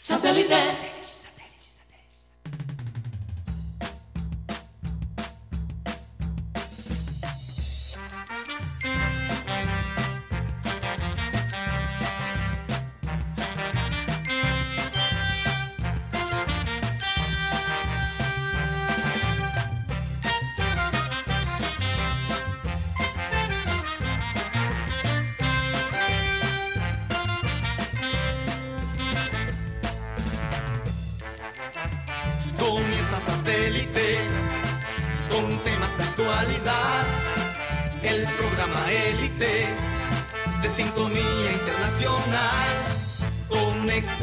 Satellite. 0.00 0.97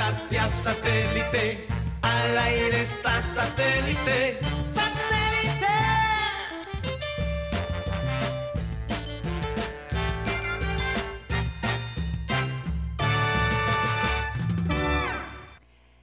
Conéctate 0.06 0.38
a 0.40 0.48
satélite. 0.48 1.68
Al 2.04 2.38
aire 2.38 2.82
está 2.82 3.20
satélite. 3.22 4.38
¡Satélite! 4.68 5.66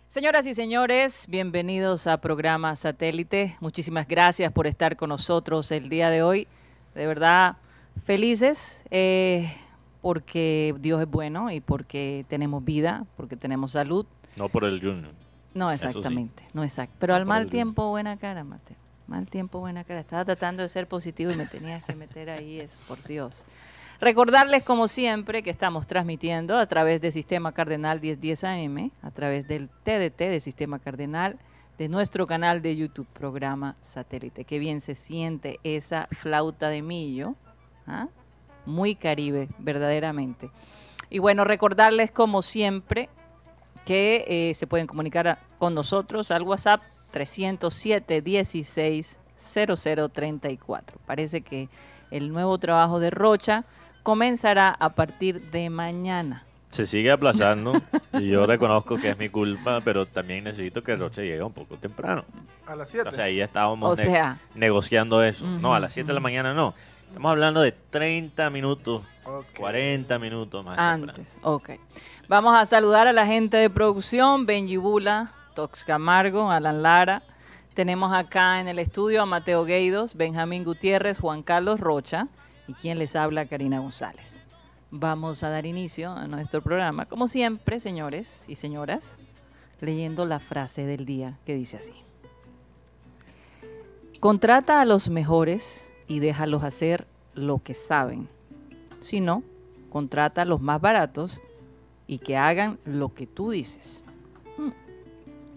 Señoras 0.09 0.47
y 0.49 0.55
señores, 0.55 1.27
bienvenidos 1.29 2.09
a 2.09 2.21
programa 2.21 2.75
Satélite. 2.75 3.57
Muchísimas 3.61 4.09
gracias 4.09 4.51
por 4.51 4.67
estar 4.67 4.97
con 4.97 5.11
nosotros 5.11 5.71
el 5.71 5.89
día 5.89 6.11
de 6.11 6.25
hoy. 6.25 6.49
De 6.97 7.07
verdad, 7.07 7.57
felices 8.05 8.83
eh, 8.91 9.55
porque 10.03 10.75
Dios 10.81 11.01
es 11.01 11.09
bueno 11.09 11.51
y 11.51 11.61
porque 11.61 12.27
tenemos 12.29 12.63
vida, 12.63 13.07
porque 13.17 13.37
tenemos 13.37 13.73
salud. 13.73 14.05
No 14.37 14.49
por 14.49 14.65
el 14.65 14.81
Junior. 14.81 15.13
No, 15.55 15.69
sí. 15.69 15.75
exactamente, 15.77 16.45
no 16.53 16.65
exacto. 16.65 16.97
Pero 16.99 17.15
al 17.15 17.25
mal 17.25 17.49
tiempo, 17.49 17.89
buena 17.89 18.19
cara, 18.19 18.45
Mateo. 18.45 18.77
Mal 19.07 19.27
tiempo, 19.27 19.61
buena 19.61 19.85
cara. 19.85 20.01
Estaba 20.01 20.25
tratando 20.25 20.63
de 20.63 20.69
ser 20.69 20.89
positivo 20.89 21.31
y 21.31 21.37
me 21.37 21.47
tenías 21.47 21.85
que 21.85 21.95
meter 21.95 22.31
ahí 22.31 22.61
eso, 22.61 22.79
por 22.89 23.03
Dios. 23.05 23.45
Recordarles, 24.01 24.65
como 24.65 24.89
siempre, 24.89 25.45
que 25.45 25.51
estamos 25.51 25.87
transmitiendo 25.87 26.59
a 26.59 26.67
través 26.67 27.01
del 27.01 27.13
Sistema 27.13 27.53
Cardenal 27.53 28.01
1010 28.01 28.45
AM, 28.45 28.91
a 29.01 29.11
través 29.13 29.47
del 29.47 29.69
TDT 29.69 30.19
de 30.19 30.41
Sistema 30.41 30.81
Cardenal, 30.81 31.39
de 31.79 31.89
nuestro 31.89 32.27
canal 32.27 32.63
de 32.63 32.75
YouTube, 32.75 33.07
programa 33.13 33.77
Satélite. 33.81 34.45
Qué 34.45 34.59
bien 34.59 34.81
se 34.81 34.95
siente 34.95 35.61
esa 35.63 36.09
flauta 36.11 36.69
de 36.69 36.83
millo. 36.83 37.37
¿ah? 37.87 38.09
Muy 38.67 38.95
caribe, 38.95 39.49
verdaderamente. 39.59 40.51
Y 41.11 41.19
bueno, 41.19 41.45
recordarles, 41.45 42.11
como 42.11 42.43
siempre, 42.43 43.09
que 43.85 44.25
eh, 44.29 44.55
se 44.55 44.67
pueden 44.67 44.87
comunicar 44.87 45.29
a- 45.29 45.39
con 45.59 45.75
nosotros 45.75 46.31
al 46.31 46.43
WhatsApp 46.43 46.83
307 47.11 48.23
16 48.23 49.19
0034. 49.37 50.99
Parece 51.07 51.41
que 51.43 51.69
el 52.11 52.33
nuevo 52.33 52.59
trabajo 52.59 53.01
de 53.01 53.11
Rocha 53.11 53.65
comenzará 54.03 54.71
a 54.71 54.91
partir 54.95 55.51
de 55.51 55.71
mañana. 55.71 56.45
Se 56.71 56.87
sigue 56.87 57.11
aplazando 57.11 57.83
y 58.15 58.29
yo 58.31 58.47
reconozco 58.47 58.97
que 58.97 59.11
es 59.11 59.19
mi 59.19 59.29
culpa, 59.29 59.83
pero 59.85 60.07
también 60.07 60.45
necesito 60.45 60.83
que 60.83 60.97
Roche 60.97 61.23
llegue 61.23 61.43
un 61.43 61.53
poco 61.53 61.77
temprano. 61.77 62.25
A 62.67 62.75
las 62.77 62.89
7. 62.91 63.09
O 63.11 63.13
sea, 63.13 63.25
ahí 63.27 63.41
estábamos 63.41 63.93
O 63.99 64.03
ne- 64.03 64.09
sea. 64.11 64.39
negociando 64.55 65.23
eso. 65.23 65.45
No, 65.47 65.75
a 65.75 65.81
las 65.81 65.93
7 65.93 66.07
de 66.09 66.15
la 66.15 66.21
mañana 66.21 66.55
no. 66.55 66.73
Estamos 67.13 67.31
hablando 67.31 67.61
de 67.61 67.73
30 67.73 68.49
minutos, 68.49 69.03
Ok. 69.27 69.45
40 69.59 70.19
minutos 70.19 70.65
más. 70.65 70.79
Antes, 70.79 71.37
ok. 71.43 71.73
Vamos 72.27 72.55
a 72.59 72.65
saludar 72.65 73.07
a 73.07 73.13
la 73.13 73.27
gente 73.27 73.59
de 73.59 73.69
producción, 73.69 74.47
Benji 74.47 74.79
Bula, 74.79 75.31
Tox 75.55 75.85
Camargo, 75.85 76.51
Alan 76.51 76.83
Lara. 76.83 77.23
Tenemos 77.75 78.15
acá 78.17 78.61
en 78.61 78.69
el 78.69 78.79
estudio 78.79 79.21
a 79.21 79.27
Mateo 79.27 79.67
Gueidos, 79.67 80.15
Benjamín 80.15 80.65
Gutiérrez, 80.65 81.21
Juan 81.21 81.43
Carlos 81.43 81.81
Rocha 81.81 82.29
y 82.67 82.73
quien 82.73 82.99
les 82.99 83.15
habla, 83.15 83.45
Karina 83.45 83.81
González. 83.81 84.41
Vamos 84.91 85.43
a 85.43 85.51
dar 85.51 85.67
inicio 85.67 86.13
a 86.13 86.27
nuestro 86.27 86.63
programa, 86.63 87.05
como 87.05 87.29
siempre, 87.29 87.79
señores 87.79 88.47
y 88.49 88.55
señoras, 88.55 89.19
leyendo 89.83 90.25
la 90.25 90.41
frase 90.41 90.87
del 90.87 91.05
día 91.05 91.37
que 91.45 91.55
dice 91.55 91.77
así. 91.77 91.93
Contrata 94.19 94.81
a 94.81 94.87
los 94.87 95.11
mejores 95.11 95.92
y 96.07 96.21
déjalos 96.21 96.63
hacer 96.65 97.07
lo 97.35 97.59
que 97.63 97.75
saben. 97.75 98.29
Si 99.01 99.21
no, 99.21 99.43
contrata 99.91 100.43
a 100.43 100.45
los 100.45 100.61
más 100.61 100.81
baratos 100.81 101.41
y 102.07 102.19
que 102.19 102.37
hagan 102.37 102.79
lo 102.85 103.15
que 103.15 103.27
tú 103.27 103.51
dices. 103.51 104.03
Hmm. 104.57 104.71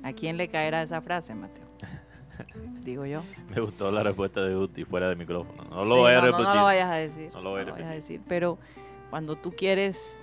¿A 0.04 0.14
quién 0.14 0.38
le 0.38 0.48
caerá 0.48 0.82
esa 0.82 1.02
frase, 1.02 1.36
Mateo? 1.36 1.66
Digo 2.82 3.06
yo. 3.06 3.22
Me 3.54 3.62
gustó 3.62 3.92
la 3.92 4.04
respuesta 4.04 4.42
de 4.42 4.56
Guti 4.56 4.86
fuera 4.86 5.10
de 5.10 5.16
micrófono. 5.16 5.64
No 5.70 5.86
lo 5.86 5.96
Sí, 5.96 6.02
voy 6.02 6.12
a 6.12 6.16
no, 6.16 6.22
repetir. 6.22 6.46
No, 6.46 6.56
lo 6.56 6.64
vayas 6.64 6.92
a 6.92 6.96
decir. 6.96 7.30
No 7.34 7.42
lo 7.42 7.50
voy 7.52 7.62
a 7.62 7.66
vayas 7.66 7.88
a 7.88 7.94
decir. 7.94 8.22
Pero 8.28 8.58
cuando 9.10 9.36
tú 9.36 9.54
quieres 9.56 10.20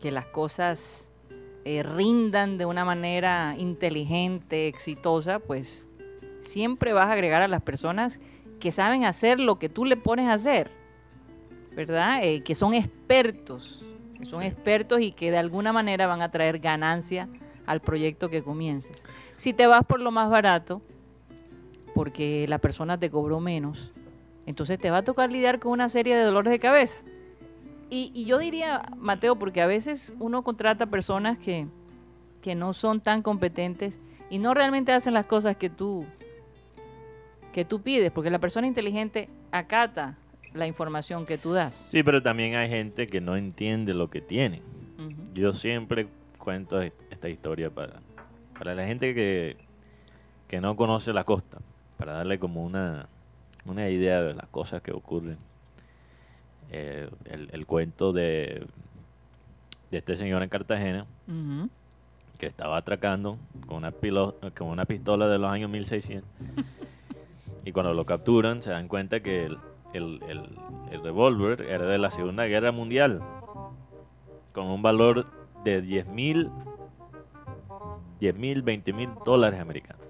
que 0.00 0.10
las 0.10 0.26
cosas 0.26 1.10
eh, 1.64 1.82
rindan 1.82 2.58
de 2.58 2.64
una 2.64 2.84
manera 2.84 3.54
inteligente, 3.58 4.68
exitosa, 4.68 5.38
pues 5.40 5.86
siempre 6.40 6.92
vas 6.92 7.08
a 7.08 7.12
agregar 7.12 7.42
a 7.42 7.48
las 7.48 7.62
personas 7.62 8.18
que 8.60 8.70
saben 8.70 9.04
hacer 9.04 9.40
lo 9.40 9.58
que 9.58 9.68
tú 9.68 9.84
le 9.84 9.96
pones 9.96 10.26
a 10.28 10.34
hacer, 10.34 10.70
¿verdad? 11.74 12.20
Eh, 12.22 12.42
que 12.42 12.54
son 12.54 12.74
expertos, 12.74 13.84
que 14.16 14.24
son 14.24 14.42
Sí. 14.42 14.46
expertos 14.48 15.00
y 15.00 15.10
que 15.12 15.30
de 15.32 15.38
alguna 15.38 15.72
manera 15.72 16.06
van 16.06 16.22
a 16.22 16.30
traer 16.30 16.60
ganancia 16.60 17.28
al 17.66 17.80
proyecto 17.80 18.28
que 18.30 18.42
comiences. 18.42 19.04
Si 19.36 19.52
te 19.52 19.66
vas 19.66 19.84
por 19.84 20.00
lo 20.00 20.10
más 20.12 20.30
barato, 20.30 20.82
porque 21.94 22.46
la 22.48 22.58
persona 22.58 22.98
te 22.98 23.10
cobró 23.10 23.40
menos, 23.40 23.92
entonces 24.46 24.78
te 24.78 24.90
va 24.90 24.98
a 24.98 25.04
tocar 25.04 25.30
lidiar 25.30 25.58
con 25.58 25.72
una 25.72 25.88
serie 25.88 26.16
de 26.16 26.22
dolores 26.22 26.50
de 26.50 26.58
cabeza. 26.58 26.98
Y, 27.90 28.12
y 28.14 28.24
yo 28.24 28.38
diría, 28.38 28.82
Mateo, 28.96 29.36
porque 29.36 29.60
a 29.60 29.66
veces 29.66 30.14
uno 30.20 30.42
contrata 30.44 30.86
personas 30.86 31.38
que, 31.38 31.66
que 32.40 32.54
no 32.54 32.72
son 32.72 33.00
tan 33.00 33.22
competentes 33.22 33.98
y 34.30 34.38
no 34.38 34.54
realmente 34.54 34.92
hacen 34.92 35.14
las 35.14 35.26
cosas 35.26 35.56
que 35.56 35.70
tú, 35.70 36.04
que 37.52 37.64
tú 37.64 37.82
pides, 37.82 38.10
porque 38.12 38.30
la 38.30 38.38
persona 38.38 38.66
inteligente 38.66 39.28
acata 39.52 40.16
la 40.54 40.66
información 40.66 41.26
que 41.26 41.38
tú 41.38 41.52
das. 41.52 41.86
Sí, 41.90 42.02
pero 42.02 42.22
también 42.22 42.54
hay 42.56 42.68
gente 42.68 43.06
que 43.06 43.20
no 43.20 43.36
entiende 43.36 43.94
lo 43.94 44.10
que 44.10 44.20
tiene. 44.20 44.62
Yo 45.34 45.52
siempre 45.52 46.08
cuento 46.38 46.80
est- 46.82 47.00
esta 47.10 47.28
historia 47.28 47.70
para, 47.70 48.00
para 48.58 48.74
la 48.74 48.84
gente 48.86 49.14
que, 49.14 49.56
que 50.48 50.60
no 50.60 50.74
conoce 50.76 51.12
la 51.12 51.24
costa, 51.24 51.58
para 51.96 52.14
darle 52.14 52.38
como 52.38 52.64
una, 52.64 53.06
una 53.64 53.88
idea 53.88 54.22
de 54.22 54.34
las 54.34 54.48
cosas 54.48 54.82
que 54.82 54.92
ocurren. 54.92 55.38
Eh, 56.72 57.08
el, 57.24 57.48
el 57.52 57.66
cuento 57.66 58.12
de, 58.12 58.64
de 59.90 59.98
este 59.98 60.16
señor 60.16 60.42
en 60.42 60.48
Cartagena 60.48 61.04
que 62.38 62.46
estaba 62.46 62.76
atracando 62.76 63.38
con 63.66 63.78
una, 63.78 63.90
pilo- 63.92 64.34
con 64.56 64.68
una 64.68 64.84
pistola 64.84 65.28
de 65.28 65.38
los 65.38 65.50
años 65.50 65.68
1600 65.70 66.28
y 67.64 67.72
cuando 67.72 67.94
lo 67.94 68.04
capturan 68.06 68.62
se 68.62 68.70
dan 68.70 68.88
cuenta 68.88 69.20
que 69.20 69.44
el, 69.46 69.58
el, 69.92 70.20
el, 70.28 70.58
el 70.92 71.02
revólver 71.02 71.62
era 71.62 71.86
de 71.86 71.98
la 71.98 72.10
Segunda 72.10 72.44
Guerra 72.46 72.72
Mundial 72.72 73.20
con 74.52 74.66
un 74.66 74.82
valor 74.82 75.26
de 75.64 75.80
10 75.82 76.06
mil 76.08 76.50
10 78.20 78.36
mil, 78.36 78.62
20 78.62 78.92
mil 78.92 79.10
dólares 79.24 79.60
americanos. 79.60 80.02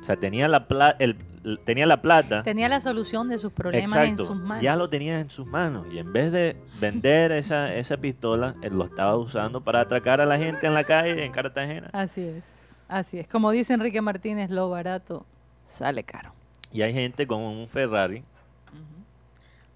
O 0.00 0.04
sea, 0.04 0.16
tenía 0.16 0.46
la, 0.48 0.68
pla- 0.68 0.94
el, 0.98 1.16
tenía 1.64 1.86
la 1.86 2.02
plata. 2.02 2.42
Tenía 2.42 2.68
la 2.68 2.80
solución 2.82 3.30
de 3.30 3.38
sus 3.38 3.50
problemas 3.50 3.90
Exacto, 3.90 4.22
en 4.24 4.28
sus 4.28 4.36
manos. 4.36 4.62
ya 4.62 4.76
lo 4.76 4.90
tenía 4.90 5.18
en 5.20 5.30
sus 5.30 5.46
manos. 5.46 5.86
Y 5.90 5.98
en 5.98 6.12
vez 6.12 6.30
de 6.32 6.54
vender 6.80 7.32
esa, 7.32 7.74
esa 7.74 7.96
pistola, 7.96 8.54
él 8.60 8.76
lo 8.76 8.84
estaba 8.84 9.16
usando 9.16 9.62
para 9.62 9.80
atracar 9.80 10.20
a 10.20 10.26
la 10.26 10.36
gente 10.36 10.66
en 10.66 10.74
la 10.74 10.84
calle 10.84 11.24
en 11.24 11.32
Cartagena. 11.32 11.88
Así 11.94 12.20
es, 12.22 12.58
así 12.88 13.18
es. 13.20 13.26
Como 13.26 13.50
dice 13.50 13.72
Enrique 13.72 14.02
Martínez, 14.02 14.50
lo 14.50 14.68
barato. 14.68 15.24
Sale 15.66 16.04
caro. 16.04 16.32
Y 16.74 16.82
hay 16.82 16.92
gente 16.92 17.26
con 17.26 17.40
un 17.40 17.66
Ferrari. 17.68 18.22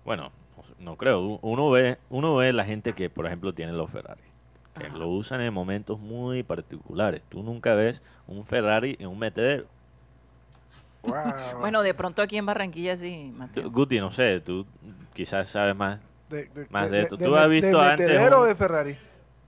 Bueno, 0.05 0.31
no 0.79 0.97
creo. 0.97 1.39
Uno 1.43 1.71
ve, 1.71 1.97
uno 2.11 2.35
ve 2.37 2.53
la 2.53 2.65
gente 2.65 2.93
que, 2.93 3.09
por 3.09 3.27
ejemplo, 3.27 3.55
tiene 3.55 3.73
los 3.73 3.91
Ferrari. 3.91 4.21
Que 4.79 4.89
lo 4.91 5.09
usan 5.09 5.41
en 5.41 5.55
momentos 5.55 5.99
muy 5.99 6.43
particulares. 6.43 7.23
Tú 7.29 7.43
nunca 7.43 7.75
ves 7.75 8.03
un 8.27 8.45
Ferrari 8.45 8.97
en 9.01 9.09
un 9.09 9.19
metedero. 9.19 9.65
Wow. 11.03 11.15
Bueno, 11.61 11.83
de 11.83 11.95
pronto 11.95 12.21
aquí 12.21 12.37
en 12.37 12.47
Barranquilla 12.47 12.97
sí, 12.97 13.33
Mateo. 13.35 13.71
Guti, 13.71 14.01
no 14.01 14.11
sé, 14.11 14.41
tú 14.41 14.67
quizás 15.15 15.49
sabes 15.49 15.75
más. 15.77 16.01
de, 16.29 16.45
de- 16.47 16.67
más 16.71 16.91
de- 16.91 16.97
de 16.99 17.03
esto. 17.05 17.17
de- 17.17 17.25
¿Tú 17.25 17.33
de- 17.33 17.39
has 17.41 17.49
visto 17.49 17.79
de 17.81 17.87
antes 17.91 18.07
metedero 18.09 18.37
un- 18.39 18.43
o 18.43 18.47
de 18.47 18.55
Ferrari? 18.55 18.99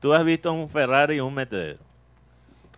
Tú 0.01 0.15
has 0.15 0.25
visto 0.25 0.53
un 0.53 0.69
Ferrari 0.69 1.17
y 1.17 1.21
un 1.21 1.35
metedero. 1.35 1.79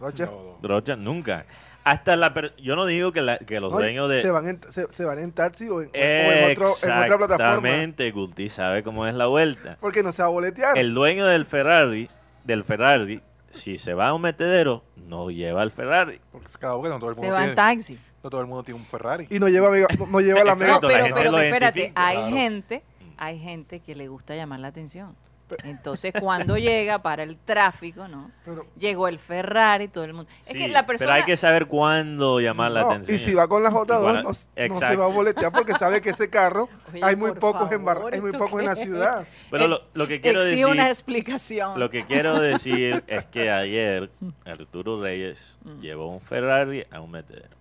Rocha. 0.01 0.27
No, 0.27 0.33
no. 0.61 0.69
Rocha 0.69 0.97
nunca. 0.97 1.47
Hasta 1.85 2.15
la 2.17 2.33
per- 2.33 2.55
yo 2.57 2.77
no 2.77 2.87
digo 2.87 3.11
que, 3.13 3.23
la- 3.23 3.39
que 3.39 3.59
los 3.59 3.73
No, 3.73 3.79
dueños 3.79 4.09
de 4.09 4.23
se, 4.23 4.31
van 4.31 4.47
en, 4.49 4.61
se, 4.71 4.87
se 4.93 5.05
van 5.05 5.19
en 5.19 5.33
taxi 5.33 5.69
o 5.69 5.83
en, 5.83 5.89
o 5.89 5.91
en 5.95 6.53
otro- 6.53 6.75
en 6.83 6.91
otra 6.93 7.19
plataforma. 7.19 7.55
Exactamente, 7.55 8.11
Guti 8.13 8.49
sabe 8.49 8.83
cómo 8.85 9.07
es 9.07 9.15
la 9.15 9.27
vuelta. 9.27 9.79
Porque 9.81 10.03
no 10.03 10.13
se 10.13 10.23
va 10.23 10.29
a 10.29 10.31
boletear. 10.31 10.79
El 10.79 10.95
dueño 10.95 11.27
del 11.27 11.45
Ferrari, 11.45 12.09
del 12.45 12.63
Ferrari, 12.65 13.21
si 13.51 13.79
se 13.79 13.95
va 13.95 14.09
a 14.09 14.15
un 14.15 14.23
metedero, 14.23 14.85
no 14.97 15.31
lleva 15.31 15.63
el 15.63 15.71
Ferrari. 15.73 16.21
Porque 16.31 16.47
es 16.47 16.57
cada 16.57 16.77
uno, 16.77 16.89
no 16.89 16.99
todo 16.99 17.11
el 17.11 17.17
Se 17.17 17.21
mundo 17.23 17.35
va 17.35 17.41
en 17.41 17.45
tiene, 17.47 17.57
taxi. 17.57 17.99
no 18.23 18.31
todo 18.31 18.41
el 18.41 18.47
mundo 18.47 18.63
tiene 18.63 18.79
un 18.81 18.87
Ferrari. 18.87 19.27
Y 19.29 19.39
no 19.41 19.49
lleva, 19.49 19.69
no, 19.99 20.07
no 20.07 20.21
lleva 20.21 20.45
la 20.45 20.55
mega. 20.55 20.75
No, 20.75 20.81
la 20.83 20.89
pero, 20.89 21.05
gente 21.05 21.19
pero 21.19 21.31
lo 21.33 21.39
espérate, 21.41 21.93
hay 21.97 22.17
claro. 22.17 22.33
gente, 22.37 22.83
hay 23.19 23.39
gente 23.41 23.81
que 23.81 23.95
le 23.97 24.07
gusta 24.09 24.37
llamar 24.37 24.61
la 24.61 24.69
atención. 24.69 25.17
Entonces, 25.65 26.13
cuando 26.19 26.57
llega 26.59 26.99
para 26.99 27.23
el 27.23 27.37
tráfico, 27.37 28.09
¿no? 28.09 28.31
Pero- 28.45 28.67
Llegó 28.79 29.09
el 29.09 29.19
Ferrari, 29.19 29.89
todo 29.89 30.05
el 30.05 30.13
mundo. 30.15 30.31
Es 30.47 30.53
que 30.53 30.69
la 30.69 30.87
persona. 30.87 31.07
Pero 31.07 31.13
hay 31.15 31.25
que 31.25 31.37
saber 31.37 31.67
cuándo 31.67 32.41
llamar 32.41 32.71
la 32.73 32.83
No, 32.83 32.91
atención. 32.91 33.17
y 33.17 33.19
si 33.19 33.35
va 33.35 33.47
con 33.49 33.63
la 33.63 33.71
J2, 33.71 33.99
Igual- 33.99 34.23
no, 34.23 34.29
no 34.31 34.81
se 34.81 34.97
va 34.97 35.05
a 35.05 35.09
boletear 35.09 35.53
porque 35.53 35.73
sabe 35.75 36.01
que 36.01 36.11
ese 36.11 36.29
carro 36.31 36.69
Oye, 36.93 37.01
hay 37.05 37.17
muy 37.17 37.33
pocos 37.33 37.71
en 37.73 37.85
bar- 37.85 38.03
hay 38.13 38.21
muy 38.21 38.31
¿esto 38.31 38.45
pocos 38.45 38.61
en 38.61 38.67
la 38.67 38.77
ciudad. 38.77 39.27
Pero 39.51 39.69
lo, 39.69 39.83
lo 39.95 40.09
que 40.09 40.21
quiero 40.21 40.41
exige 40.41 40.57
decir, 40.63 40.73
una 40.73 40.89
explicación. 40.89 41.79
lo 41.79 41.91
que 41.91 42.07
quiero 42.07 42.39
decir 42.41 43.05
es 43.07 43.27
que 43.27 43.51
ayer 43.51 44.11
Arturo 44.45 45.01
Reyes 45.03 45.57
Mm. 45.65 45.81
llevó 45.81 46.09
un 46.09 46.21
Ferrari 46.21 46.85
a 46.91 47.01
un 47.01 47.11
metedero. 47.11 47.57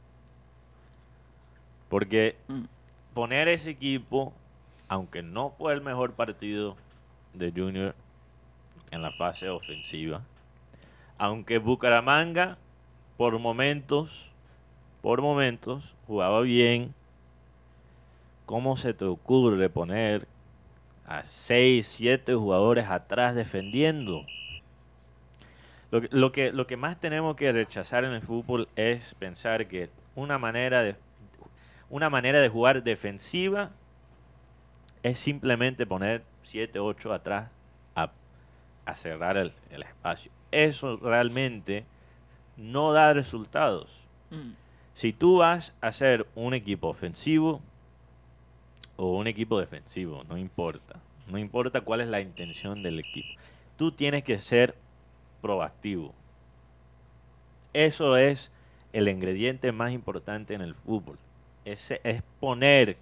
Porque 1.90 2.36
Mm. 2.48 2.62
poner 3.14 3.48
ese 3.48 3.70
equipo, 3.72 4.34
aunque 4.88 5.22
no 5.22 5.50
fue 5.50 5.74
el 5.74 5.82
mejor 5.82 6.14
partido 6.14 6.76
de 7.34 7.52
Junior 7.52 7.96
en 8.92 9.02
la 9.02 9.12
fase 9.12 9.50
ofensiva, 9.50 10.22
aunque 11.18 11.60
Bucaramanga 11.60 12.58
por 13.18 13.38
momentos, 13.40 14.30
por 15.02 15.22
momentos 15.22 15.96
jugaba 16.08 16.42
bien, 16.42 16.94
¿cómo 18.46 18.76
se 18.78 18.94
te 18.94 19.06
ocurre 19.06 19.70
poner 19.70 20.28
a 21.06 21.24
6, 21.24 21.88
7 21.88 22.34
jugadores 22.34 22.88
atrás 22.90 23.36
defendiendo? 23.36 24.26
Lo 25.92 26.02
que, 26.02 26.10
lo, 26.12 26.32
que, 26.32 26.52
lo 26.52 26.68
que 26.68 26.78
más 26.78 27.00
tenemos 27.00 27.36
que 27.36 27.52
rechazar 27.52 28.06
en 28.06 28.14
el 28.14 28.22
fútbol 28.22 28.68
es 28.76 29.14
pensar 29.16 29.68
que 29.68 29.90
una 30.16 30.38
manera 30.38 30.84
de, 30.84 30.96
una 31.90 32.10
manera 32.10 32.42
de 32.42 32.50
jugar 32.50 32.84
defensiva 32.84 33.72
es 35.04 35.20
simplemente 35.20 35.86
poner 35.86 36.24
7, 36.52 36.80
8 36.80 37.14
atrás 37.14 37.50
a, 37.96 38.12
a 38.86 38.96
cerrar 38.96 39.38
el, 39.38 39.54
el 39.70 39.84
espacio. 39.84 40.32
Eso 40.52 40.98
realmente 40.98 41.86
no 42.58 42.92
da 42.92 43.14
resultados. 43.14 43.90
Mm. 44.32 44.52
Si 44.94 45.14
tú 45.14 45.38
vas 45.38 45.74
a 45.80 45.88
hacer 45.88 46.28
un 46.36 46.54
equipo 46.54 46.90
ofensivo 46.90 47.62
o 48.98 49.18
un 49.18 49.28
equipo 49.28 49.62
defensivo, 49.62 50.24
no 50.28 50.38
importa. 50.38 51.00
No 51.28 51.38
importa 51.38 51.80
cuál 51.82 52.02
es 52.02 52.10
la 52.10 52.20
intención 52.20 52.84
del 52.84 53.00
equipo. 53.00 53.40
Tú 53.78 53.94
tienes 53.94 54.26
que 54.26 54.38
ser 54.38 54.76
proactivo. 55.42 56.14
Eso 57.72 58.18
es 58.18 58.52
el 58.92 59.08
ingrediente 59.08 59.72
más 59.72 59.94
importante 59.94 60.54
en 60.54 60.60
el 60.62 60.76
fútbol. 60.76 61.18
Ese 61.64 62.02
es 62.04 62.22
poner, 62.42 62.98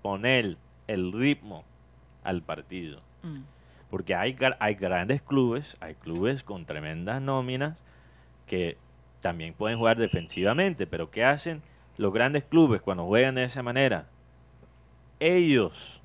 poner 0.00 0.56
el 0.86 1.12
ritmo 1.12 1.64
al 2.28 2.42
partido. 2.42 3.00
Mm. 3.22 3.40
Porque 3.90 4.14
hay, 4.14 4.36
hay 4.60 4.74
grandes 4.74 5.22
clubes, 5.22 5.78
hay 5.80 5.94
clubes 5.94 6.44
con 6.44 6.66
tremendas 6.66 7.22
nóminas 7.22 7.78
que 8.46 8.76
también 9.20 9.54
pueden 9.54 9.78
jugar 9.78 9.96
defensivamente, 9.96 10.86
pero 10.86 11.10
¿qué 11.10 11.24
hacen 11.24 11.62
los 11.96 12.12
grandes 12.12 12.44
clubes 12.44 12.82
cuando 12.82 13.06
juegan 13.06 13.34
de 13.34 13.44
esa 13.44 13.62
manera? 13.62 14.08
Ellos 15.20 16.02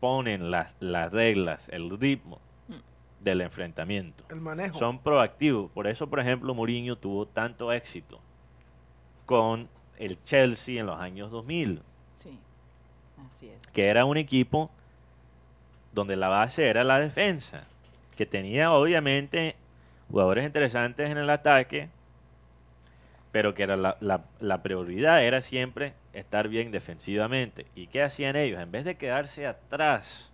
ponen 0.00 0.50
las, 0.50 0.74
las 0.80 1.12
reglas, 1.12 1.68
el 1.68 1.88
ritmo 1.98 2.40
del 3.20 3.40
enfrentamiento. 3.40 4.24
El 4.30 4.40
manejo. 4.40 4.76
Son 4.76 4.98
proactivos. 4.98 5.70
Por 5.70 5.86
eso, 5.86 6.10
por 6.10 6.18
ejemplo, 6.18 6.52
Mourinho 6.54 6.96
tuvo 6.96 7.24
tanto 7.26 7.72
éxito 7.72 8.18
con 9.26 9.68
el 9.96 10.22
Chelsea 10.24 10.80
en 10.80 10.86
los 10.86 10.98
años 10.98 11.30
2000 11.30 11.82
Sí, 11.82 11.91
que 13.72 13.88
era 13.88 14.04
un 14.04 14.16
equipo 14.16 14.70
donde 15.92 16.16
la 16.16 16.28
base 16.28 16.68
era 16.68 16.84
la 16.84 16.98
defensa, 17.00 17.64
que 18.16 18.26
tenía 18.26 18.72
obviamente 18.72 19.56
jugadores 20.10 20.44
interesantes 20.44 21.10
en 21.10 21.18
el 21.18 21.30
ataque, 21.30 21.88
pero 23.30 23.54
que 23.54 23.62
era 23.62 23.76
la, 23.76 23.96
la- 24.00 24.24
la 24.40 24.62
prioridad 24.62 25.22
era 25.24 25.40
siempre 25.42 25.94
estar 26.12 26.48
bien 26.48 26.70
defensivamente. 26.70 27.66
¿Y 27.74 27.86
qué 27.86 28.02
hacían 28.02 28.36
ellos? 28.36 28.60
En 28.60 28.70
vez 28.70 28.84
de 28.84 28.96
quedarse 28.96 29.46
atrás, 29.46 30.30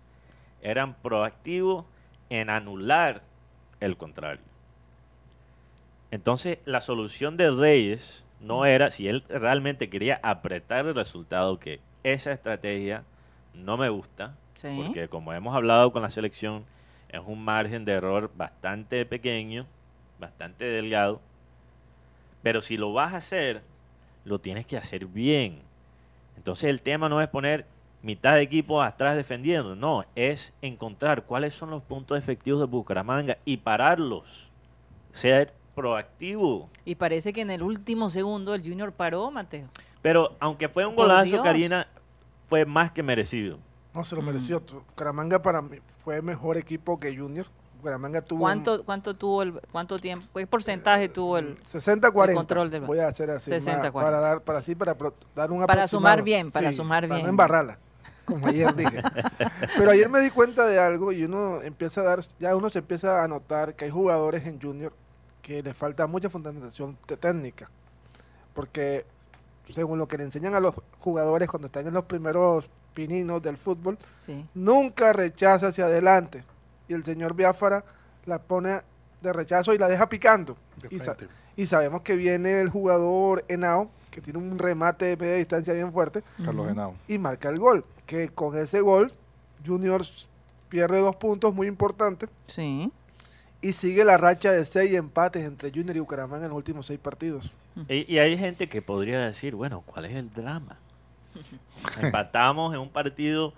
eran 0.61 0.93
proactivos 0.95 1.85
en 2.29 2.49
anular 2.49 3.21
el 3.79 3.95
contrario. 3.95 4.41
Entonces, 6.11 6.57
la 6.65 6.81
solución 6.81 7.37
de 7.37 7.51
Reyes 7.51 8.23
no 8.41 8.65
era, 8.65 8.91
si 8.91 9.07
él 9.07 9.23
realmente 9.29 9.89
quería 9.89 10.19
apretar 10.23 10.85
el 10.85 10.95
resultado, 10.95 11.59
que 11.59 11.79
esa 12.03 12.31
estrategia 12.31 13.03
no 13.53 13.77
me 13.77 13.89
gusta, 13.89 14.35
Sí. 14.55 14.67
porque 14.83 15.07
como 15.07 15.33
hemos 15.33 15.55
hablado 15.55 15.91
con 15.91 16.01
la 16.01 16.09
selección, 16.09 16.63
es 17.09 17.21
un 17.25 17.43
margen 17.43 17.85
de 17.85 17.93
error 17.93 18.29
bastante 18.35 19.05
pequeño, 19.05 19.65
bastante 20.19 20.65
delgado, 20.65 21.21
pero 22.43 22.61
si 22.61 22.77
lo 22.77 22.93
vas 22.93 23.13
a 23.13 23.17
hacer, 23.17 23.61
lo 24.25 24.39
tienes 24.39 24.65
que 24.65 24.77
hacer 24.77 25.05
bien. 25.05 25.59
Entonces 26.37 26.69
el 26.69 26.81
tema 26.81 27.09
no 27.09 27.21
es 27.21 27.27
poner 27.27 27.65
mitad 28.01 28.35
de 28.35 28.41
equipo 28.41 28.81
atrás 28.81 29.15
defendiendo, 29.17 29.75
no, 29.75 30.05
es 30.15 30.53
encontrar 30.61 31.23
cuáles 31.23 31.53
son 31.53 31.69
los 31.69 31.81
puntos 31.83 32.17
efectivos 32.17 32.59
de 32.61 32.65
Bucaramanga 32.67 33.37
y 33.45 33.57
pararlos. 33.57 34.47
Ser 35.13 35.53
proactivo. 35.75 36.69
Y 36.85 36.95
parece 36.95 37.33
que 37.33 37.41
en 37.41 37.49
el 37.51 37.61
último 37.61 38.09
segundo 38.09 38.53
el 38.53 38.61
Junior 38.61 38.91
paró, 38.93 39.31
Mateo. 39.31 39.67
Pero 40.01 40.35
aunque 40.39 40.69
fue 40.69 40.85
un 40.85 40.95
Por 40.95 41.05
golazo, 41.05 41.25
Dios. 41.25 41.43
Karina, 41.43 41.87
fue 42.47 42.65
más 42.65 42.91
que 42.91 43.03
merecido. 43.03 43.57
No 43.93 44.01
Mm. 44.01 44.03
se 44.05 44.15
lo 44.15 44.21
mereció. 44.21 44.61
Bucaramanga 44.61 45.41
para 45.41 45.61
mí 45.61 45.77
fue 46.03 46.21
mejor 46.21 46.57
equipo 46.57 46.97
que 46.97 47.15
Junior. 47.15 47.47
Bucaramanga 47.77 48.21
tuvo 48.21 48.39
un 48.39 48.41
¿Cuánto, 48.43 48.83
cuánto 48.83 49.13
tuvo 49.15 49.41
el, 49.41 49.53
cuánto 49.71 49.97
tiempo, 49.99 50.25
qué 50.35 50.45
porcentaje 50.45 51.07
tuvo 51.07 51.37
el, 51.37 51.57
60-40. 51.63 52.29
el 52.31 52.35
control 52.35 52.69
del- 52.69 52.81
Voy 52.83 52.99
a 52.99 53.07
hacer 53.07 53.29
así. 53.31 53.49
60-40. 53.51 53.93
más, 53.93 54.03
para 54.03 54.19
dar, 54.19 54.41
para 54.41 54.59
así, 54.59 54.75
para 54.75 54.95
pro- 54.97 55.13
dar 55.33 55.49
un 55.51 55.65
Para 55.65 55.87
sumar 55.87 56.21
bien, 56.21 56.51
para 56.51 56.71
sumar 56.73 57.03
Para 57.03 57.15
bien. 57.15 57.23
no 57.25 57.29
embarrarla, 57.29 57.77
como 58.25 58.45
ayer 58.47 58.75
dije. 58.75 59.01
Pero 59.77 59.91
ayer 59.91 60.09
me 60.09 60.19
di 60.19 60.29
cuenta 60.29 60.65
de 60.67 60.77
algo 60.77 61.13
y 61.13 61.23
uno 61.23 61.61
empieza 61.61 62.01
a 62.01 62.03
dar, 62.03 62.19
ya 62.37 62.53
uno 62.55 62.69
se 62.69 62.79
empieza 62.79 63.23
a 63.23 63.27
notar 63.29 63.73
que 63.75 63.85
hay 63.85 63.91
jugadores 63.91 64.45
en 64.45 64.61
Junior 64.61 64.91
que 65.41 65.63
le 65.63 65.73
falta 65.73 66.05
mucha 66.05 66.29
fundamentación 66.29 66.97
técnica. 67.19 67.69
Porque 68.53 69.05
según 69.73 69.97
lo 69.99 70.07
que 70.07 70.17
le 70.17 70.23
enseñan 70.23 70.55
a 70.55 70.59
los 70.59 70.75
jugadores 70.97 71.49
cuando 71.49 71.67
están 71.67 71.87
en 71.87 71.93
los 71.93 72.05
primeros 72.05 72.69
pininos 72.93 73.41
del 73.41 73.57
fútbol, 73.57 73.97
sí. 74.25 74.45
nunca 74.53 75.13
rechaza 75.13 75.67
hacia 75.67 75.85
adelante. 75.85 76.43
Y 76.87 76.93
el 76.93 77.03
señor 77.03 77.33
Biafara 77.35 77.83
la 78.25 78.39
pone 78.41 78.81
de 79.21 79.33
rechazo 79.33 79.73
y 79.73 79.77
la 79.77 79.87
deja 79.87 80.09
picando. 80.09 80.55
De 80.81 80.87
Y, 80.95 80.99
sa- 80.99 81.15
frente. 81.15 81.33
y 81.55 81.65
sabemos 81.65 82.01
que 82.01 82.15
viene 82.15 82.61
el 82.61 82.69
jugador 82.69 83.45
Henao, 83.47 83.89
que 84.11 84.21
tiene 84.21 84.39
un 84.39 84.57
remate 84.57 85.05
de 85.05 85.17
media 85.17 85.35
distancia 85.35 85.73
bien 85.73 85.91
fuerte, 85.93 86.23
Carlos. 86.43 86.69
Henao. 86.71 86.95
y 87.07 87.17
marca 87.19 87.49
el 87.49 87.59
gol. 87.59 87.85
Que 88.07 88.29
con 88.29 88.57
ese 88.57 88.81
gol, 88.81 89.11
Junior 89.65 90.01
pierde 90.67 90.99
dos 90.99 91.15
puntos 91.15 91.53
muy 91.53 91.67
importantes 91.67 92.29
Sí. 92.47 92.91
y 93.61 93.73
sigue 93.73 94.03
la 94.05 94.17
racha 94.17 94.51
de 94.51 94.65
seis 94.65 94.93
empates 94.93 95.45
entre 95.45 95.69
Junior 95.71 95.95
y 95.95 95.99
Bucaramanga 95.99 96.45
en 96.45 96.49
los 96.49 96.57
últimos 96.57 96.87
seis 96.87 96.99
partidos. 96.99 97.51
Y, 97.87 98.13
y 98.13 98.19
hay 98.19 98.37
gente 98.37 98.67
que 98.67 98.81
podría 98.81 99.19
decir, 99.19 99.55
bueno, 99.55 99.81
¿cuál 99.85 100.05
es 100.05 100.15
el 100.15 100.31
drama? 100.33 100.77
Empatamos 102.01 102.73
en 102.73 102.79
un 102.81 102.89
partido 102.89 103.53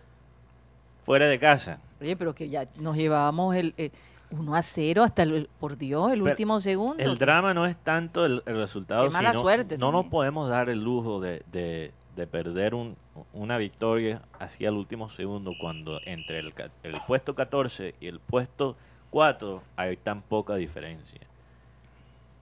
fuera 1.06 1.28
de 1.28 1.40
casa. 1.40 1.80
Oye, 2.00 2.16
pero 2.16 2.34
que 2.36 2.50
ya 2.50 2.68
nos 2.80 2.96
llevábamos 2.96 3.56
el, 3.56 3.74
eh, 3.78 3.92
1 4.32 4.56
a 4.56 4.62
0 4.62 5.04
hasta 5.04 5.24
el, 5.24 5.50
por 5.60 5.78
Dios, 5.78 6.12
el 6.12 6.20
Pero 6.20 6.32
último 6.32 6.60
segundo. 6.60 7.04
El 7.04 7.18
drama 7.18 7.54
no 7.54 7.66
es 7.66 7.76
tanto 7.78 8.26
el, 8.26 8.44
el 8.46 8.56
resultado, 8.58 9.04
Qué 9.06 9.10
mala 9.12 9.32
sino 9.32 9.42
suerte 9.42 9.78
no 9.78 9.92
nos 9.92 10.06
podemos 10.06 10.50
dar 10.50 10.70
el 10.70 10.84
lujo 10.84 11.20
de, 11.20 11.44
de- 11.52 11.92
de 12.16 12.28
perder 12.28 12.76
un- 12.76 12.98
una 13.34 13.58
victoria 13.58 14.22
hacia 14.38 14.68
el 14.70 14.76
último 14.76 15.10
segundo 15.10 15.54
cuando 15.60 16.00
entre 16.06 16.40
el, 16.40 16.54
el 16.84 16.96
puesto 17.08 17.36
14 17.36 17.96
y 18.02 18.08
el 18.08 18.20
puesto 18.20 18.76
4 19.12 19.64
hay 19.78 19.96
tan 19.98 20.22
poca 20.22 20.56
diferencia. 20.56 21.22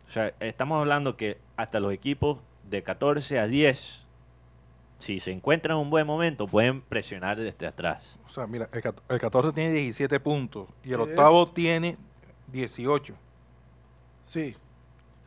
O 0.07 0.11
sea, 0.11 0.33
estamos 0.39 0.79
hablando 0.79 1.15
que 1.15 1.37
hasta 1.59 1.79
los 1.81 1.91
equipos 1.91 2.37
de 2.69 2.83
14 2.83 3.37
a 3.39 3.45
10, 3.47 4.05
si 4.97 5.19
se 5.19 5.31
encuentran 5.31 5.75
en 5.77 5.83
un 5.83 5.89
buen 5.89 6.07
momento, 6.07 6.47
pueden 6.47 6.81
presionar 6.81 7.37
desde 7.37 7.67
atrás. 7.67 8.17
O 8.25 8.29
sea, 8.29 8.47
mira, 8.47 8.69
el, 8.71 8.81
cat- 8.81 8.99
el 9.09 9.19
14 9.19 9.51
tiene 9.53 9.71
17 9.71 10.19
puntos 10.21 10.67
y 10.83 10.91
el 10.91 10.97
¿Qué 10.97 11.03
octavo 11.03 11.43
es? 11.43 11.53
tiene 11.53 11.97
18. 12.47 13.13
Sí. 14.23 14.55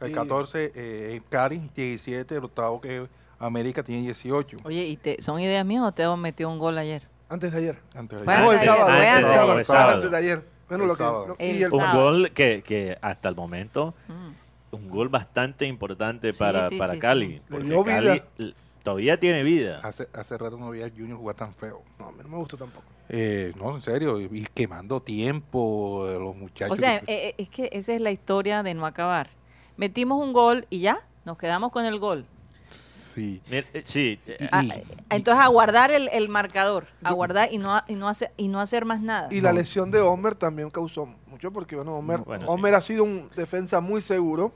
El 0.00 0.10
Y- 0.10 0.14
14, 0.14 0.72
eh, 0.74 1.20
Cali, 1.28 1.70
17. 1.74 2.36
El 2.36 2.44
octavo 2.44 2.80
que 2.80 3.06
América 3.38 3.82
tiene 3.82 4.02
18. 4.02 4.58
Oye, 4.64 4.84
¿y 4.86 4.96
te, 4.96 5.20
son 5.20 5.38
ideas 5.40 5.66
mías 5.66 5.82
o 5.84 5.92
Teo 5.92 6.16
metió 6.16 6.48
un 6.48 6.58
gol 6.58 6.78
ayer? 6.78 7.02
Antes 7.28 7.52
de 7.52 7.58
ayer. 7.58 7.78
Antes 7.94 8.22
de 8.24 8.30
ayer. 8.32 8.44
No, 8.44 8.52
el 8.52 8.58
antes 8.58 8.60
de- 8.60 8.66
sábado. 8.66 8.88
el 8.88 9.06
antes 9.06 9.26
de 9.26 9.32
sábado, 9.34 9.50
ayer. 9.52 9.58
el 9.58 9.64
sábado. 9.66 9.94
Antes 9.96 10.10
de 10.10 10.16
ayer. 10.16 10.44
Bueno, 10.68 10.84
El 10.84 10.88
lo 10.88 10.96
que, 10.96 11.02
lo- 11.02 11.36
El 11.38 11.56
y 11.56 11.62
el 11.62 11.72
Un 11.72 11.78
sábado. 11.80 12.02
gol 12.02 12.30
que, 12.32 12.62
que 12.62 12.96
hasta 13.02 13.28
el 13.28 13.34
momento, 13.36 13.94
Mm. 14.08 14.41
Un 14.72 14.88
gol 14.88 15.08
bastante 15.08 15.66
importante 15.66 16.32
Sí, 16.32 16.38
para, 16.38 16.68
sí, 16.68 16.76
para 16.78 16.94
sí, 16.94 16.98
Cali. 16.98 17.38
sí. 17.38 17.44
Le 17.48 17.50
Porque 17.50 17.68
dio 17.68 17.84
Cali 17.84 18.22
vida. 18.38 18.54
todavía 18.82 19.20
tiene 19.20 19.42
vida. 19.42 19.80
Hace, 19.82 20.08
hace 20.14 20.36
rato 20.38 20.56
no 20.58 20.70
veía 20.70 20.86
al 20.86 20.90
Junior 20.92 21.18
jugar 21.18 21.36
tan 21.36 21.54
feo. 21.54 21.82
No, 21.98 22.06
a 22.08 22.12
mí 22.12 22.18
no 22.22 22.28
me 22.30 22.36
gustó 22.38 22.56
tampoco. 22.56 22.86
Eh, 23.08 23.52
no, 23.56 23.74
en 23.74 23.82
serio. 23.82 24.18
Y 24.20 24.46
quemando 24.54 25.00
tiempo 25.00 26.06
de 26.08 26.18
los 26.18 26.34
muchachos. 26.34 26.74
O 26.74 26.76
sea, 26.80 27.00
que- 27.00 27.12
eh, 27.12 27.28
eh, 27.28 27.34
es 27.38 27.48
que 27.50 27.68
esa 27.72 27.92
es 27.94 28.00
la 28.00 28.10
historia 28.10 28.62
de 28.62 28.72
no 28.74 28.86
acabar. 28.86 29.28
Metimos 29.76 30.22
un 30.24 30.32
gol 30.32 30.66
y 30.70 30.80
ya, 30.80 31.00
nos 31.24 31.36
quedamos 31.36 31.70
con 31.70 31.84
el 31.84 31.98
gol. 31.98 32.24
sí. 32.70 33.42
Eh, 33.50 33.82
Sí, 33.84 34.18
eh, 34.26 34.36
Y- 34.40 34.46
Ah, 34.52 34.64
y- 34.64 34.70
eh, 34.70 34.84
Entonces, 35.10 35.44
aguardar 35.44 35.90
el, 35.90 36.08
el 36.08 36.30
marcador, 36.30 36.86
aguardar 37.04 37.52
y 37.52 37.58
no, 37.58 37.82
y, 37.86 37.92
no 37.94 38.08
hacer, 38.08 38.30
y 38.38 38.48
no 38.48 38.58
hacer 38.58 38.86
más 38.86 39.02
nada. 39.02 39.28
Y 39.30 39.42
la 39.42 39.52
lesión 39.52 39.90
de 39.90 40.00
Homer 40.00 40.34
también 40.34 40.70
causó 40.70 41.04
mucho 41.26 41.50
porque, 41.50 41.76
bueno, 41.76 41.94
Homer, 41.98 42.20
Bueno, 42.20 42.46
Homer 42.46 42.74
ha 42.74 42.80
sido 42.80 43.04
un 43.04 43.28
defensa 43.36 43.80
muy 43.82 44.00
seguro. 44.00 44.54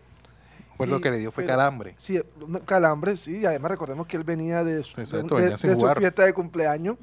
Pues 0.76 0.90
lo 0.90 1.00
que 1.00 1.11
le 1.11 1.18
dio 1.18 1.30
fue 1.33 1.45
pero- 1.45 1.56
calambre. 1.56 1.95
Sí, 1.97 2.21
calambre, 2.64 3.16
sí. 3.16 3.38
Y 3.38 3.47
además 3.47 3.71
recordemos 3.71 4.06
que 4.06 4.16
él 4.16 4.25
venía 4.25 4.62
de 4.64 4.83
su, 4.83 5.00
Exacto, 5.00 5.37
de- 5.37 5.42
venía 5.42 5.59
sin 5.59 5.71
de 5.71 5.76
su 5.80 5.87
fiesta 5.95 6.25
de 6.25 6.33
cumpleaños. 6.33 6.97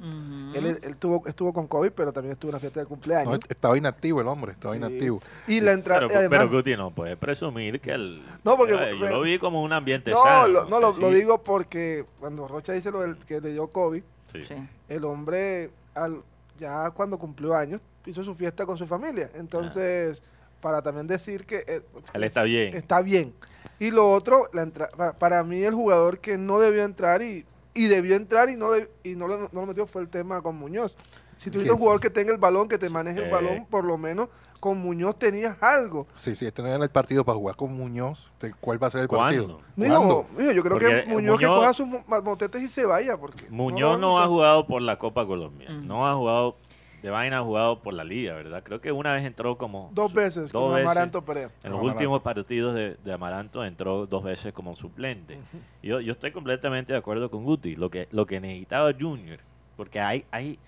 Él, 0.54 0.78
él 0.82 0.96
tuvo, 0.96 1.26
estuvo 1.26 1.52
con 1.52 1.66
COVID, 1.66 1.90
pero 1.92 2.12
también 2.12 2.32
estuvo 2.32 2.50
en 2.50 2.54
la 2.54 2.60
fiesta 2.60 2.80
de 2.80 2.86
cumpleaños. 2.86 3.26
No, 3.32 3.38
estaba 3.48 3.76
inactivo 3.76 4.20
el 4.20 4.28
hombre, 4.28 4.52
estaba 4.52 4.74
Sí. 4.74 4.78
inactivo. 4.78 5.20
y 5.46 5.60
la 5.60 5.72
entrada, 5.72 6.06
pero, 6.06 6.18
además, 6.20 6.38
pero 6.40 6.50
Guti 6.50 6.76
no 6.76 6.90
puede 6.90 7.16
presumir 7.16 7.80
que 7.80 7.92
el... 7.92 8.22
No, 8.44 8.56
porque- 8.56 8.74
Eh, 8.74 8.96
yo 8.98 9.08
lo 9.08 9.20
vi 9.22 9.38
como 9.38 9.62
un 9.62 9.72
ambiente 9.72 10.10
no, 10.10 10.22
sano. 10.22 10.48
lo, 10.48 10.60
o 10.60 10.64
no 10.64 10.70
sea, 10.70 10.80
lo, 10.80 10.92
sí, 10.94 11.00
lo 11.00 11.10
digo 11.10 11.42
porque 11.42 12.04
cuando 12.20 12.46
Rocha 12.48 12.72
dice 12.72 12.90
lo 12.90 13.00
del 13.00 13.16
que 13.16 13.40
le 13.40 13.52
dio 13.52 13.66
COVID, 13.68 14.02
sí. 14.32 14.44
Sí. 14.46 14.54
el 14.88 15.04
hombre 15.04 15.70
al, 15.94 16.22
ya 16.58 16.90
cuando 16.90 17.18
cumplió 17.18 17.54
años 17.54 17.80
hizo 18.06 18.22
su 18.22 18.34
fiesta 18.34 18.66
con 18.66 18.76
su 18.76 18.86
familia. 18.86 19.30
Entonces, 19.34 20.22
para 20.64 20.80
también 20.80 21.06
decir 21.06 21.44
que 21.44 21.62
eh, 21.66 21.82
Él 22.14 22.24
está 22.24 22.42
bien. 22.42 22.74
está 22.74 23.02
bien. 23.02 23.34
Y 23.78 23.90
lo 23.90 24.10
otro, 24.10 24.48
la 24.54 24.62
entra- 24.62 25.12
para 25.18 25.44
mí 25.44 25.62
el 25.62 25.74
jugador 25.74 26.20
que 26.20 26.38
no 26.38 26.58
debió 26.58 26.84
entrar 26.84 27.20
y, 27.20 27.44
y 27.74 27.88
debió 27.88 28.16
entrar 28.16 28.48
y 28.48 28.56
no, 28.56 28.72
de- 28.72 28.90
y 29.02 29.14
no, 29.14 29.28
lo, 29.28 29.40
no 29.40 29.60
lo 29.60 29.66
metió 29.66 29.86
fue 29.86 30.00
el 30.00 30.08
tema 30.08 30.40
con 30.40 30.56
Muñoz. 30.56 30.96
Si 31.36 31.50
eres 31.50 31.68
un 31.70 31.76
jugador 31.76 32.00
que 32.00 32.08
tenga 32.08 32.32
el 32.32 32.38
balón, 32.38 32.66
que 32.66 32.78
te 32.78 32.88
maneje 32.88 33.24
el 33.24 33.30
balón, 33.30 33.66
por 33.66 33.84
lo 33.84 33.98
menos 33.98 34.30
con 34.58 34.78
Muñoz 34.78 35.18
tenías 35.18 35.62
algo. 35.62 36.06
Sí, 36.16 36.34
sí, 36.34 36.46
este 36.46 36.62
no 36.62 36.68
era 36.68 36.82
el 36.82 36.88
partido 36.90 37.26
para 37.26 37.36
jugar 37.36 37.56
con 37.56 37.74
Muñoz. 37.76 38.32
¿de 38.40 38.54
¿Cuál 38.54 38.82
va 38.82 38.86
a 38.86 38.90
ser 38.90 39.02
el 39.02 39.08
partido? 39.08 39.44
¿Cuándo? 39.46 39.62
Mijo, 39.76 39.94
¿Cuándo? 39.96 40.26
mijo, 40.38 40.52
yo 40.52 40.62
creo 40.62 40.78
Porque 40.78 41.02
que 41.04 41.10
Muñoz, 41.10 41.38
que 41.38 41.46
coja 41.46 41.74
sus 41.74 41.86
mo- 41.86 42.02
motetes 42.22 42.62
y 42.62 42.68
se 42.68 42.86
vaya. 42.86 43.18
Porque 43.18 43.50
Muñoz 43.50 43.98
no, 43.98 44.18
ha 44.18 44.26
jugado 44.26 44.66
por 44.66 44.80
la 44.80 44.98
Copa 44.98 45.26
Colombia. 45.26 45.68
Ujú. 45.70 45.82
No 45.86 46.08
ha 46.08 46.14
jugado... 46.14 46.56
De 47.04 47.10
vaina 47.10 47.38
ha 47.38 47.42
jugado 47.42 47.80
por 47.82 47.92
la 47.92 48.02
liga, 48.02 48.32
¿verdad? 48.34 48.62
Creo 48.64 48.80
que 48.80 48.90
una 48.90 49.12
vez 49.12 49.24
entró 49.26 49.58
como... 49.58 49.90
dos 49.92 50.14
veces 50.14 50.50
dos 50.50 50.62
con 50.62 50.72
veces. 50.72 50.86
Amaranto 50.86 51.22
Perea. 51.22 51.50
En 51.62 51.70
los 51.70 51.78
Amaranto. 51.78 51.86
últimos 51.98 52.22
partidos 52.22 52.74
de, 52.74 52.96
de 53.04 53.12
Amaranto 53.12 53.62
entró 53.62 54.06
dos 54.06 54.24
veces 54.24 54.54
como 54.54 54.74
suplente. 54.74 55.38
yo, 55.82 56.00
yo 56.00 56.12
estoy 56.12 56.30
completamente 56.32 56.94
de 56.94 56.98
acuerdo 56.98 57.30
con 57.30 57.44
Guti. 57.44 57.76
Lo 57.76 57.90
que, 57.90 58.08
lo 58.10 58.24
que 58.24 58.40
necesitaba 58.40 58.90
Junior, 58.98 59.38
porque 59.76 60.00
hay, 60.00 60.24
hay, 60.30 60.58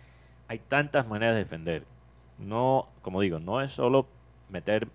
hay 0.49 0.59
tantas 0.59 1.09
maneras 1.09 1.37
de 1.37 1.45
defender. 1.45 1.85
No, 2.39 2.87
como 3.01 3.23
digo, 3.23 3.41
no 3.41 3.63
es 3.63 3.73
solo 3.73 4.07
meter 4.51 4.89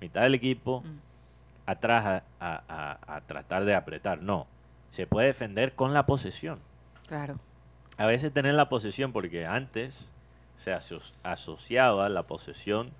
mitad 0.00 0.22
del 0.22 0.34
equipo 0.36 0.80
Mm. 0.86 0.98
atrás 1.66 2.06
a, 2.06 2.22
a- 2.40 2.62
a- 3.06 3.16
a 3.16 3.20
tratar 3.20 3.66
de 3.66 3.74
apretar. 3.74 4.22
No, 4.22 4.46
se 4.88 5.06
puede 5.06 5.26
defender 5.26 5.74
con 5.74 5.92
la 5.92 6.06
posesión. 6.06 6.60
Claro. 7.08 7.38
A 7.98 8.06
veces 8.06 8.32
tener 8.32 8.54
la 8.54 8.70
posesión, 8.70 9.12
porque 9.12 9.44
antes 9.44 10.06
se 10.58 10.72
aso- 10.74 11.00
asociaba 11.22 12.08
la 12.10 12.24
posesión 12.24 12.90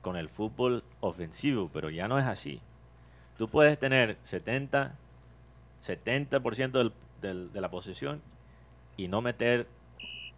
con 0.00 0.16
el 0.16 0.30
fútbol 0.30 0.82
ofensivo, 1.00 1.68
pero 1.72 1.90
ya 1.90 2.08
no 2.08 2.18
es 2.18 2.24
así. 2.24 2.62
Tú 3.36 3.48
puedes 3.48 3.78
tener 3.78 4.16
70, 4.24 4.94
70% 5.80 6.78
del- 6.78 6.92
del- 7.20 7.52
de 7.52 7.60
la 7.60 7.70
posesión 7.70 8.22
y 8.96 9.08
no 9.08 9.20
meter 9.20 9.66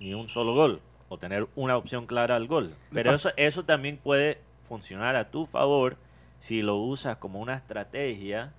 ni 0.01 0.15
un 0.15 0.29
solo 0.29 0.55
gol, 0.55 0.81
o 1.09 1.19
tener 1.19 1.47
una 1.55 1.77
opción 1.77 2.07
clara 2.07 2.35
al 2.37 2.47
gol. 2.49 2.75
Pero 2.93 3.13
eso, 3.13 3.31
eso 3.37 3.65
también 3.65 3.99
puede 3.99 4.41
funcionar 4.65 5.15
a 5.15 5.31
tu 5.31 5.47
favor 5.47 5.97
si 6.41 6.63
lo 6.63 6.77
usas 6.77 7.19
como 7.19 7.39
una 7.41 7.55
estrategia 7.55 8.53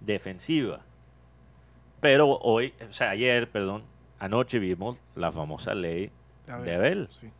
defensiva. 0.00 0.80
Pero 2.00 2.38
hoy, 2.38 2.72
o 2.88 2.92
sea, 2.92 3.10
ayer, 3.10 3.50
perdón, 3.50 3.82
anoche 4.18 4.58
vimos 4.58 4.96
la 5.14 5.30
famosa 5.32 5.74
ley 5.74 6.10
de 6.64 6.74
Abel. 6.74 7.08
sí. 7.10 7.30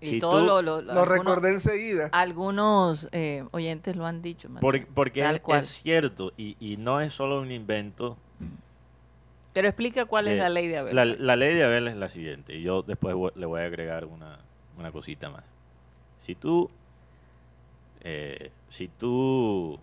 Y 0.00 0.10
Si 0.10 0.18
todo 0.20 0.40
tú- 0.40 0.46
lo, 0.46 0.62
lo- 0.62 0.80
Lo 0.82 0.92
algunos- 0.92 1.08
recordé 1.08 1.50
enseguida. 1.54 2.08
Algunos 2.12 3.08
eh, 3.12 3.44
oyentes 3.50 3.96
lo 3.96 4.06
han 4.06 4.22
dicho. 4.22 4.48
Por- 4.60 4.86
porque 4.86 5.28
es, 5.28 5.40
cual. 5.40 5.60
es 5.60 5.68
cierto 5.68 6.32
y, 6.36 6.56
y 6.60 6.76
no 6.76 7.00
es 7.00 7.12
solo 7.12 7.40
un 7.40 7.50
invento. 7.50 8.16
Pero 9.52 9.66
explica 9.66 10.04
cuál 10.04 10.28
es 10.28 10.34
de- 10.34 10.40
la 10.40 10.48
ley 10.50 10.68
de 10.68 10.78
Abel. 10.78 10.94
La, 10.94 11.04
la 11.04 11.34
ley 11.34 11.52
de 11.54 11.64
Abel 11.64 11.88
es 11.88 11.96
la 11.96 12.08
siguiente 12.08 12.54
y 12.54 12.62
yo 12.62 12.82
después 12.82 13.14
vo- 13.16 13.32
le 13.34 13.44
voy 13.46 13.60
a 13.60 13.64
agregar 13.64 14.04
una, 14.04 14.38
una 14.78 14.92
cosita 14.92 15.30
más. 15.30 15.42
Si 16.20 16.36
tú, 16.36 16.70
eh, 18.02 18.52
si 18.68 18.86
tú 18.86 19.80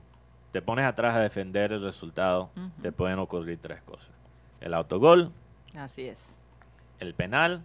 te 0.51 0.61
pones 0.61 0.85
atrás 0.85 1.15
a 1.15 1.19
defender 1.19 1.73
el 1.73 1.81
resultado, 1.81 2.49
te 2.81 2.93
pueden 2.93 3.19
ocurrir 3.19 3.57
tres 3.61 3.81
cosas. 3.81 4.07
El 4.61 4.73
autogol, 4.73 5.31
Así 5.75 6.07
es, 6.07 6.37
el 6.99 7.13
penal 7.13 7.61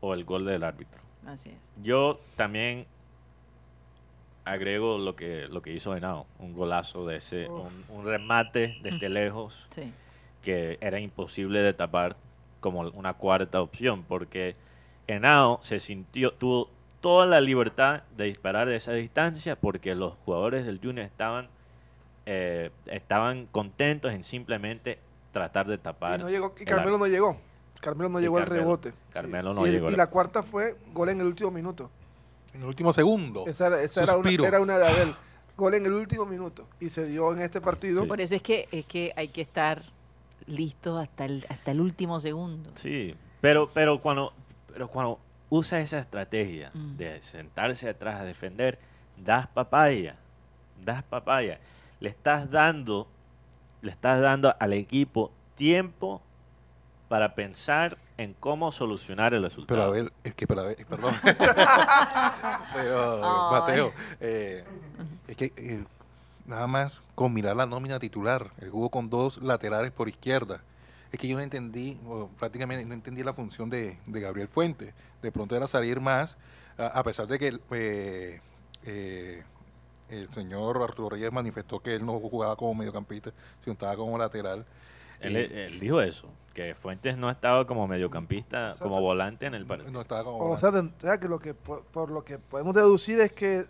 o 0.00 0.12
el 0.14 0.24
gol 0.24 0.44
del 0.44 0.64
árbitro. 0.64 1.00
Así 1.26 1.50
es. 1.50 1.56
Yo 1.82 2.20
también 2.36 2.86
agrego 4.44 4.98
lo 4.98 5.16
que, 5.16 5.48
lo 5.48 5.62
que 5.62 5.72
hizo 5.72 5.96
Henao, 5.96 6.26
un 6.38 6.54
golazo 6.54 7.06
de 7.06 7.16
ese, 7.16 7.48
un, 7.48 7.84
un 7.88 8.04
remate 8.04 8.76
desde 8.82 9.08
lejos 9.08 9.58
Sí. 9.74 9.90
que 10.42 10.78
era 10.80 11.00
imposible 11.00 11.60
de 11.60 11.72
tapar 11.72 12.16
como 12.60 12.80
una 12.80 13.14
cuarta 13.14 13.60
opción, 13.62 14.04
porque 14.06 14.54
Henao 15.06 15.60
se 15.62 15.80
sintió, 15.80 16.32
tuvo 16.32 16.68
toda 17.00 17.26
la 17.26 17.40
libertad 17.40 18.02
de 18.16 18.24
disparar 18.24 18.68
de 18.68 18.76
esa 18.76 18.92
distancia 18.92 19.56
porque 19.56 19.94
los 19.94 20.14
jugadores 20.24 20.64
del 20.64 20.78
Junior 20.82 21.04
estaban, 21.06 21.48
eh, 22.26 22.70
estaban 22.86 23.46
contentos 23.46 24.12
en 24.12 24.24
simplemente 24.24 24.98
tratar 25.32 25.66
de 25.66 25.76
tapar. 25.78 26.20
Y, 26.20 26.22
no 26.22 26.30
llegó, 26.30 26.54
y 26.58 26.60
el 26.62 26.66
Carmelo 26.66 26.96
no 26.98 27.06
llegó. 27.06 27.36
Carmelo 27.84 28.08
no 28.08 28.18
Y 28.18 28.22
llegó 28.22 28.38
al 28.38 28.46
rebote. 28.46 28.92
Carmelo 29.12 29.52
Sí. 29.52 29.56
no 29.60 29.66
y, 29.66 29.70
llegó 29.70 29.90
Y 29.90 29.96
la 29.96 30.06
cuarta 30.08 30.42
fue 30.42 30.76
gol 30.92 31.08
en 31.10 31.20
el 31.20 31.26
último 31.26 31.50
minuto. 31.50 31.90
En 32.52 32.62
el 32.62 32.66
último 32.68 32.92
segundo. 32.92 33.44
Esa 33.46 33.66
era, 33.68 33.82
esa 33.82 34.02
era 34.04 34.16
una, 34.16 34.30
era 34.30 34.60
una 34.60 34.78
de 34.78 34.86
Abel. 34.88 35.14
Gol 35.56 35.74
en 35.74 35.86
el 35.86 35.92
último 35.92 36.24
minuto. 36.24 36.66
Y 36.80 36.88
se 36.88 37.06
dio 37.06 37.32
en 37.32 37.40
este 37.40 37.60
partido. 37.60 38.02
Sí. 38.02 38.08
Por 38.08 38.20
eso 38.20 38.34
es 38.34 38.42
que, 38.42 38.68
es 38.72 38.86
que 38.86 39.12
hay 39.16 39.28
que 39.28 39.40
estar 39.42 39.82
listo 40.46 40.98
hasta 40.98 41.24
el, 41.26 41.44
hasta 41.48 41.70
el 41.70 41.80
último 41.80 42.20
segundo. 42.20 42.70
Sí, 42.74 43.14
pero, 43.40 43.70
pero 43.72 44.00
cuando, 44.00 44.32
pero 44.72 44.88
cuando 44.88 45.18
usa 45.50 45.80
esa 45.80 45.98
estrategia 45.98 46.70
Mm. 46.74 46.96
de 46.96 47.22
sentarse 47.22 47.88
atrás 47.88 48.20
a 48.20 48.24
defender, 48.24 48.78
das 49.16 49.46
papaya, 49.46 50.16
das 50.84 51.02
papaya. 51.04 51.60
Le 52.00 52.08
estás 52.10 52.50
dando, 52.50 53.06
le 53.82 53.90
estás 53.92 54.20
dando 54.20 54.54
al 54.58 54.72
equipo 54.72 55.30
tiempo 55.54 56.20
para 57.08 57.34
pensar 57.34 57.98
en 58.16 58.34
cómo 58.34 58.72
solucionar 58.72 59.34
el 59.34 59.42
resultado. 59.42 59.66
Pero 59.78 59.82
a 59.82 59.90
ver, 59.90 60.12
es 60.24 60.34
que, 60.34 60.46
pero 60.46 60.60
a 60.62 60.64
ver, 60.64 60.86
perdón. 60.86 61.14
pero. 62.74 63.50
Mateo, 63.50 63.92
eh, 64.20 64.64
es 65.28 65.36
que 65.36 65.52
eh, 65.56 65.84
nada 66.46 66.66
más 66.66 67.02
con 67.14 67.32
mirar 67.32 67.56
la 67.56 67.66
nómina 67.66 67.98
titular, 67.98 68.50
él 68.58 68.70
jugó 68.70 68.90
con 68.90 69.10
dos 69.10 69.38
laterales 69.42 69.90
por 69.90 70.08
izquierda. 70.08 70.60
Es 71.12 71.20
que 71.20 71.28
yo 71.28 71.36
no 71.36 71.42
entendí, 71.42 71.98
o 72.06 72.28
prácticamente 72.38 72.84
no 72.84 72.94
entendí 72.94 73.22
la 73.22 73.32
función 73.32 73.70
de, 73.70 73.98
de 74.06 74.20
Gabriel 74.20 74.48
Fuente. 74.48 74.94
De 75.22 75.30
pronto 75.30 75.54
era 75.54 75.68
salir 75.68 76.00
más, 76.00 76.36
a, 76.76 76.86
a 76.86 77.04
pesar 77.04 77.28
de 77.28 77.38
que 77.38 77.58
eh, 77.70 78.40
eh, 78.84 79.42
el 80.08 80.30
señor 80.32 80.82
Arturo 80.82 81.10
Reyes 81.10 81.32
manifestó 81.32 81.80
que 81.80 81.94
él 81.94 82.04
no 82.04 82.18
jugaba 82.18 82.56
como 82.56 82.74
mediocampista, 82.74 83.32
sino 83.62 83.72
estaba 83.72 83.96
como 83.96 84.18
lateral. 84.18 84.66
Él, 85.26 85.80
dijo 85.80 86.00
eso, 86.00 86.28
que 86.52 86.74
Fuentes 86.74 87.16
no 87.16 87.30
estaba 87.30 87.66
como 87.66 87.86
mediocampista, 87.88 88.66
Exacto. 88.66 88.84
como 88.84 89.00
volante 89.00 89.46
en 89.46 89.54
el 89.54 89.66
partido. 89.66 89.90
no 89.90 90.00
estaba 90.02 90.24
como 90.24 90.38
O 90.50 90.58
sea, 90.58 90.70
ten- 90.72 90.92
o 90.96 91.00
sea, 91.00 91.18
que 91.18 91.28
lo 91.28 91.38
que 91.38 91.54
por, 91.54 91.82
por 91.84 92.10
lo 92.10 92.24
que 92.24 92.38
podemos 92.38 92.74
deducir 92.74 93.20
es 93.20 93.32
que 93.32 93.66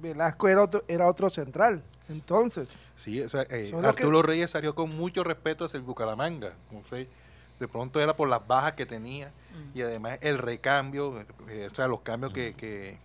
Velasco 0.00 0.48
era 0.48 0.62
otro, 0.62 0.84
era 0.88 1.08
otro 1.08 1.30
central. 1.30 1.82
Entonces, 2.08 2.68
Sí, 2.96 3.20
o 3.22 3.28
sea, 3.28 3.42
eh, 3.42 3.70
que- 3.70 3.86
Arturo 3.86 4.22
Reyes 4.22 4.50
salió 4.50 4.74
con 4.74 4.94
mucho 4.96 5.24
respeto 5.24 5.64
hacia 5.64 5.78
el 5.78 5.82
Bucaramanga. 5.84 6.52
No 6.70 6.82
sé, 6.90 7.08
de 7.58 7.68
pronto 7.68 8.00
era 8.00 8.14
por 8.14 8.28
las 8.28 8.46
bajas 8.46 8.72
que 8.72 8.86
tenía 8.86 9.30
y 9.74 9.82
además 9.82 10.18
el 10.20 10.38
recambio, 10.38 11.24
eh, 11.48 11.68
o 11.70 11.74
sea, 11.74 11.86
los 11.88 12.00
cambios 12.00 12.32
que, 12.32 12.54
que, 12.54 12.98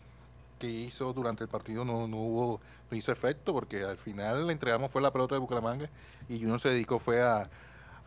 que 0.60 0.67
hizo 0.70 1.13
durante 1.13 1.44
el 1.44 1.50
partido 1.50 1.86
no, 1.86 2.08
no 2.08 2.17
hubo, 2.17 2.62
no 2.89 2.98
hizo 2.98 3.12
efecto, 3.12 3.53
porque 3.53 3.84
al 3.84 3.98
final 3.98 4.48
le 4.48 4.53
entregamos 4.53 4.89
fue 4.91 5.01
la 5.01 5.12
pelota 5.12 5.36
de 5.36 5.39
Bucaramanga 5.39 5.89
y 6.29 6.39
Junior 6.39 6.60
se 6.60 6.70
dedicó 6.70 6.98
fue 7.00 7.22
a, 7.22 7.50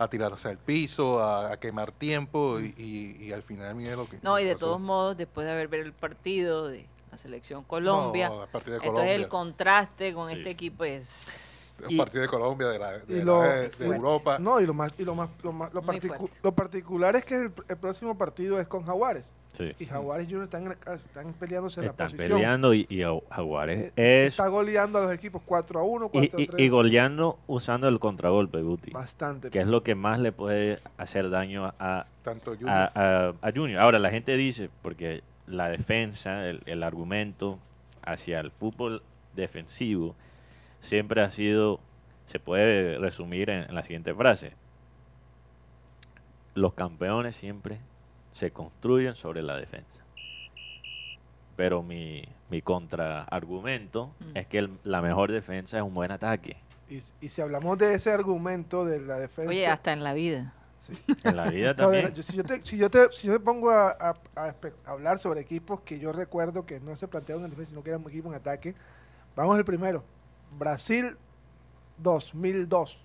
a 0.01 0.09
tirarse 0.09 0.49
al 0.49 0.57
piso, 0.57 1.21
a, 1.23 1.53
a 1.53 1.61
quemar 1.61 1.93
tiempo 1.93 2.59
y, 2.59 2.73
y- 2.79 3.25
y 3.27 3.33
al 3.33 3.43
final 3.43 3.75
mire 3.75 3.95
lo 3.97 4.09
que 4.09 4.19
No, 4.23 4.39
y 4.39 4.45
de 4.45 4.55
pasó. 4.55 4.67
todos 4.67 4.81
modos, 4.81 5.17
después 5.17 5.45
de 5.47 5.53
haber 5.53 5.69
ver 5.69 5.81
el 5.81 5.93
partido 5.93 6.69
de 6.69 6.87
la 7.13 7.19
selección 7.19 7.65
Colombia, 7.65 8.31
No, 8.31 8.45
el 8.45 8.49
partido 8.49 8.79
de 8.79 8.87
entonces 8.87 9.13
el 9.13 9.29
contraste 9.29 10.15
con 10.15 10.31
Sí. 10.31 10.37
este 10.39 10.49
equipo 10.51 10.85
es... 10.85 11.50
El 11.89 11.97
partido 11.97 12.23
de 12.23 12.29
Colombia, 12.29 12.69
de, 12.69 12.79
la, 12.79 12.99
de, 12.99 13.15
Y 13.15 13.19
la- 13.19 13.25
lo- 13.25 13.43
de 13.43 13.69
fuerte. 13.71 13.85
Europa. 13.97 14.39
No, 14.39 14.61
y 14.61 14.67
lo 14.67 14.75
más, 14.75 14.93
y 14.99 15.05
lo 15.05 15.15
más, 15.15 15.29
lo 15.43 15.53
más, 15.53 15.73
lo, 15.73 15.83
particu- 15.83 16.17
fuerte. 16.17 16.37
lo 16.43 16.53
particular 16.53 17.17
es 17.17 17.25
que 17.25 17.35
el, 17.37 17.53
el 17.69 17.77
próximo 17.77 18.17
partido 18.19 18.59
es 18.61 18.67
con 18.69 18.85
Jaguares. 18.85 19.35
Sí. 19.53 19.73
Y 19.81 19.85
Jaguares 19.87 20.25
y 20.27 20.31
Junior 20.31 20.45
están, 20.45 20.63
en 20.63 20.69
la- 20.69 20.95
están 20.95 21.33
peleándose 21.33 21.81
en 21.81 21.87
la 21.87 21.91
Están 21.93 22.07
posición. 22.11 22.29
peleando 22.39 22.73
y, 22.75 22.87
y 22.89 23.03
Jaguares 23.31 23.93
Eh, 23.97 24.25
es... 24.27 24.29
Está 24.35 24.47
goleando 24.49 24.99
a 24.99 25.03
los 25.03 25.13
equipos 25.13 25.43
4 25.45 25.81
a 25.81 25.83
1, 25.83 26.07
Y, 26.07 26.09
4 26.29 26.39
a 26.39 26.43
y, 26.43 26.47
3. 26.47 26.61
y 26.61 26.69
goleando 26.69 27.39
usando 27.49 27.89
el 27.89 27.99
contragolpe, 27.99 28.63
Guti. 28.63 28.91
Bastante. 28.93 29.51
Que 29.51 29.61
es 29.61 29.67
lo 29.67 29.83
que 29.83 29.95
más 29.95 30.21
le 30.21 30.31
puede 30.33 30.79
hacer 30.99 31.31
daño 31.31 31.73
a, 31.79 32.07
Tanto 32.23 32.53
Junior. 32.53 32.71
a, 32.71 32.93
a- 32.95 33.35
a 33.43 33.53
Junior. 33.53 33.81
Ahora, 33.81 33.99
la 33.99 34.11
gente 34.11 34.37
dice, 34.37 34.71
porque 34.83 35.23
la 35.47 35.69
defensa, 35.69 36.47
el, 36.47 36.63
el 36.67 36.83
argumento 36.85 37.59
hacia 38.03 38.39
el 38.41 38.53
fútbol 38.53 39.03
defensivo 39.35 40.15
siempre 40.81 41.23
ha 41.23 41.31
sido, 41.31 41.81
se 42.27 42.39
puede 42.41 42.99
resumir 42.99 43.51
en, 43.51 43.65
en 43.69 43.75
la 43.75 43.83
siguiente 43.83 44.15
frase. 44.15 44.53
Los 46.55 46.75
campeones 46.75 47.37
siempre 47.37 47.79
se 48.33 48.51
construyen 48.51 49.15
sobre 49.15 49.43
la 49.43 49.57
defensa. 49.57 50.01
Pero 51.57 51.83
mi, 51.83 52.25
mi 52.49 52.63
contraargumento 52.63 54.13
Mm. 54.21 54.37
es 54.37 54.47
que 54.47 54.59
el- 54.59 54.79
la 54.85 55.03
mejor 55.03 55.31
defensa 55.31 55.77
es 55.79 55.83
un 55.83 55.95
buen 55.95 56.11
ataque. 56.11 56.57
Y, 56.89 57.01
y 57.21 57.29
si 57.29 57.41
hablamos 57.41 57.79
de 57.79 57.95
ese 57.95 58.11
argumento 58.13 58.85
de 58.85 59.01
la 59.01 59.19
defensa. 59.19 59.49
Oye, 59.51 59.67
hasta 59.67 59.93
en 59.93 60.03
la 60.03 60.13
vida. 60.13 60.55
En 61.25 61.37
la 61.37 61.49
vida 61.51 61.75
también. 61.75 62.13
yo- 62.15 62.23
si, 62.23 62.37
yo 62.37 62.43
te, 62.45 62.65
si, 62.65 62.77
yo 62.79 62.91
te, 62.91 63.13
si 63.13 63.27
yo 63.27 63.35
me 63.35 63.41
pongo 63.41 63.71
a, 63.71 63.91
a- 63.91 64.17
a 64.35 64.49
espe- 64.49 64.73
a 64.87 64.93
hablar 64.93 65.19
sobre 65.19 65.41
equipos 65.41 65.83
que 65.83 65.99
yo 66.01 66.13
recuerdo 66.13 66.65
que 66.67 66.81
no 66.81 66.97
se 66.97 67.07
plantearon 67.07 67.45
en 67.45 67.51
defensa, 67.51 67.71
sino 67.71 67.83
que 67.83 67.91
eran 67.91 68.03
equipos 68.03 68.33
en 68.33 68.37
ataque, 68.39 68.75
vamos 69.37 69.57
al 69.57 69.65
primero. 69.65 70.03
Brasil 70.59 71.17
2002. 71.99 72.99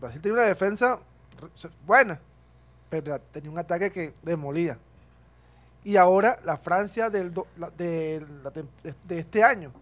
Brasil 0.00 0.20
tenía 0.20 0.34
una 0.34 0.42
defensa 0.46 0.98
buena, 1.86 2.20
pero 2.88 3.18
tenía 3.32 3.50
un 3.50 3.58
ataque 3.58 3.90
que 3.90 4.14
demolía. 4.22 4.78
Y 5.84 5.96
ahora 5.96 6.38
la 6.44 6.56
Francia 6.58 7.08
del 7.10 7.32
do- 7.32 7.46
la- 7.56 7.70
de, 7.70 8.24
la 8.42 8.52
tem- 8.52 8.68
de- 8.82 8.94
de 9.04 9.18
este 9.18 9.42
año. 9.44 9.72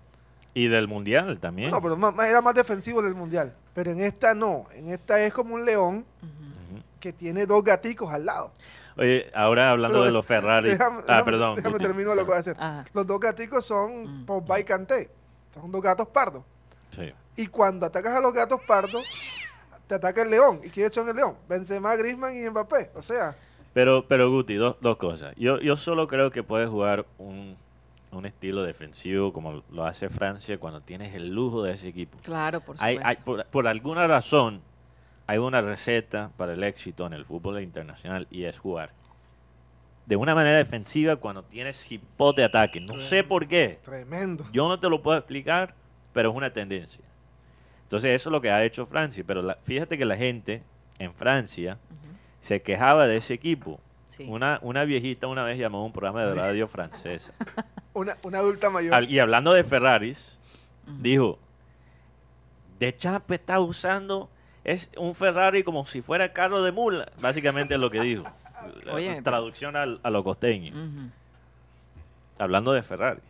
Y 0.55 0.69
del 0.69 0.89
mundial 0.89 1.39
también. 1.39 1.71
No, 1.71 1.81
pero 1.83 1.97
más- 1.97 2.17
era 2.27 2.41
más 2.41 2.55
defensivo 2.55 3.01
en 3.01 3.07
el 3.07 3.15
Mundial. 3.15 3.55
Pero 3.75 3.93
en 3.93 4.01
esta 4.01 4.35
no. 4.35 4.67
En 4.73 4.89
esta 4.89 5.21
es 5.21 5.33
como 5.33 5.55
un 5.55 5.65
león 5.65 6.05
que 6.99 7.13
tiene 7.13 7.47
dos 7.47 7.63
gaticos 7.63 8.13
al 8.13 8.25
lado. 8.27 8.51
Oye, 8.97 9.31
ahora 9.35 9.71
hablando 9.71 9.99
Pero 9.99 10.07
de 10.07 10.11
los 10.13 10.27
Ferrari. 10.27 10.71
Déjame, 10.71 10.99
ah, 11.01 11.05
déjame- 11.07 11.25
perdón. 11.25 11.57
déjame 11.57 11.73
Guti. 11.75 11.85
terminar 11.85 12.17
lo 12.17 12.23
que 12.23 12.27
voy 12.29 12.37
a 12.37 12.41
hacer. 12.41 12.57
Ajá. 12.59 12.85
Los 12.93 13.07
dos 13.07 13.21
gaticos 13.21 13.65
son 13.65 14.23
Mm. 14.23 14.27
Pogba 14.27 14.59
y 14.59 14.65
Kanté. 14.65 15.11
Son 15.61 15.71
dos 15.73 15.83
gatos 15.83 16.09
pardos. 16.09 16.43
Sí. 16.91 17.13
Y 17.37 17.47
cuando 17.47 17.87
atacas 17.87 18.15
a 18.17 18.21
los 18.21 18.33
gatos 18.33 18.61
pardos, 18.67 19.05
te 19.87 19.95
ataca 19.95 20.23
el 20.23 20.31
león. 20.31 20.61
¿Y 20.65 20.71
quiénes 20.71 20.95
son 20.95 21.09
el 21.09 21.17
león? 21.17 21.37
Benzema, 21.49 21.95
Griezmann 21.97 22.37
y 22.37 22.49
Mbappé. 22.51 22.91
O 22.95 23.03
sea, 23.03 23.37
Pero, 23.73 24.07
pero 24.09 24.31
Guti, 24.31 24.55
dos, 24.55 24.77
dos 24.81 24.97
cosas. 24.97 25.35
Yo, 25.37 25.61
yo 25.61 25.77
solo 25.77 26.07
creo 26.09 26.31
que 26.31 26.43
puedes 26.43 26.69
jugar 26.69 27.07
un, 27.19 27.57
un 28.11 28.27
estilo 28.27 28.63
defensivo 28.63 29.33
como 29.33 29.63
lo 29.71 29.85
hace 29.85 30.09
Francia 30.09 30.59
cuando 30.59 30.81
tienes 30.81 31.15
el 31.15 31.29
lujo 31.29 31.63
de 31.63 31.75
ese 31.75 31.89
equipo. 31.89 32.19
Claro, 32.23 32.61
por 32.61 32.77
Hay, 32.81 32.97
supuesto. 32.97 33.09
hay- 33.21 33.25
por, 33.25 33.45
por 33.47 33.69
alguna 33.69 34.07
razón, 34.07 34.61
hay 35.27 35.39
una 35.39 35.61
receta 35.61 36.31
para 36.37 36.55
el 36.55 36.65
éxito 36.65 37.07
en 37.07 37.13
el 37.13 37.25
fútbol 37.25 37.61
internacional 37.63 38.27
y 38.31 38.45
es 38.45 38.59
jugar 38.59 38.91
de 40.09 40.17
una 40.17 40.35
manera 40.35 40.57
defensiva 40.57 41.17
cuando 41.17 41.43
tienes 41.45 41.93
hipote 41.93 42.43
ataque. 42.43 42.81
No 42.81 43.01
sé 43.03 43.23
por 43.23 43.47
qué. 43.47 43.79
tremendo. 43.85 44.45
Yo 44.53 44.67
no 44.67 44.81
te 44.81 44.89
lo 44.89 45.03
puedo 45.03 45.19
explicar, 45.19 45.75
pero 46.15 46.31
es 46.31 46.37
una 46.37 46.51
tendencia. 46.53 47.05
Entonces 47.83 48.13
eso 48.13 48.31
es 48.31 48.33
lo 48.33 48.41
que 48.41 48.51
ha 48.51 48.65
hecho 48.65 48.87
Francia. 48.87 49.23
Pero 49.27 49.43
la- 49.43 49.59
fíjate 49.65 49.99
que 49.99 50.05
la 50.07 50.17
gente 50.17 50.63
en 50.99 51.13
Francia 51.15 51.79
se 52.41 52.63
quejaba 52.63 53.07
de 53.07 53.19
ese 53.19 53.35
equipo. 53.35 53.79
Sí. 54.17 54.25
Una, 54.29 54.59
una 54.63 54.85
viejita 54.85 55.27
una 55.27 55.45
vez 55.45 55.59
llamó 55.59 55.79
a 55.83 55.85
un 55.85 55.93
programa 55.93 56.25
de 56.25 56.35
radio 56.35 56.67
francesa. 56.69 57.33
Una, 57.95 58.17
una 58.23 58.39
adulta 58.39 58.71
mayor. 58.71 58.95
Al- 58.95 59.11
y 59.11 59.19
hablando 59.19 59.53
de 59.53 59.65
Ferraris, 59.65 60.39
dijo, 61.01 61.39
De 62.79 62.97
Champ 62.97 63.29
está 63.33 63.59
usando 63.61 64.31
es 64.65 64.91
un 64.97 65.15
Ferrari 65.15 65.63
como 65.65 65.85
si 65.87 66.01
fuera 66.03 66.33
carro 66.33 66.63
de 66.63 66.71
mula. 66.73 67.11
Básicamente 67.21 67.75
es 67.75 67.81
lo 67.81 67.91
que 67.91 68.01
dijo. 68.01 68.25
La 68.85 68.95
Oye, 68.95 69.11
pero- 69.11 69.23
traducción 69.23 69.77
al- 69.77 70.01
a 70.03 70.11
lo 70.11 70.23
costeño. 70.25 70.73
Hablando 72.39 72.73
de 72.73 72.83
Ferrari. 72.83 73.21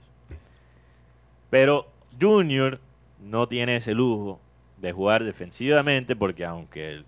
Pero 1.51 1.89
Junior 2.21 2.79
no 3.21 3.49
tiene 3.49 3.77
ese 3.77 3.95
lujo 3.95 4.41
de 4.77 4.93
jugar 4.93 5.25
defensivamente 5.25 6.15
porque 6.15 6.45
aunque 6.45 7.03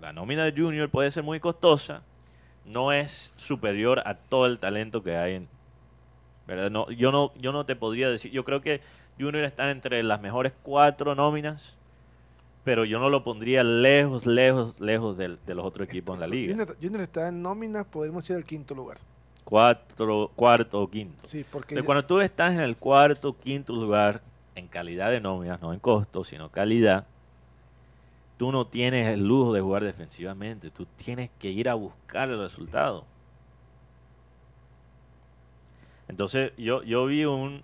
la 0.00 0.12
nómina 0.12 0.44
de 0.44 0.52
Junior 0.60 0.88
puede 0.90 1.10
ser 1.10 1.22
muy 1.22 1.40
costosa, 1.40 2.02
no 2.64 2.92
es 2.92 3.32
superior 3.36 4.02
a 4.06 4.14
todo 4.14 4.46
el 4.46 4.58
talento 4.58 5.02
que 5.02 5.16
hay 5.16 5.34
en 5.36 5.48
¿verdad? 6.46 6.70
No, 6.70 6.88
yo 6.90 7.10
no 7.10 7.32
yo 7.36 7.50
no 7.52 7.64
te 7.66 7.74
podría 7.74 8.08
decir, 8.08 8.30
yo 8.30 8.44
creo 8.44 8.60
que 8.60 8.80
Junior 9.18 9.44
está 9.44 9.70
entre 9.70 10.02
las 10.02 10.20
mejores 10.20 10.54
cuatro 10.62 11.14
nóminas, 11.14 11.76
pero 12.66 12.84
yo 12.84 12.98
no 12.98 13.08
lo 13.10 13.22
pondría 13.22 13.62
lejos, 13.62 14.26
lejos, 14.26 14.80
lejos 14.80 15.16
del- 15.16 15.38
de, 15.46 15.54
los 15.54 15.64
otros 15.64 15.88
equipos 15.88 16.14
en 16.14 16.20
la 16.20 16.26
liga. 16.26 16.52
Junior, 16.52 16.76
Junior 16.82 17.00
está 17.02 17.28
en 17.28 17.40
nóminas, 17.40 17.86
podemos 17.86 18.24
decir 18.24 18.34
el 18.34 18.44
quinto 18.44 18.74
lugar. 18.74 18.98
Cuatro, 19.44 20.32
cuarto 20.34 20.82
o 20.82 20.90
quinto. 20.90 21.24
Sí, 21.28 21.44
porque 21.48 21.76
De 21.76 21.84
cuando 21.84 22.04
tú 22.04 22.20
estás 22.20 22.54
en 22.54 22.58
el 22.58 22.76
cuarto, 22.76 23.36
quinto 23.38 23.72
lugar, 23.72 24.20
en 24.56 24.66
calidad 24.66 25.12
de 25.12 25.20
nóminas, 25.20 25.62
no 25.62 25.72
en 25.72 25.78
costo, 25.78 26.24
sino 26.24 26.50
calidad, 26.50 27.06
tú 28.36 28.50
no 28.50 28.66
tienes 28.66 29.06
el 29.06 29.24
lujo 29.24 29.52
de 29.52 29.60
jugar 29.60 29.84
defensivamente. 29.84 30.68
Tú 30.72 30.88
tienes 30.96 31.30
que 31.38 31.50
ir 31.50 31.68
a 31.68 31.74
buscar 31.74 32.28
el 32.30 32.40
resultado. 32.40 33.04
Entonces, 36.08 36.50
yo, 36.58 36.82
yo 36.82 37.06
vi 37.06 37.24
un 37.26 37.62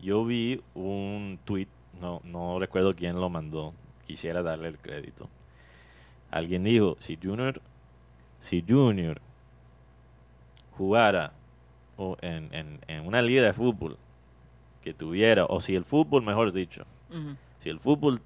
yo 0.00 0.22
vi 0.26 0.60
un 0.74 1.38
tweet, 1.46 1.68
no, 1.98 2.20
no 2.24 2.58
recuerdo 2.58 2.92
quién 2.92 3.18
lo 3.18 3.30
mandó, 3.30 3.72
quisiera 4.04 4.42
darle 4.42 4.68
el 4.68 4.78
crédito. 4.78 5.28
Alguien 6.30 6.64
dijo, 6.64 6.96
si 7.00 7.18
Junior, 7.22 7.60
si 8.40 8.64
Junior 8.66 9.20
jugara 10.76 11.32
o 11.96 12.16
en, 12.20 12.52
en- 12.52 12.80
en 12.88 13.06
una 13.06 13.22
liga 13.22 13.42
de 13.42 13.52
fútbol 13.52 13.96
que 14.82 14.92
tuviera, 14.92 15.44
o 15.46 15.60
si 15.60 15.74
el 15.74 15.84
fútbol, 15.84 16.22
mejor 16.22 16.52
dicho, 16.52 16.84
si 17.60 17.68
el 17.70 17.78
fútbol 17.78 18.20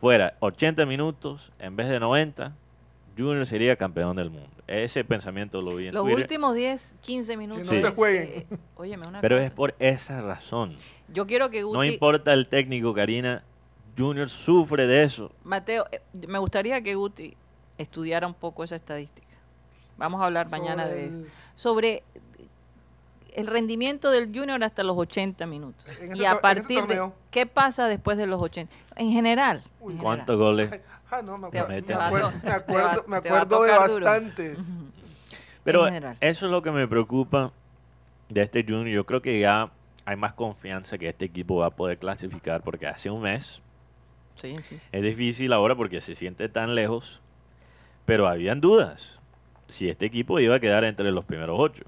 fuera 0.00 0.36
80 0.40 0.86
minutos 0.86 1.52
en 1.58 1.74
vez 1.76 1.88
de 1.88 1.98
90, 2.00 2.54
Junior 3.18 3.46
sería 3.46 3.76
campeón 3.76 4.16
del 4.16 4.30
mundo. 4.30 4.50
Ese 4.66 5.04
pensamiento 5.04 5.60
lo 5.62 5.74
vi 5.76 5.88
en 5.88 5.94
Los 5.94 6.02
Twitter. 6.04 6.20
últimos 6.22 6.54
10, 6.54 6.94
15 7.00 7.36
minutos. 7.36 7.64
no 7.64 7.70
se 7.72 7.78
es, 7.78 7.94
jueguen. 7.94 8.28
eh, 8.28 8.46
óyeme, 8.76 9.06
una 9.08 9.20
Pero 9.20 9.36
cosa. 9.36 9.46
es 9.46 9.50
por 9.52 9.74
esa 9.78 10.20
razón. 10.22 10.76
Yo 11.12 11.26
quiero 11.26 11.50
que 11.50 11.62
No 11.62 11.82
importa 11.84 12.32
el 12.32 12.46
técnico, 12.46 12.92
Karina, 12.94 13.42
Junior 13.96 14.28
sufre 14.28 14.86
de 14.86 15.04
eso. 15.04 15.32
Mateo, 15.44 15.86
eh, 15.90 16.00
me 16.28 16.38
gustaría 16.38 16.80
que 16.82 16.94
Guti 16.94 17.36
estudiara 17.78 18.26
un 18.26 18.34
poco 18.34 18.64
esa 18.64 18.76
estadística. 18.76 19.26
Vamos 19.96 20.20
a 20.20 20.26
hablar 20.26 20.50
mañana 20.50 20.84
sobre 20.84 20.96
de 20.96 21.06
eso. 21.06 21.18
el- 21.20 21.30
Sobre 21.56 22.02
el 23.34 23.46
rendimiento 23.46 24.10
del 24.10 24.26
Junior 24.34 24.62
hasta 24.64 24.82
los 24.82 24.96
80 24.96 25.46
minutos. 25.46 25.84
Este 25.88 26.16
y 26.16 26.24
a 26.24 26.32
en 26.32 26.38
partir 26.40 26.78
este 26.80 26.94
de... 27.00 27.10
¿Qué 27.30 27.46
pasa 27.46 27.86
después 27.86 28.16
de 28.18 28.26
los 28.26 28.40
80? 28.42 28.74
En 28.96 29.10
general. 29.12 29.62
Uy, 29.80 29.92
en 29.94 29.98
¿Cuántos 29.98 30.36
general. 30.36 30.68
goles? 30.68 30.80
Ah, 31.10 31.22
no, 31.22 31.38
me 31.38 31.46
acuerdo, 31.46 31.68
me 31.68 31.94
acuerdo, 31.94 32.32
me 32.42 32.50
acuerdo, 32.52 33.04
me 33.06 33.20
de 33.20 33.30
bastantes. 33.78 34.58
Pero 35.64 35.86
eso 36.20 36.46
es 36.46 36.52
lo 36.52 36.62
que 36.62 36.70
me 36.70 36.86
preocupa 36.88 37.52
de 38.28 38.42
este 38.42 38.62
Junior. 38.64 38.88
Yo 38.88 39.06
creo 39.06 39.22
que 39.22 39.38
ya 39.40 39.70
hay 40.04 40.16
más 40.16 40.32
confianza 40.32 40.96
que 40.98 41.08
este 41.08 41.24
equipo 41.24 41.56
va 41.56 41.66
a 41.66 41.70
poder 41.70 41.98
clasificar 41.98 42.62
porque 42.62 42.86
hace 42.86 43.10
un 43.10 43.22
mes 43.22 43.60
Sí, 44.36 44.54
sí. 44.62 44.78
es 44.92 45.02
difícil 45.02 45.52
ahora 45.52 45.74
porque 45.74 46.00
se 46.00 46.14
siente 46.14 46.48
tan 46.48 46.74
lejos, 46.74 47.20
pero 48.04 48.28
habían 48.28 48.60
dudas 48.60 49.18
si 49.68 49.88
este 49.88 50.06
equipo 50.06 50.38
iba 50.40 50.54
a 50.56 50.60
quedar 50.60 50.84
entre 50.84 51.10
los 51.10 51.24
primeros 51.24 51.56
ocho. 51.58 51.84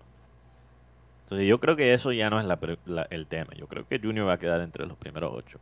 Entonces 1.25 1.47
yo 1.47 1.61
creo 1.61 1.77
que 1.77 1.93
eso 1.93 2.11
ya 2.13 2.31
no 2.31 2.41
es 2.41 2.47
la 2.47 2.59
la- 2.87 3.07
el 3.11 3.27
tema. 3.27 3.53
Yo 3.55 3.67
creo 3.69 3.87
que 3.87 3.99
Junior 4.01 4.27
va 4.27 4.33
a 4.35 4.39
quedar 4.39 4.61
entre 4.63 4.87
los 4.87 4.97
primeros 4.97 5.31
ocho. 5.35 5.59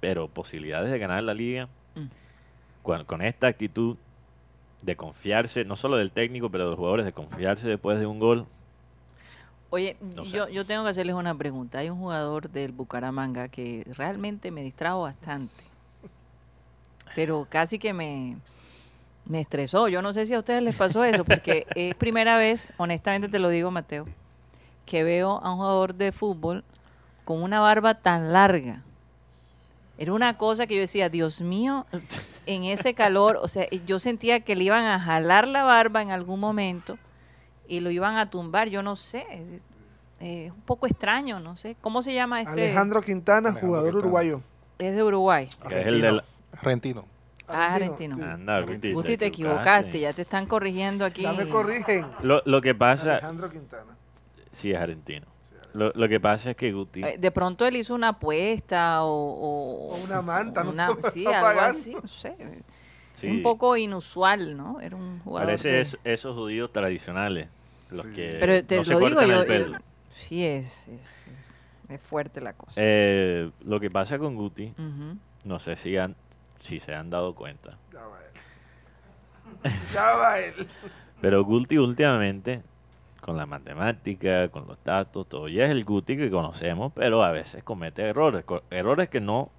Pero 0.00 0.28
posibilidades 0.28 0.90
de 0.90 0.98
ganar 0.98 1.22
la 1.22 1.34
liga 1.34 1.68
Mm. 1.94 2.06
con, 2.82 3.04
con 3.06 3.22
esta 3.22 3.46
actitud 3.48 3.96
de 4.82 4.96
confiarse, 4.96 5.64
no 5.64 5.76
solo 5.76 5.96
del 5.96 6.10
técnico, 6.12 6.50
pero 6.50 6.64
de 6.64 6.70
los 6.70 6.78
jugadores, 6.78 7.04
de 7.06 7.12
confiarse 7.12 7.68
después 7.68 7.98
de 7.98 8.06
un 8.06 8.18
gol. 8.18 8.46
Oye, 9.70 9.96
No 10.16 10.24
sé. 10.24 10.36
yo, 10.36 10.48
yo 10.48 10.64
tengo 10.66 10.84
que 10.84 10.90
hacerles 10.90 11.14
una 11.14 11.34
pregunta. 11.34 11.78
Hay 11.78 11.90
un 11.90 11.98
jugador 11.98 12.50
del 12.50 12.72
Bucaramanga 12.72 13.48
que 13.48 13.86
realmente 13.96 14.50
me 14.50 14.62
distrajo 14.62 15.02
bastante. 15.02 15.52
Pero 17.14 17.46
casi 17.48 17.78
que 17.78 17.92
me, 17.92 18.36
me 19.24 19.40
estresó. 19.40 19.88
Yo 19.88 20.02
no 20.02 20.12
sé 20.12 20.26
si 20.26 20.34
a 20.34 20.38
ustedes 20.38 20.62
les 20.62 20.76
pasó 20.76 21.04
eso, 21.04 21.24
porque 21.24 21.66
es 21.74 21.94
primera 21.94 22.36
vez, 22.36 22.72
honestamente 22.76 23.28
te 23.28 23.38
lo 23.38 23.48
digo, 23.48 23.70
Mateo, 23.70 24.06
que 24.86 25.04
veo 25.04 25.40
a 25.42 25.50
un 25.52 25.56
jugador 25.56 25.94
de 25.94 26.12
fútbol 26.12 26.64
con 27.24 27.42
una 27.42 27.60
barba 27.60 27.94
tan 27.94 28.32
larga. 28.32 28.82
Era 29.98 30.14
una 30.14 30.38
cosa 30.38 30.66
que 30.66 30.74
yo 30.74 30.80
decía, 30.80 31.10
Dios 31.10 31.42
mío, 31.42 31.86
en 32.46 32.64
ese 32.64 32.94
calor, 32.94 33.38
o 33.42 33.48
sea, 33.48 33.68
yo 33.86 33.98
sentía 33.98 34.40
que 34.40 34.56
le 34.56 34.64
iban 34.64 34.84
a 34.84 34.98
jalar 34.98 35.46
la 35.46 35.62
barba 35.62 36.00
en 36.00 36.10
algún 36.10 36.40
momento 36.40 36.98
y 37.68 37.80
lo 37.80 37.90
iban 37.90 38.16
a 38.16 38.30
tumbar, 38.30 38.68
yo 38.68 38.82
no 38.82 38.96
sé, 38.96 39.26
es, 39.30 39.68
es 40.18 40.50
un 40.50 40.60
poco 40.62 40.86
extraño, 40.86 41.38
no 41.38 41.56
sé. 41.56 41.76
¿Cómo 41.80 42.02
se 42.02 42.14
llama 42.14 42.40
este? 42.40 42.52
Alejandro 42.52 43.02
Quintana, 43.02 43.50
Alejandro 43.50 43.68
jugador 43.68 43.90
Quintana. 43.90 44.06
uruguayo. 44.06 44.40
Es 44.78 44.96
de 44.96 45.02
Uruguay. 45.02 45.48
Es 45.70 45.86
el 45.86 46.00
del... 46.00 46.22
Argentino. 46.52 47.06
Ah, 47.48 47.74
argentino. 47.74 48.14
sí. 48.16 48.22
Anda, 48.22 48.60
Guti, 48.60 48.92
Gusti, 48.92 49.16
te 49.16 49.26
equivocaste, 49.26 49.98
ya 49.98 50.12
te 50.12 50.22
están 50.22 50.46
corrigiendo 50.46 51.04
aquí. 51.04 51.22
Ya 51.22 51.32
me 51.32 51.48
corrigen. 51.48 52.06
Lo, 52.22 52.42
lo 52.44 52.60
que 52.60 52.74
pasa... 52.74 53.12
Alejandro 53.14 53.50
Quintana. 53.50 53.96
Sí, 54.52 54.70
es 54.72 54.78
argentino. 54.78 55.26
Lo, 55.72 55.92
lo 55.94 56.08
que 56.08 56.18
pasa 56.20 56.50
es 56.50 56.56
que 56.56 56.72
Guti... 56.72 57.02
Eh, 57.02 57.16
De 57.18 57.30
pronto 57.30 57.64
él 57.66 57.76
hizo 57.76 57.94
una 57.94 58.08
apuesta 58.08 59.02
o... 59.04 59.10
O, 59.10 59.94
O 59.94 59.96
una 60.04 60.20
manta, 60.22 60.62
¿no? 60.64 60.70
una- 60.70 60.88
sí, 61.12 61.26
algo 61.26 61.40
pagando. 61.40 61.78
así, 61.78 61.94
no 61.94 62.06
sé. 62.08 62.36
sí, 63.12 63.28
Un 63.28 63.42
poco 63.42 63.76
inusual, 63.76 64.56
¿no? 64.56 64.80
Era 64.80 64.96
un 64.96 65.20
jugador. 65.20 65.46
Parece 65.48 65.80
es- 65.80 65.98
esos 66.04 66.36
judíos 66.36 66.72
tradicionales. 66.72 67.48
Los 67.90 68.06
que 68.06 68.36
Pero 68.38 68.64
te 68.64 68.76
no 68.76 68.84
se 68.84 68.92
lo 68.92 68.98
digo 69.00 69.22
yo. 69.22 69.44
yo- 69.44 69.76
sí, 70.10 70.44
es, 70.44 70.86
es, 70.88 71.24
es 71.88 72.00
fuerte 72.00 72.40
la 72.40 72.52
cosa. 72.52 72.72
Eh, 72.76 73.50
lo 73.64 73.80
que 73.80 73.90
pasa 73.90 74.18
con 74.18 74.36
Guti, 74.36 74.72
no 75.44 75.58
sé 75.58 75.74
si, 75.76 75.96
han, 75.96 76.14
si 76.60 76.78
se 76.78 76.94
han 76.94 77.10
dado 77.10 77.34
cuenta, 77.34 77.76
Ya 77.92 78.00
va 78.06 78.18
él. 78.20 79.72
Ya 79.92 80.14
va 80.14 80.38
él. 80.40 80.54
pero 81.20 81.44
Guti 81.44 81.78
últimamente, 81.78 82.62
con 83.20 83.36
la 83.36 83.46
matemática, 83.46 84.48
con 84.48 84.66
los 84.66 84.82
datos, 84.84 85.28
todo, 85.28 85.48
ya 85.48 85.64
es 85.64 85.70
el 85.70 85.84
Guti 85.84 86.16
que 86.16 86.30
conocemos, 86.30 86.92
pero 86.94 87.22
a 87.22 87.30
veces 87.32 87.62
comete 87.64 88.02
errores, 88.02 88.44
errores 88.70 89.08
que 89.08 89.20
no... 89.20 89.50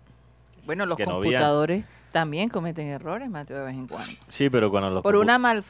Bueno, 0.66 0.86
los 0.86 0.98
no 1.00 1.06
computadores 1.06 1.86
también 2.12 2.50
cometen 2.50 2.88
errores, 2.88 3.30
Mateo, 3.30 3.60
de 3.60 3.64
vez 3.66 3.74
en 3.76 3.88
cuando. 3.88 4.12
Sí, 4.30 4.50
pero 4.50 4.70
cuando 4.70 4.90
los 4.90 5.02
Por 5.02 5.16
una 5.16 5.40
mal, 5.40 5.64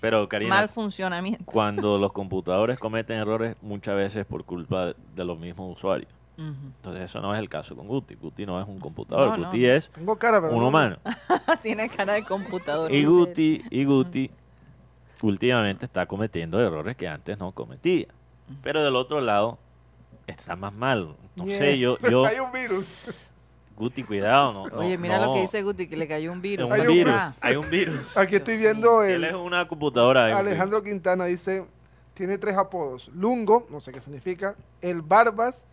Pero 0.00 0.28
Karina, 0.28 0.54
mal 0.56 0.68
funcionamiento. 0.68 1.44
cuando 1.44 1.98
los 1.98 2.12
computadores 2.12 2.78
cometen 2.78 3.18
errores, 3.18 3.56
muchas 3.62 3.94
veces 3.96 4.24
por 4.24 4.44
culpa 4.44 4.94
de 5.14 5.24
los 5.24 5.38
mismos 5.38 5.76
usuarios. 5.76 6.10
Entonces 6.36 7.04
eso 7.04 7.20
no 7.20 7.32
es 7.34 7.38
el 7.38 7.48
caso 7.48 7.76
con 7.76 7.86
Guti. 7.86 8.14
Guti 8.16 8.46
no 8.46 8.60
es 8.60 8.66
un 8.66 8.78
computador, 8.80 9.38
No, 9.38 9.44
Guti 9.46 9.60
no. 9.60 9.68
es 9.72 9.90
Tengo 9.90 10.16
cara, 10.16 10.40
pero. 10.40 10.52
un 10.54 10.60
no- 10.60 10.68
humano. 10.68 10.96
Tiene 11.62 11.88
cara 11.88 12.14
de 12.14 12.24
computador. 12.24 12.90
Y. 12.92 13.04
Guti, 13.04 13.62
y 13.70 13.84
Guti 13.84 14.30
últimamente 15.22 15.84
está 15.84 16.06
cometiendo 16.06 16.60
errores 16.60 16.96
que 16.96 17.06
antes 17.08 17.38
no 17.38 17.52
cometía. 17.52 18.06
Pero 18.62 18.82
del 18.82 18.96
otro 18.96 19.20
lado 19.20 19.58
está 20.26 20.56
más 20.56 20.72
mal. 20.72 21.14
No 21.36 21.46
sé, 21.46 21.78
yo, 21.78 21.98
yo, 22.10 22.24
Hay 22.26 22.38
un 22.40 22.50
virus. 22.52 23.28
Guti, 23.76 24.02
cuidado, 24.02 24.52
no. 24.52 24.62
Oye, 24.78 24.96
no, 24.96 25.02
mira 25.02 25.24
lo 25.24 25.34
que 25.34 25.40
dice 25.42 25.62
Guti, 25.62 25.86
que 25.88 25.96
le 25.96 26.06
cayó 26.06 26.30
un 26.32 26.42
virus. 26.42 26.66
Un 26.66 26.72
Hay 26.72 26.80
un 26.82 26.86
virus, 26.88 27.14
Ah, 27.16 27.34
hay 27.40 27.56
un 27.56 27.70
virus. 27.70 28.16
Aquí 28.16 28.36
estoy 28.36 28.58
viendo 28.58 29.02
Él 29.02 29.24
es 29.24 29.34
una 29.34 29.66
computadora. 29.68 30.36
Alejandro 30.36 30.82
Quintana 30.82 31.24
dice: 31.26 31.66
tiene 32.14 32.36
tres 32.38 32.56
apodos: 32.56 33.08
Lungo, 33.14 33.66
no 33.70 33.80
sé 33.80 33.92
qué 33.92 34.00
significa, 34.00 34.56
el 34.82 35.00
Barbas 35.02 35.64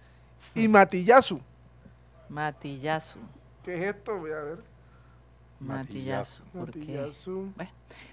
y 0.56 0.68
Matillazu. 0.68 1.40
Matillazo. 2.30 3.20
¿Qué 3.64 3.74
es 3.76 3.96
esto? 3.96 4.18
Voy 4.18 4.32
a 4.32 4.40
ver. 4.42 4.60
Matillazo. 5.60 6.44
¿Por 6.54 6.72
qué? 6.72 6.80
Matillazu. 6.80 7.52
Bueno, 7.56 7.72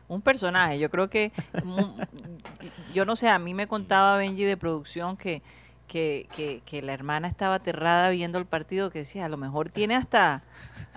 un 0.08 0.20
personaje. 0.22 0.78
Yo 0.78 0.90
creo 0.90 1.08
que, 1.10 1.32
yo 2.94 3.04
no 3.04 3.16
sé, 3.16 3.28
a 3.28 3.38
mí 3.38 3.54
me 3.54 3.66
contaba 3.66 4.16
Benji 4.16 4.44
de 4.44 4.56
producción 4.56 5.16
que, 5.16 5.42
que, 5.86 6.26
que, 6.34 6.62
que 6.66 6.82
la 6.82 6.92
hermana 6.92 7.28
estaba 7.28 7.56
aterrada 7.56 8.10
viendo 8.10 8.38
el 8.38 8.46
partido, 8.46 8.90
que 8.90 9.00
decía, 9.00 9.26
a 9.26 9.28
lo 9.28 9.36
mejor 9.36 9.68
tiene 9.68 9.94
hasta, 9.94 10.42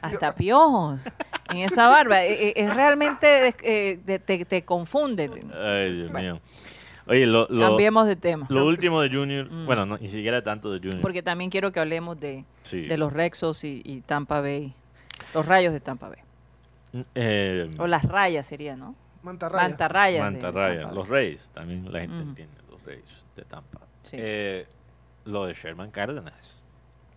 hasta 0.01 0.33
piojos 0.35 0.99
en 1.51 1.57
esa 1.57 1.87
barba. 1.87 2.23
E- 2.23 2.49
e- 2.49 2.53
Es, 2.55 2.73
realmente, 2.73 3.55
eh, 3.61 3.99
de- 4.03 4.19
te, 4.19 4.43
te 4.45 4.65
confunde. 4.65 5.29
Ay, 5.59 5.93
Dios 5.93 6.11
mío. 6.13 6.39
Oye, 7.10 7.26
lo, 7.26 7.48
lo, 7.50 7.67
Cambiemos 7.69 8.06
de 8.08 8.15
tema. 8.15 8.45
lo 8.50 8.65
último 8.65 9.02
de 9.02 9.10
Junior, 9.10 9.50
Mm. 9.52 9.65
bueno, 9.65 9.86
no, 9.86 9.98
ni 9.98 10.08
siquiera 10.08 10.43
tanto 10.43 10.72
de 10.72 10.78
Junior. 10.80 11.02
Porque 11.02 11.24
también 11.24 11.50
quiero 11.50 11.72
que 11.72 11.80
hablemos 11.80 12.19
de, 12.19 12.45
sí. 12.63 12.82
de 12.86 12.98
los 12.98 13.12
Rexos 13.12 13.63
y, 13.63 13.82
y 13.84 14.02
Tampa 14.02 14.41
Bay. 14.41 14.74
Los 15.34 15.45
rayos 15.45 15.74
de 15.74 15.80
Tampa 15.80 16.10
Bay. 16.10 16.19
Eh, 17.15 17.69
O 17.78 17.88
las 17.88 18.04
rayas 18.04 18.45
sería, 18.48 18.76
¿no? 18.76 18.95
Mantarraya. 19.24 19.67
Mantarrayas. 19.69 20.24
de 20.26 20.32
Mantarraya, 20.32 20.80
Tampa 20.82 20.95
los. 20.95 21.10
Reyes, 21.10 21.50
también 21.54 21.91
la 21.91 22.00
gente 22.02 22.15
Ujú. 22.15 22.30
entiende, 22.30 22.56
los 22.72 22.84
Reyes 22.84 23.26
de 23.36 23.43
Tampa. 23.43 23.80
Sí. 24.04 24.15
Eh, 24.19 24.65
lo 25.26 25.45
de 25.45 25.54
Sherman 25.54 25.91
Cárdenas. 25.91 26.34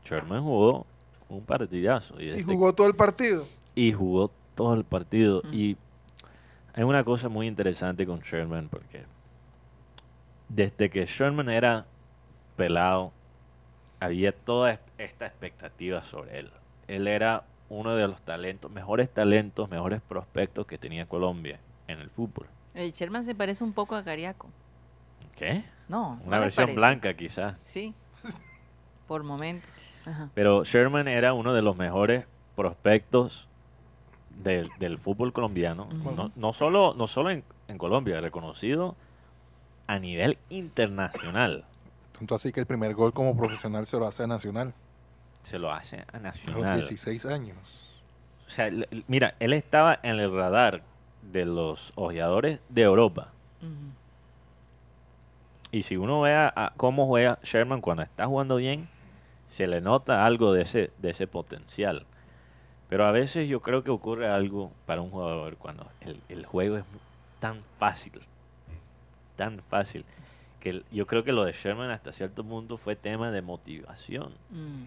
Sherman 0.04 0.42
jugó 0.42 0.86
un 1.28 1.44
partidazo. 1.44 2.20
Y, 2.20 2.42
jugó 2.42 2.72
todo 2.74 2.86
el 2.86 2.94
partido. 2.94 3.46
y 3.74 3.92
jugó 3.92 4.30
todo 4.54 4.74
el 4.74 4.84
partido. 4.84 5.42
Y 5.52 5.76
hay 6.74 6.82
una 6.84 7.04
cosa 7.04 7.28
muy 7.28 7.46
interesante 7.46 8.04
con 8.06 8.20
Sherman 8.20 8.68
porque 8.68 9.04
desde 10.54 10.90
que 10.90 11.06
Sherman 11.06 11.48
era 11.48 11.86
pelado, 12.56 13.12
había 14.00 14.32
toda 14.32 14.72
es- 14.72 14.80
esta 14.98 15.26
expectativa 15.26 16.02
sobre 16.04 16.40
él. 16.40 16.50
Él 16.88 17.08
era 17.08 17.44
uno 17.68 17.94
de 17.96 18.06
los 18.06 18.20
talentos, 18.22 18.70
mejores 18.70 19.08
talentos, 19.10 19.68
mejores 19.70 20.02
prospectos 20.02 20.66
que 20.66 20.76
tenía 20.78 21.06
Colombia 21.06 21.58
en 21.88 22.00
el 22.00 22.10
fútbol. 22.10 22.46
El 22.74 22.92
Sherman 22.92 23.24
se 23.24 23.34
parece 23.34 23.64
un 23.64 23.72
poco 23.72 23.96
a 23.96 24.04
Cariaco. 24.04 24.48
¿Qué? 25.36 25.64
No. 25.88 26.16
¿no 26.16 26.22
Una 26.26 26.38
versión 26.38 26.74
blanca 26.74 27.14
quizás. 27.14 27.60
Sí. 27.64 27.94
Por 29.08 29.22
momentos. 29.24 29.68
Ajá. 30.06 30.28
Pero 30.34 30.64
Sherman 30.64 31.08
era 31.08 31.32
uno 31.32 31.52
de 31.54 31.62
los 31.62 31.76
mejores 31.76 32.26
prospectos 32.56 33.48
del, 34.42 34.68
del 34.78 34.98
fútbol 34.98 35.32
colombiano. 35.32 35.88
No, 36.16 36.30
no 36.34 36.52
solo, 36.52 36.94
no 36.94 37.06
solo 37.06 37.30
en, 37.30 37.44
en 37.68 37.78
Colombia, 37.78 38.20
reconocido 38.20 38.96
a 39.92 39.98
nivel 39.98 40.38
internacional. 40.48 41.66
Tanto 42.16 42.34
así 42.34 42.50
que 42.50 42.60
el 42.60 42.66
primer 42.66 42.94
gol 42.94 43.12
como 43.12 43.36
profesional 43.36 43.86
se 43.86 43.98
lo 43.98 44.06
hace 44.06 44.22
a 44.22 44.26
Nacional 44.26 44.72
Se 45.42 45.58
lo 45.58 45.70
hace 45.70 45.98
a 45.98 46.00
a 46.00 46.12
los 46.14 46.22
Nacional. 46.22 46.80
16 46.80 47.26
años. 47.26 47.58
O 48.46 48.50
sea, 48.50 48.70
mira, 49.06 49.34
él 49.38 49.52
estaba 49.52 50.00
en 50.02 50.18
el 50.18 50.32
radar 50.34 50.82
de 51.30 51.44
los 51.44 51.92
ojeadores 51.94 52.60
de 52.70 52.82
Europa. 52.82 53.32
Y 55.70 55.82
si 55.82 55.98
uno 55.98 56.22
ve 56.22 56.34
a, 56.34 56.50
a 56.56 56.72
cómo 56.76 57.06
juega 57.06 57.38
Sherman 57.42 57.82
cuando 57.82 58.02
está 58.02 58.26
jugando 58.26 58.56
bien, 58.56 58.88
se 59.48 59.66
le 59.66 59.82
nota 59.82 60.24
algo 60.24 60.54
de 60.54 60.62
ese, 60.62 60.90
de 60.98 61.10
ese 61.10 61.26
potencial. 61.26 62.06
Pero 62.88 63.04
a 63.04 63.12
veces 63.12 63.46
yo 63.46 63.60
creo 63.60 63.84
que 63.84 63.90
ocurre 63.90 64.28
algo 64.28 64.72
para 64.86 65.02
un 65.02 65.10
jugador 65.10 65.56
cuando 65.56 65.86
el, 66.00 66.18
el 66.30 66.46
juego 66.46 66.78
es 66.78 66.84
tan 67.40 67.62
fácil, 67.78 68.20
tan 69.42 69.60
fácil, 69.68 70.04
que 70.60 70.70
el- 70.70 70.84
yo 70.92 71.06
creo 71.08 71.24
que 71.24 71.32
lo 71.32 71.44
de 71.44 71.52
Sherman 71.52 71.90
hasta 71.90 72.12
cierto 72.12 72.44
punto 72.44 72.76
fue 72.76 72.94
tema 72.94 73.30
de 73.32 73.42
motivación. 73.42 74.32
Mm, 74.50 74.84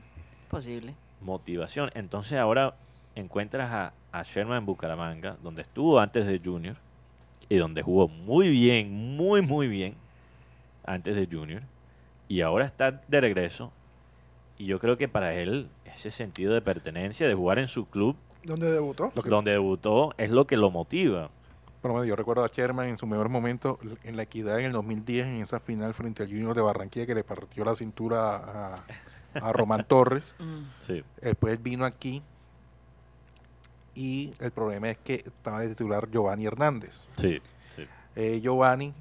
Posible. 0.50 0.94
Motivación. 1.22 1.92
Entonces 1.96 2.38
ahora 2.40 2.76
encuentras 3.16 3.70
a, 3.72 3.94
a 4.18 4.24
Sherman 4.24 4.60
en 4.60 4.66
Bucaramanga, 4.66 5.36
donde 5.44 5.64
estuvo 5.64 6.00
antes 6.00 6.26
de 6.26 6.40
Junior, 6.44 6.78
y 7.50 7.58
donde 7.58 7.82
jugó 7.82 8.08
muy 8.08 8.50
bien, 8.50 8.92
muy, 9.18 9.42
muy 9.42 9.68
bien, 9.68 9.96
antes 10.86 11.16
de 11.18 11.28
Junior, 11.30 11.62
y 12.30 12.40
ahora 12.42 12.64
está 12.66 13.02
de 13.08 13.22
regreso. 13.22 13.72
Y 14.58 14.68
yo 14.68 14.80
creo 14.80 14.98
que 14.98 15.10
para 15.10 15.34
él 15.34 15.68
ese 15.94 16.12
sentido 16.12 16.54
de 16.54 16.62
pertenencia, 16.62 17.28
de 17.28 17.34
jugar 17.34 17.60
en 17.60 17.68
su 17.68 17.86
club, 17.90 18.16
¿Dónde 18.44 18.72
debutó? 18.72 19.12
Donde 19.26 19.52
debutó, 19.52 20.14
es 20.18 20.30
lo 20.30 20.46
que 20.48 20.56
lo 20.56 20.70
motiva. 20.72 21.30
Bueno, 21.92 22.04
yo 22.04 22.16
recuerdo 22.16 22.44
a 22.44 22.48
Sherman 22.48 22.88
en 22.88 22.98
su 22.98 23.06
mejor 23.06 23.30
momento 23.30 23.78
en 24.04 24.18
la 24.18 24.24
equidad 24.24 24.60
en 24.60 24.66
el 24.66 24.72
2010, 24.72 25.28
en 25.28 25.42
esa 25.44 25.60
final 25.60 25.94
frente 25.94 26.24
al 26.24 26.30
Junior 26.30 26.56
de 26.56 26.62
Barranquilla 26.62 27.06
que 27.06 27.14
le 27.14 27.24
partió 27.24 27.64
la 27.64 27.76
cintura 27.76 28.38
a, 28.38 28.76
a 29.36 29.54
Román 29.54 29.86
Torres. 29.88 30.34
Mm. 30.40 30.62
Sí. 30.80 31.04
Después 31.22 31.54
él 31.54 31.60
vino 31.60 31.86
aquí 31.86 32.24
y 33.94 34.34
el 34.40 34.50
problema 34.50 34.90
es 34.90 34.98
que 34.98 35.22
estaba 35.26 35.60
de 35.60 35.70
titular 35.70 36.10
Giovanni 36.10 36.48
Hernández. 36.48 37.04
Sí, 37.18 37.40
sí. 37.76 37.86
Eh, 38.16 38.40
Giovanni 38.42 38.92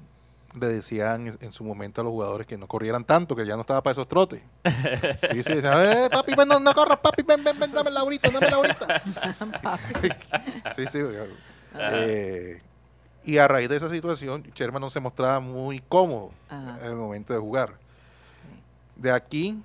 le 0.53 0.67
decían 0.67 1.25
en, 1.25 1.37
en 1.41 1.53
su 1.53 1.63
momento 1.63 2.01
a 2.01 2.03
los 2.03 2.11
jugadores 2.11 2.45
que 2.45 2.55
no 2.55 2.67
corrieran 2.67 3.03
tanto, 3.03 3.35
que 3.35 3.47
ya 3.47 3.55
no 3.55 3.61
estaba 3.61 3.81
para 3.81 3.93
esos 3.93 4.07
trotes. 4.07 4.43
Sí, 5.31 5.41
sí, 5.41 5.55
decían, 5.55 5.79
eh, 5.79 6.07
papi, 6.11 6.35
ven, 6.37 6.47
no, 6.47 6.59
no 6.59 6.71
corras, 6.75 6.99
papi, 6.99 7.23
ven, 7.23 7.43
ven, 7.43 7.59
ven, 7.59 7.71
dame 7.71 7.89
la 7.89 8.01
ahorita, 8.01 8.29
dame 8.29 8.47
la 8.47 8.55
ahorita. 8.57 8.99
sí, 10.75 10.85
sí. 10.85 10.99
eh, 11.73 12.61
y 13.25 13.37
a 13.37 13.47
raíz 13.47 13.69
de 13.69 13.77
esa 13.77 13.89
situación, 13.89 14.43
Sherman 14.55 14.81
no 14.81 14.89
se 14.89 14.99
mostraba 14.99 15.39
muy 15.39 15.79
cómodo 15.87 16.31
Ajá. 16.49 16.77
en 16.81 16.85
el 16.87 16.95
momento 16.95 17.33
de 17.33 17.39
jugar. 17.39 17.73
De 18.95 19.11
aquí, 19.11 19.61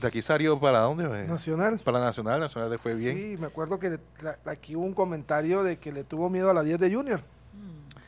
de 0.00 0.08
aquí 0.08 0.22
salió 0.22 0.58
para 0.58 0.80
dónde? 0.80 1.04
eh? 1.04 1.26
Nacional. 1.28 1.80
Para 1.84 2.00
Nacional, 2.00 2.40
Nacional 2.40 2.70
le 2.70 2.78
fue 2.78 2.94
bien. 2.94 3.16
Sí, 3.16 3.36
me 3.38 3.46
acuerdo 3.46 3.78
que 3.78 3.90
le- 3.90 4.00
la- 4.22 4.38
aquí 4.46 4.74
hubo 4.76 4.84
un 4.84 4.94
comentario 4.94 5.62
de 5.62 5.76
que 5.78 5.92
le 5.92 6.04
tuvo 6.04 6.30
miedo 6.30 6.50
a 6.50 6.54
la 6.54 6.62
10 6.62 6.78
de 6.78 6.94
Junior. 6.94 7.22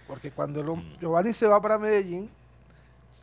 Porque 0.06 0.30
cuando 0.30 0.60
el 0.60 0.66
Mm. 0.66 0.98
Giovanni 1.00 1.32
se 1.32 1.46
va 1.46 1.60
para 1.60 1.78
Medellín, 1.78 2.28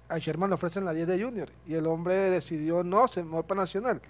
a 0.10 0.18
Sherman 0.20 0.50
le 0.50 0.54
ofrecen 0.56 0.86
la 0.86 0.94
10 0.94 1.08
de 1.08 1.22
Junior. 1.22 1.50
Y 1.68 1.74
el 1.74 1.86
hombre 1.88 2.14
decidió, 2.30 2.84
no, 2.84 3.08
se 3.10 3.24
voy 3.24 3.44
para 3.44 3.62
Nacional. 3.62 4.02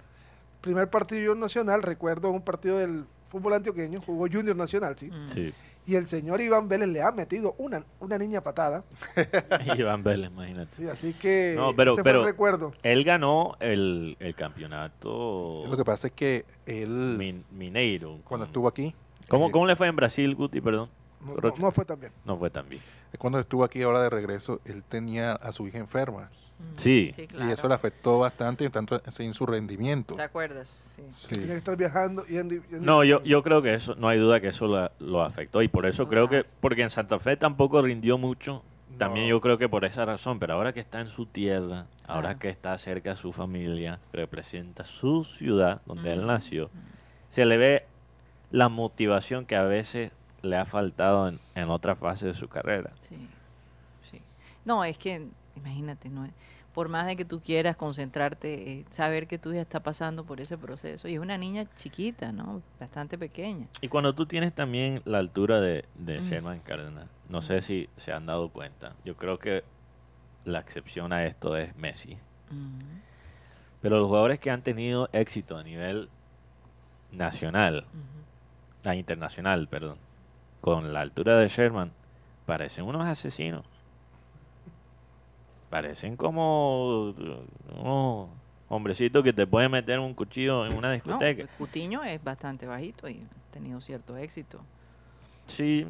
Primer 0.61 0.89
partido 0.89 1.33
Nacional, 1.33 1.81
recuerdo 1.81 2.29
un 2.29 2.41
partido 2.41 2.77
del 2.77 3.05
fútbol 3.29 3.53
antioqueño, 3.55 3.99
jugó 4.05 4.27
Junior 4.31 4.55
Nacional, 4.55 4.95
sí. 4.97 5.09
Mm. 5.09 5.27
Sí. 5.33 5.53
Y 5.87 5.95
el 5.95 6.05
señor 6.05 6.41
Iván 6.41 6.67
Vélez 6.67 6.89
le 6.89 7.01
ha 7.01 7.11
metido 7.11 7.55
una, 7.57 7.83
una 8.01 8.17
niña 8.17 8.41
patada. 8.41 8.83
Iván 9.77 10.03
Vélez, 10.03 10.29
imagínate. 10.29 10.65
Sí, 10.67 10.87
así 10.89 11.13
que 11.13 11.53
No, 11.55 11.73
pero- 11.73 11.93
ese 11.93 12.03
pero- 12.03 12.19
fue 12.19 12.27
el 12.27 12.33
recuerdo. 12.33 12.73
Él 12.83 13.03
ganó 13.05 13.55
el, 13.61 14.17
el 14.19 14.35
campeonato 14.35 15.63
Lo 15.67 15.77
que 15.77 15.85
pasa 15.85 16.07
es 16.07 16.13
que 16.13 16.45
él, 16.65 17.15
min- 17.17 17.45
mineiro. 17.51 18.19
cuando 18.25 18.43
con- 18.45 18.49
estuvo 18.49 18.67
aquí, 18.67 18.93
¿Cómo, 19.29 19.47
eh, 19.47 19.51
¿Cómo 19.51 19.65
le 19.65 19.75
fue 19.75 19.87
en 19.87 19.95
Brasil, 19.95 20.35
Guti? 20.35 20.61
Perdón. 20.61 20.89
No, 21.21 21.35
no 21.57 21.71
fue 21.71 21.83
tan 21.83 21.99
bien. 21.99 22.11
No 22.25 22.37
fue 22.37 22.49
tan 22.49 22.69
bien. 22.69 22.81
Cuando 23.17 23.39
estuvo 23.39 23.63
aquí 23.63 23.81
ahora 23.81 24.01
de 24.01 24.09
regreso, 24.09 24.59
él 24.65 24.83
tenía 24.83 25.31
a 25.33 25.51
su 25.51 25.67
hija 25.67 25.77
enferma. 25.77 26.29
Sí. 26.75 27.11
Sí, 27.15 27.23
Y 27.23 27.27
claro. 27.27 27.51
eso 27.51 27.67
le 27.67 27.73
afectó 27.73 28.19
bastante, 28.19 28.69
tanto 28.69 29.01
así 29.05 29.23
en 29.23 29.33
su 29.33 29.45
rendimiento. 29.45 30.15
¿Te 30.15 30.21
acuerdas? 30.23 30.85
Sí. 30.95 31.03
Sí. 31.15 31.27
Tenía 31.35 31.47
que 31.53 31.57
estar 31.59 31.75
viajando, 31.77 32.25
yendo 32.25 32.55
y- 32.55 32.57
y- 32.57 32.63
No, 32.79 33.03
yo, 33.03 33.23
yo 33.23 33.41
creo 33.43 33.61
que 33.61 33.73
eso, 33.73 33.95
no 33.95 34.07
hay 34.09 34.19
duda 34.19 34.39
que 34.41 34.49
eso 34.49 34.67
lo, 34.67 34.91
lo 34.99 35.23
afectó. 35.23 35.61
Y 35.61 35.67
por 35.67 35.85
eso 35.85 36.07
creo 36.07 36.27
que, 36.29 36.43
porque 36.59 36.81
en 36.83 36.89
Santa 36.89 37.19
Fe 37.19 37.37
tampoco 37.37 37.81
rindió 37.81 38.17
mucho. 38.17 38.63
También 38.97 39.27
yo 39.27 39.39
creo 39.41 39.57
que 39.59 39.69
por 39.69 39.85
esa 39.85 40.05
razón, 40.05 40.39
pero 40.39 40.53
ahora 40.53 40.73
que 40.73 40.79
está 40.79 40.99
en 41.01 41.09
su 41.09 41.25
tierra, 41.27 41.85
ahora 42.07 42.39
que 42.39 42.49
está 42.49 42.75
cerca 42.79 43.11
de 43.11 43.15
su 43.15 43.31
familia, 43.31 43.99
representa 44.11 44.83
su 44.85 45.23
ciudad 45.23 45.81
donde 45.85 46.13
él 46.13 46.25
nació, 46.25 46.71
se 47.29 47.45
le 47.45 47.57
ve 47.57 47.85
la 48.49 48.69
motivación 48.69 49.45
que 49.45 49.55
a 49.55 49.63
veces 49.63 50.11
le 50.41 50.55
ha 50.57 50.65
faltado 50.65 51.27
en, 51.29 51.39
en 51.55 51.69
otra 51.69 51.95
fase 51.95 52.27
de 52.27 52.33
su 52.33 52.47
carrera. 52.47 52.91
Sí, 53.07 53.17
sí. 54.09 54.21
No, 54.65 54.83
es 54.83 54.97
que, 54.97 55.27
imagínate, 55.55 56.09
no 56.09 56.25
es- 56.25 56.33
por 56.73 56.89
más 56.89 57.07
de 57.07 57.15
que 57.15 57.25
tú 57.25 57.41
quieras 57.41 57.75
concentrarte, 57.75 58.71
eh, 58.81 58.85
saber 58.91 59.25
que 59.27 59.39
tu 59.39 59.51
hija 59.51 59.61
está 59.61 59.79
pasando 59.79 60.25
por 60.25 60.39
ese 60.41 60.59
proceso. 60.59 61.07
Y 61.07 61.15
es 61.15 61.19
una 61.19 61.35
niña 61.35 61.65
chiquita, 61.75 62.31
¿no? 62.31 62.61
Bastante 62.79 63.17
pequeña. 63.17 63.65
Y 63.81 63.87
cuando 63.87 64.13
tú 64.13 64.27
tienes 64.27 64.53
también 64.53 65.01
la 65.03 65.17
altura 65.17 65.59
de, 65.59 65.85
de 65.95 66.19
Mm. 66.19 66.23
Sherman 66.23 66.59
Cárdenas, 66.59 67.07
no 67.29 67.41
sé 67.41 67.61
si 67.63 67.89
se 67.97 68.11
han 68.13 68.27
dado 68.27 68.49
cuenta. 68.49 68.93
Yo 69.03 69.15
creo 69.17 69.39
que 69.39 69.63
la 70.45 70.59
excepción 70.59 71.11
a 71.13 71.25
esto 71.25 71.57
es 71.57 71.75
Messi. 71.75 72.15
Pero 73.81 73.97
los 73.97 74.07
jugadores 74.07 74.39
que 74.39 74.51
han 74.51 74.61
tenido 74.61 75.09
éxito 75.13 75.57
a 75.57 75.63
nivel 75.63 76.09
nacional, 77.11 77.85
Ujú. 78.83 78.89
a 78.89 78.95
internacional, 78.95 79.67
perdón, 79.67 79.97
con 80.67 80.91
la 80.91 80.99
altura 80.99 81.37
de 81.37 81.47
Sherman, 81.47 81.93
parecen 82.45 82.83
unos 82.83 83.07
asesinos. 83.07 83.63
Parecen 85.69 86.17
como 86.17 87.11
unos 87.73 88.27
hombrecitos 88.67 89.23
que 89.23 89.31
te 89.31 89.47
pueden 89.47 89.71
meter 89.71 89.97
un 89.97 90.13
cuchillo 90.13 90.65
en 90.65 90.73
una 90.77 90.89
No, 90.89 90.93
discoteca. 90.95 91.43
pues, 91.45 91.55
Cutiño 91.57 92.03
es 92.03 92.21
bastante 92.21 92.65
bajito 92.67 93.07
y 93.07 93.21
ha 93.49 93.53
tenido 93.53 93.79
cierto 93.79 94.17
éxito. 94.17 94.59
Sí, 95.45 95.87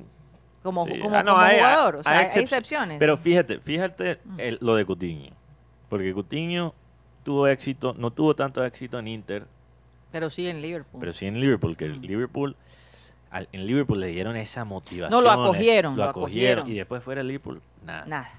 Como, 0.64 0.86
Sí. 0.86 1.00
como, 1.00 1.16
Ah, 1.16 1.24
no, 1.24 1.32
como 1.34 1.44
hay- 1.44 1.58
jugador, 1.58 1.94
hay 1.96 2.00
o 2.00 2.04
sea, 2.04 2.20
hay, 2.20 2.26
excep- 2.26 2.42
excepciones. 2.42 3.00
Pero 3.00 3.16
fíjate, 3.16 3.60
fíjate 3.60 4.20
Mm. 4.26 4.40
el- 4.40 4.58
lo 4.62 4.76
de 4.76 4.86
Cutiño. 4.86 5.32
Porque 5.88 6.14
Cutiño 6.14 6.74
tuvo 7.24 7.48
éxito, 7.48 7.96
no 7.98 8.12
tuvo 8.12 8.36
tanto 8.36 8.64
éxito 8.66 9.00
en 9.00 9.08
Inter, 9.08 9.46
Pero 10.12 10.30
sí 10.30 10.48
en 10.48 10.62
Liverpool. 10.62 11.00
pero 11.00 11.14
sí 11.14 11.26
en 11.26 11.40
Liverpool, 11.40 11.78
que 11.78 11.86
el 11.86 12.00
Mm. 12.00 12.04
Liverpool, 12.04 12.56
al- 13.32 13.48
en 13.52 13.66
Liverpool 13.68 14.00
le 14.00 14.08
dieron 14.08 14.36
esa 14.36 14.64
motivación. 14.66 15.10
No, 15.12 15.22
lo 15.22 15.32
acogieron, 15.32 15.96
lo 15.96 16.04
lo 16.04 16.10
acogieron. 16.10 16.60
acogieron. 16.60 16.70
Y 16.70 16.76
después 16.78 17.04
fuera 17.04 17.22
el 17.22 17.28
Liverpool, 17.28 17.62
nada. 17.86 18.06
Nada. 18.06 18.32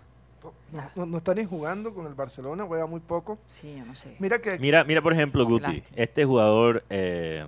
No, 0.73 0.83
no- 0.95 1.07
no 1.07 1.17
está 1.17 1.35
ni 1.35 1.45
jugando 1.45 1.95
con 1.95 2.07
el 2.07 2.15
Barcelona, 2.15 2.65
juega 2.65 2.87
muy 2.87 3.01
poco. 3.01 3.39
Sí, 3.49 3.75
yo 3.79 3.85
no 3.85 3.95
sé. 3.97 4.17
Mira 4.19 4.39
que 4.39 4.59
Mira, 4.59 4.85
mira 4.85 5.03
por 5.03 5.13
ejemplo, 5.13 5.45
Guti, 5.45 5.63
Lástima. 5.63 5.97
este 5.97 6.25
jugador, 6.25 6.85
eh, 6.91 7.47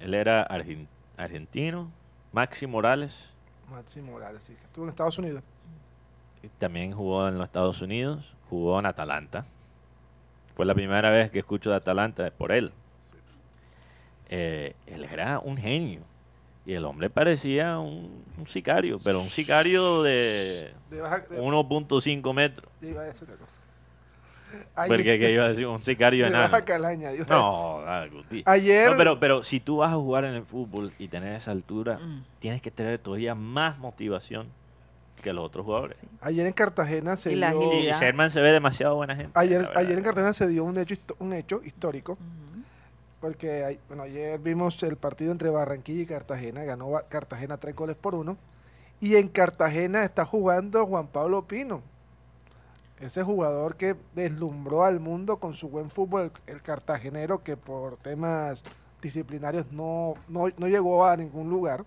él 0.00 0.14
era 0.14 0.46
argen- 0.48 0.86
argentino, 1.16 1.90
Maxi 2.32 2.66
Morales, 2.66 3.28
Maxi 3.70 4.00
Morales, 4.00 4.42
sí, 4.44 4.54
que 4.54 4.64
estuvo 4.64 4.84
en 4.84 4.90
Estados 4.90 5.18
Unidos. 5.18 5.42
y 6.42 6.48
también 6.58 6.92
jugó 6.92 7.26
en 7.28 7.38
los 7.38 7.46
Estados 7.46 7.80
Unidos, 7.82 8.34
jugó 8.50 8.78
en 8.78 8.86
Atalanta. 8.86 9.46
Fue 10.54 10.64
la 10.66 10.74
primera 10.74 11.10
vez 11.10 11.30
que 11.30 11.38
escucho 11.40 11.70
de 11.70 11.76
Atalanta 11.76 12.30
por 12.30 12.52
él. 12.52 12.72
Eh, 14.28 14.74
él 14.86 15.04
era 15.04 15.38
un 15.38 15.56
genio. 15.56 16.00
Y 16.66 16.72
el 16.72 16.84
hombre 16.86 17.10
parecía 17.10 17.78
un, 17.78 18.24
un 18.38 18.48
sicario, 18.48 18.96
pero 19.04 19.20
un 19.20 19.28
sicario 19.28 20.02
de 20.02 20.72
De 20.90 20.96
de- 20.96 21.02
1.5 21.02 22.34
metros. 22.34 22.70
iba 22.80 23.02
a 23.02 23.04
decir 23.04 23.24
otra 23.24 23.36
cosa. 23.36 23.60
Porque 24.86 25.18
que 25.18 25.32
iba 25.32 25.44
a 25.44 25.48
decir 25.48 25.66
un 25.66 25.78
sicario 25.80 26.24
de 26.24 26.30
enano. 26.30 26.50
baja 26.50 26.64
calaña, 26.64 27.12
iba 27.12 27.24
a 27.28 28.00
decir. 28.04 28.12
No, 28.12 28.16
Guti. 28.22 28.42
Ayer, 28.46 28.90
No, 28.92 28.96
pero, 28.96 29.18
pero 29.20 29.42
si 29.42 29.60
tú 29.60 29.78
vas 29.78 29.92
a 29.92 29.96
jugar 29.96 30.24
en 30.24 30.34
el 30.34 30.44
fútbol 30.44 30.92
y 30.98 31.08
tener 31.08 31.34
esa 31.34 31.50
altura, 31.50 31.98
Mm. 31.98 32.24
tienes 32.38 32.62
que 32.62 32.70
tener 32.70 32.98
todavía 32.98 33.34
más 33.34 33.78
motivación 33.78 34.46
que 35.22 35.32
los 35.32 35.44
otros 35.44 35.64
jugadores. 35.64 35.98
ayer 36.20 36.46
en 36.46 36.52
Cartagena 36.52 37.16
se 37.16 37.32
Y 37.32 37.36
la 37.36 37.50
dio... 37.52 37.72
Y. 37.72 37.90
Sherman 37.92 38.30
se 38.30 38.40
ve 38.40 38.52
demasiado 38.52 38.94
buena 38.94 39.16
gente. 39.16 39.32
Ayer, 39.34 39.68
ayer 39.74 39.98
en 39.98 40.04
Cartagena 40.04 40.32
se 40.32 40.46
dio 40.48 40.64
un 40.64 40.78
hecho, 40.78 40.94
un 41.18 41.32
hecho 41.32 41.60
histórico. 41.64 42.16
Porque 43.24 43.78
bueno, 43.88 44.02
ayer 44.02 44.38
vimos 44.38 44.82
el 44.82 44.96
partido 44.96 45.32
entre 45.32 45.48
Barranquilla 45.48 46.02
y 46.02 46.06
Cartagena, 46.06 46.62
ganó 46.62 46.90
Cartagena 47.08 47.56
tres 47.56 47.74
goles 47.74 47.96
por 47.96 48.14
uno, 48.14 48.36
y 49.00 49.16
en 49.16 49.28
Cartagena 49.28 50.04
está 50.04 50.26
jugando 50.26 50.84
Juan 50.84 51.06
Pablo 51.06 51.46
Pino, 51.46 51.80
ese 53.00 53.22
jugador 53.22 53.76
que 53.76 53.96
deslumbró 54.14 54.84
al 54.84 55.00
mundo 55.00 55.38
con 55.38 55.54
su 55.54 55.70
buen 55.70 55.88
fútbol, 55.88 56.30
el, 56.46 56.56
el 56.56 56.60
cartagenero 56.60 57.42
que 57.42 57.56
por 57.56 57.96
temas 57.96 58.62
disciplinarios 59.00 59.72
no, 59.72 60.16
no, 60.28 60.48
no 60.58 60.68
llegó 60.68 61.06
a 61.06 61.16
ningún 61.16 61.48
lugar, 61.48 61.82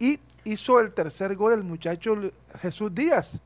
y 0.00 0.18
hizo 0.42 0.80
el 0.80 0.92
tercer 0.94 1.36
gol 1.36 1.52
el 1.52 1.62
muchacho 1.62 2.16
Jesús 2.60 2.92
Díaz. 2.92 3.40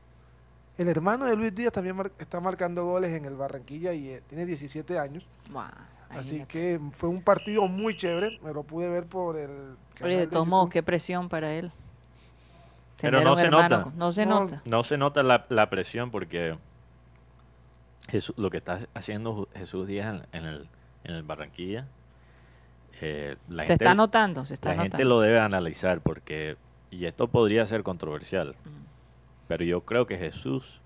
El 0.75 0.87
hermano 0.87 1.25
de 1.25 1.35
Luis 1.35 1.53
Díaz 1.53 1.71
también 1.71 1.95
mar- 1.95 2.11
está 2.17 2.39
marcando 2.39 2.83
goles 2.83 3.11
en 3.15 3.25
el 3.25 3.35
Barranquilla 3.35 3.93
y 3.93 4.09
eh, 4.09 4.23
tiene 4.27 4.43
17 4.47 4.97
años. 4.97 5.27
Buah, 5.51 5.69
Así 6.17 6.45
que 6.47 6.79
fue 6.93 7.09
un 7.09 7.21
partido 7.21 7.67
muy 7.67 7.95
chévere. 7.97 8.39
Me 8.43 8.53
lo 8.53 8.63
pude 8.63 8.89
ver 8.89 9.05
por 9.05 9.37
el. 9.37 9.75
Oye, 10.01 10.17
de 10.19 10.27
todos 10.27 10.47
modos, 10.47 10.69
qué 10.69 10.83
presión 10.83 11.29
para 11.29 11.53
él. 11.53 11.71
Pero 13.01 13.21
no 13.21 13.35
se 13.35 13.49
nota. 13.49 13.83
con- 13.83 13.97
No 13.97 14.11
se 14.11 14.25
No. 14.25 14.41
nota. 14.41 14.61
No 14.65 14.83
se 14.83 14.97
nota 14.97 15.23
la, 15.23 15.45
la 15.49 15.69
presión 15.69 16.09
porque 16.11 16.57
Jesús- 18.09 18.35
lo 18.37 18.49
que 18.49 18.57
está 18.57 18.79
haciendo 18.93 19.47
Jesús 19.55 19.87
Díaz 19.87 20.21
en, 20.31 20.39
en 20.41 20.45
el, 20.47 20.67
en 21.03 21.15
el 21.15 21.23
Barranquilla, 21.23 21.87
eh, 23.01 23.35
la 23.49 23.63
se 23.63 23.69
gente, 23.69 23.85
está 23.85 23.95
notando, 23.95 24.45
se 24.45 24.53
está 24.53 24.69
la 24.69 24.75
notando. 24.75 24.97
gente 24.97 25.05
lo 25.05 25.19
debe 25.19 25.39
analizar 25.39 25.99
porque, 26.01 26.55
y 26.91 27.05
esto 27.05 27.27
podría 27.27 27.65
ser 27.65 27.83
controversial, 27.83 28.55
Mm. 28.63 28.85
pero 29.47 29.65
yo 29.65 29.81
creo 29.81 30.05
que 30.05 30.17
Jesús 30.17 30.79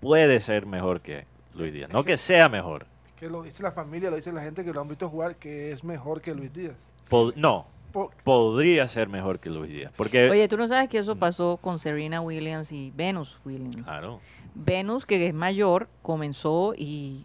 puede 0.00 0.40
ser 0.40 0.66
mejor 0.66 1.00
que 1.00 1.26
Luis 1.54 1.72
Díaz. 1.72 1.90
No 1.92 2.04
que 2.04 2.16
sea 2.16 2.48
mejor. 2.48 2.86
Que 3.18 3.28
lo 3.28 3.42
dice 3.42 3.62
la 3.62 3.72
familia, 3.72 4.10
lo 4.10 4.16
dice 4.16 4.32
la 4.32 4.42
gente 4.42 4.64
que 4.64 4.72
lo 4.72 4.80
han 4.80 4.88
visto 4.88 5.08
jugar, 5.08 5.36
que 5.36 5.72
es 5.72 5.82
mejor 5.84 6.20
que 6.20 6.34
Luis 6.34 6.52
Díaz. 6.52 6.76
Pod- 7.10 7.34
no, 7.36 7.66
Po- 7.92 8.12
podría 8.22 8.86
ser 8.86 9.08
mejor 9.08 9.38
que 9.40 9.50
Luis 9.50 9.70
Díaz. 9.70 9.92
Porque, 9.96 10.28
Oye, 10.30 10.46
tú 10.48 10.56
no 10.56 10.66
sabes 10.68 10.88
que 10.88 10.98
eso 10.98 11.16
pasó 11.16 11.58
con 11.60 11.78
Serena 11.78 12.20
Williams 12.20 12.70
y 12.70 12.92
Venus 12.94 13.38
Williams. 13.44 13.76
claro, 13.78 14.20
Venus, 14.54 15.06
que 15.06 15.26
es 15.26 15.34
mayor, 15.34 15.88
comenzó 16.02 16.74
y, 16.76 17.24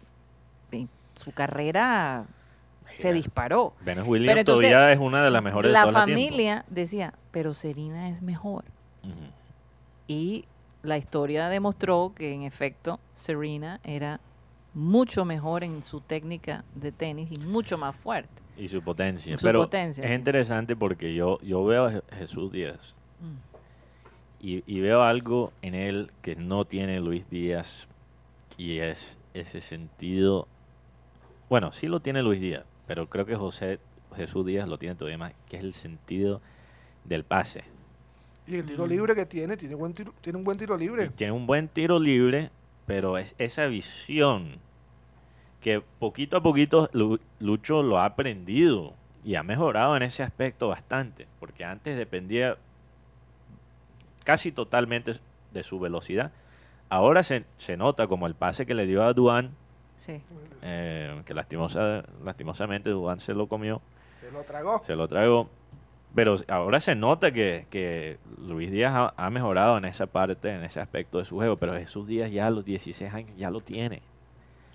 y 0.72 0.88
su 1.14 1.32
carrera 1.32 2.24
se 2.94 3.12
disparó. 3.12 3.74
Venus 3.80 4.06
Williams 4.06 4.38
entonces, 4.38 4.70
todavía 4.70 4.92
es 4.92 4.98
una 4.98 5.22
de 5.24 5.30
las 5.30 5.42
mejores 5.42 5.70
la 5.72 5.80
de 5.86 5.92
la 5.92 6.04
tiempo. 6.04 6.20
familia 6.22 6.64
decía, 6.68 7.12
pero 7.30 7.52
Serena 7.54 8.08
es 8.08 8.22
mejor. 8.22 8.64
Y 10.06 10.44
la 10.82 10.98
historia 10.98 11.48
demostró 11.48 12.12
que 12.14 12.32
en 12.34 12.42
efecto 12.42 13.00
Serena 13.12 13.80
era 13.84 14.20
mucho 14.74 15.24
mejor 15.24 15.64
en 15.64 15.82
su 15.82 16.00
técnica 16.00 16.64
de 16.74 16.92
tenis 16.92 17.30
y 17.32 17.38
mucho 17.46 17.78
más 17.78 17.94
fuerte. 17.96 18.42
Y 18.56 18.68
su 18.68 18.82
potencia. 18.82 19.36
Su 19.38 19.44
Pero 19.46 19.60
potencia, 19.62 20.04
es 20.04 20.10
sí. 20.10 20.14
interesante 20.14 20.76
porque 20.76 21.14
yo, 21.14 21.38
yo 21.40 21.64
veo 21.64 21.84
a 21.86 21.92
Je- 21.92 22.02
Jesús 22.18 22.52
Díaz 22.52 22.94
Mm. 23.20 23.34
y, 24.40 24.62
y 24.66 24.80
veo 24.80 25.02
algo 25.02 25.52
en 25.62 25.74
él 25.74 26.10
que 26.22 26.36
no 26.36 26.64
tiene 26.64 27.00
Luis 27.00 27.28
Díaz 27.30 27.88
y 28.56 28.78
es 28.78 29.18
ese 29.32 29.60
sentido. 29.60 30.46
Bueno, 31.48 31.72
sí 31.72 31.86
lo 31.88 32.00
tiene 32.00 32.22
Luis 32.22 32.40
Díaz, 32.40 32.64
pero 32.86 33.08
creo 33.08 33.26
que 33.26 33.36
José 33.36 33.78
Jesús 34.16 34.44
Díaz 34.46 34.68
lo 34.68 34.78
tiene 34.78 34.94
todavía 34.94 35.18
más, 35.18 35.32
que 35.48 35.56
es 35.56 35.64
el 35.64 35.72
sentido 35.72 36.40
del 37.04 37.24
pase. 37.24 37.64
y 38.46 38.56
el 38.56 38.66
tiro 38.66 38.84
Mm. 38.84 38.88
libre 38.90 39.14
que 39.14 39.24
tiene, 39.24 39.56
tiene, 39.56 39.74
buen 39.74 39.92
tiro- 39.94 40.12
tiene 40.20 40.36
un 40.38 40.44
buen 40.44 40.58
tiro 40.58 40.76
libre. 40.76 41.08
Tiene 41.10 41.32
un 41.32 41.46
buen 41.46 41.66
tiro 41.66 41.98
libre, 41.98 42.50
pero 42.86 43.18
es 43.18 43.34
esa 43.38 43.66
visión 43.66 44.58
que 45.60 45.80
poquito 45.98 46.36
a 46.36 46.42
poquito 46.42 46.90
Lu- 46.92 47.20
Lucho 47.40 47.82
lo 47.82 47.98
ha 47.98 48.04
aprendido 48.04 48.92
y 49.24 49.36
ha 49.36 49.42
mejorado 49.42 49.96
en 49.96 50.02
ese 50.02 50.22
aspecto 50.22 50.68
bastante, 50.68 51.26
porque 51.40 51.64
antes 51.64 51.96
dependía 51.96 52.56
casi 54.24 54.52
totalmente 54.52 55.14
de 55.52 55.62
su 55.62 55.78
velocidad. 55.80 56.32
Ahora 56.90 57.22
se, 57.22 57.44
se 57.56 57.76
nota 57.76 58.06
como 58.06 58.26
el 58.26 58.34
pase 58.34 58.66
que 58.66 58.74
le 58.74 58.86
dio 58.86 59.02
a 59.04 59.12
Duan, 59.12 59.50
Sí. 59.96 60.20
eh, 60.62 61.22
que 61.24 61.32
lastimosa, 61.34 62.04
lastimosamente 62.22 62.90
Duan 62.90 63.20
se 63.20 63.32
lo 63.32 63.46
comió, 63.48 63.80
Se 64.12 64.30
lo 64.30 64.42
tragó. 64.42 64.82
se 64.84 64.94
lo 64.96 65.08
traigo. 65.08 65.48
Pero 66.14 66.36
ahora 66.48 66.80
se 66.80 66.94
nota 66.94 67.32
que, 67.32 67.66
que 67.70 68.18
Luis 68.38 68.70
Díaz 68.70 68.92
ha, 68.94 69.14
ha 69.16 69.30
mejorado 69.30 69.76
en 69.78 69.84
esa 69.84 70.06
parte, 70.06 70.50
en 70.50 70.62
ese 70.62 70.80
aspecto 70.80 71.18
de 71.18 71.24
su 71.24 71.36
juego, 71.36 71.56
pero 71.56 71.74
Jesús 71.74 72.06
Díaz 72.06 72.30
ya 72.30 72.46
a 72.46 72.50
los 72.50 72.64
16 72.64 73.12
años 73.12 73.36
ya 73.36 73.50
lo 73.50 73.60
tiene, 73.60 74.02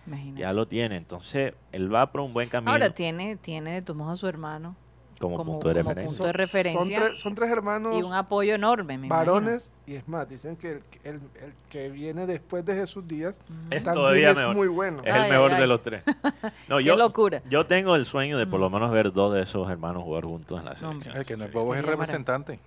Imagínate. 0.06 0.42
ya 0.42 0.54
lo 0.54 0.68
tiene. 0.68 0.98
Entonces, 0.98 1.54
él 1.72 1.94
va 1.94 2.12
por 2.12 2.22
un 2.22 2.34
buen 2.34 2.50
camino 2.50 2.72
Ahora 2.72 2.90
tiene, 2.90 3.38
tiene 3.38 3.72
de 3.72 3.82
todos 3.82 3.98
modos 3.98 4.14
a 4.14 4.18
su 4.18 4.28
hermano 4.28 4.76
como, 5.20 5.38
como- 5.38 5.52
punto 5.54 5.68
de 5.68 5.74
como 5.76 5.90
referencia. 5.90 6.18
punto 6.18 6.24
de 6.26 6.34
referencia 6.34 6.80
Son, 6.82 6.90
tres, 6.90 7.20
son 7.20 7.36
tres 7.36 7.50
hermanos 7.52 7.96
y 7.96 8.02
un 8.02 8.14
apoyo 8.14 8.56
enorme, 8.56 8.98
me 8.98 9.08
varones 9.08 9.70
y 9.86 9.96
es 9.96 10.08
más, 10.08 10.28
dicen 10.30 10.56
que 10.56 10.72
el, 10.72 10.82
el- 11.04 11.16
el 11.16 11.54
que 11.70 11.90
viene 11.90 12.26
después 12.26 12.66
de 12.66 12.74
Jesús 12.76 13.08
Díaz 13.08 13.40
Es 13.70 13.84
todavía 13.84 14.32
es 14.32 14.38
mejor. 14.38 14.56
muy 14.56 14.68
bueno. 14.70 15.00
Es 15.04 15.14
Ay, 15.14 15.24
el 15.26 15.30
mejor 15.32 15.52
ay, 15.54 15.62
de 15.62 15.68
los 15.68 15.84
tres. 15.84 16.04
No, 16.70 16.78
Qué 16.78 16.84
yo, 16.86 16.96
locura. 16.98 17.42
yo 17.50 17.66
tengo 17.66 17.96
el 17.96 18.06
sueño 18.06 18.38
de 18.38 18.48
por 18.48 18.60
lo 18.60 18.70
Mm. 18.70 18.74
menos 18.74 18.92
ver 18.92 19.12
dos 19.14 19.34
de 19.34 19.42
esos 19.44 19.70
hermanos 19.70 20.04
jugar 20.04 20.24
juntos 20.24 20.58
en 20.60 20.66
la 20.66 20.72
No, 20.74 20.78
selección. 20.78 21.18
El 21.18 21.26
que 21.26 21.38
no 21.38 21.46
es 21.46 21.52
bobo 21.54 21.74
es 21.76 21.80
el 21.82 21.86
representante. 21.86 22.60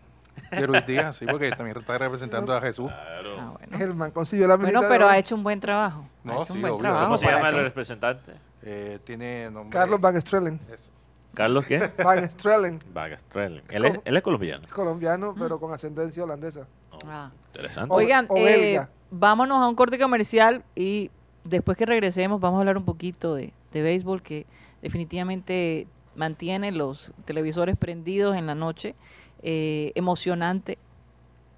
De 0.51 0.67
Luis 0.67 0.85
Díaz, 0.87 1.17
sí, 1.17 1.27
porque 1.27 1.51
también 1.51 1.77
está 1.77 1.97
representando 1.99 2.55
a 2.55 2.61
Jesús. 2.61 2.91
Claro. 2.91 3.37
Ah, 3.38 3.55
bueno. 3.59 3.85
El 3.85 3.95
man 3.95 4.11
consiguió 4.12 4.47
la 4.49 4.57
Bueno, 4.57 4.81
pero 4.88 5.07
de 5.07 5.12
ha 5.12 5.19
hecho 5.19 5.35
un 5.35 5.43
buen 5.43 5.61
trabajo. 5.61 6.07
No, 6.25 6.45
sí, 6.47 6.55
un 6.55 6.61
buen 6.62 6.73
obvio. 6.73 6.83
trabajo. 6.83 7.05
¿Cómo 7.05 7.17
se 7.19 7.25
¿para 7.27 7.37
llama 7.37 7.49
el 7.51 7.57
representante? 7.65 8.33
Eh, 8.62 8.99
tiene 9.05 9.51
nombre. 9.51 9.77
Carlos 9.79 10.01
Van 10.01 10.19
Strelen. 10.21 10.59
Eso. 10.73 10.91
¿Carlos 11.35 11.64
qué? 11.66 11.79
Van 12.05 12.29
Strelen, 12.31 12.79
Vargas 12.92 13.21
Strelling. 13.23 13.62
Él, 13.71 13.85
es, 13.85 13.90
¿Cómo? 13.92 14.03
él 14.05 14.16
es 14.16 14.23
colombiano. 14.23 14.62
colombiano, 14.73 15.35
pero 15.38 15.59
con 15.59 15.73
ascendencia 15.73 16.25
holandesa. 16.25 16.66
Oh, 16.92 16.99
Ah. 17.09 17.31
Interesante. 17.55 17.92
O- 17.92 17.97
Oigan, 17.97 18.27
o 18.29 18.37
eh, 18.37 18.45
belga. 18.45 18.90
vámonos 19.11 19.59
a 19.62 19.68
un 19.68 19.75
corte 19.75 19.99
comercial 19.99 20.62
y 20.75 21.11
después 21.45 21.77
que 21.77 21.87
regresemos 21.87 22.40
vamos 22.40 22.59
a 22.59 22.61
hablar 22.61 22.77
un 22.79 22.85
poquito 22.85 23.35
de, 23.35 23.53
de 23.73 23.83
béisbol 23.83 24.23
que 24.23 24.47
definitivamente 24.83 25.87
mantiene 26.14 26.71
los 26.73 27.12
televisores 27.25 27.77
prendidos 27.77 28.37
en 28.37 28.47
la 28.47 28.55
noche. 28.55 28.95
Eh, 29.42 29.92
emocionante, 29.97 30.79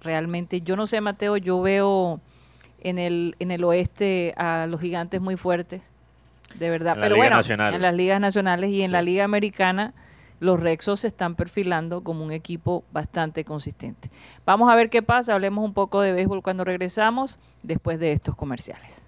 realmente. 0.01 0.61
Yo 0.61 0.75
no 0.75 0.87
sé, 0.87 1.01
Mateo, 1.01 1.37
yo 1.37 1.61
veo 1.61 2.19
en 2.81 2.97
el, 2.97 3.35
en 3.39 3.51
el 3.51 3.63
oeste 3.63 4.33
a 4.37 4.65
los 4.67 4.81
gigantes 4.81 5.21
muy 5.21 5.37
fuertes, 5.37 5.81
de 6.59 6.69
verdad. 6.69 6.93
En 6.93 6.99
las 7.01 7.05
Pero 7.05 7.15
ligas 7.15 7.27
bueno, 7.29 7.35
nacionales. 7.37 7.75
en 7.75 7.81
las 7.81 7.93
ligas 7.95 8.19
nacionales 8.19 8.69
y 8.71 8.81
en 8.81 8.87
Sí. 8.87 8.91
la 8.93 9.01
liga 9.01 9.23
americana 9.23 9.93
los 10.41 10.59
Rexos 10.59 10.99
se 10.99 11.07
están 11.07 11.35
perfilando 11.35 12.03
como 12.03 12.23
un 12.23 12.31
equipo 12.31 12.83
bastante 12.91 13.45
consistente. 13.45 14.11
Vamos 14.45 14.69
a 14.69 14.75
ver 14.75 14.89
qué 14.89 15.01
pasa, 15.01 15.33
hablemos 15.33 15.63
un 15.63 15.73
poco 15.73 16.01
de 16.01 16.11
béisbol 16.11 16.41
cuando 16.43 16.65
regresamos 16.65 17.39
después 17.63 17.99
de 17.99 18.11
estos 18.11 18.35
comerciales. 18.35 19.04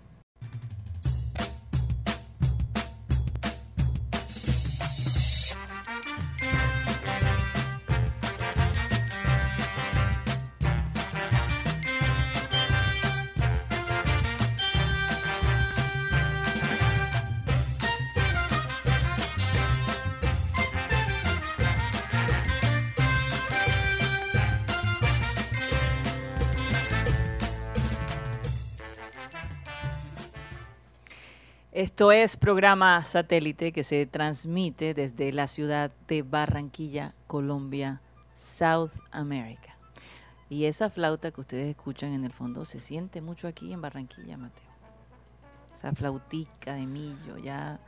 Esto 31.78 32.12
es 32.12 32.38
programa 32.38 33.00
satélite 33.04 33.72
que 33.72 33.84
se 33.84 34.08
transmite 34.08 34.96
desde 34.96 35.32
la 35.32 35.46
ciudad 35.46 35.92
de 36.08 36.24
Barranquilla, 36.24 37.14
Colombia, 37.28 38.02
South 38.34 38.94
America. 39.12 39.78
Y 40.50 40.66
esa 40.66 40.90
flauta 40.90 41.30
que 41.30 41.40
ustedes 41.40 41.68
escuchan 41.68 42.14
en 42.14 42.26
el 42.26 42.34
fondo 42.34 42.66
se 42.66 42.82
siente 42.82 43.22
mucho 43.22 43.48
aquí 43.48 43.72
en 43.72 43.82
Barranquilla, 43.82 44.38
Mateo. 44.38 44.72
Esa 45.76 45.94
flautica 45.94 46.74
de 46.74 46.88
millo, 46.88 47.38
ya 47.38 47.80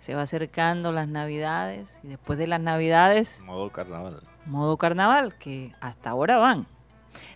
se 0.00 0.16
va 0.16 0.22
acercando 0.22 0.90
las 0.90 1.06
navidades 1.06 2.00
y 2.02 2.08
después 2.08 2.36
de 2.36 2.48
las 2.48 2.60
navidades 2.60 3.42
Modo 3.42 3.70
carnaval. 3.70 4.24
modo 4.44 4.76
carnaval, 4.76 5.36
que 5.36 5.72
hasta 5.80 6.10
ahora 6.10 6.38
van. 6.38 6.66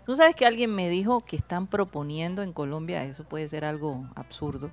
Tú 0.04 0.16
sabes 0.16 0.34
que 0.34 0.44
alguien 0.44 0.74
me 0.74 0.88
dijo 0.88 1.20
que 1.20 1.36
están 1.36 1.68
proponiendo 1.68 2.42
en 2.42 2.52
Colombia, 2.52 3.04
eso 3.04 3.22
puede 3.22 3.46
ser 3.46 3.64
algo 3.64 4.04
absurdo, 4.16 4.72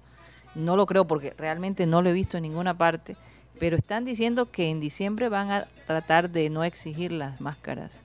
no 0.55 0.75
lo 0.75 0.85
creo 0.85 1.05
porque 1.05 1.33
realmente 1.37 1.85
no 1.85 2.01
lo 2.01 2.09
he 2.09 2.13
visto 2.13 2.37
en 2.37 2.43
ninguna 2.43 2.77
parte, 2.77 3.15
pero 3.59 3.77
están 3.77 4.05
diciendo 4.05 4.49
que 4.51 4.69
en 4.69 4.79
diciembre 4.79 5.29
van 5.29 5.51
a 5.51 5.67
tratar 5.87 6.29
de 6.29 6.49
no 6.49 6.63
exigir 6.63 7.11
las 7.11 7.39
máscaras. 7.41 8.01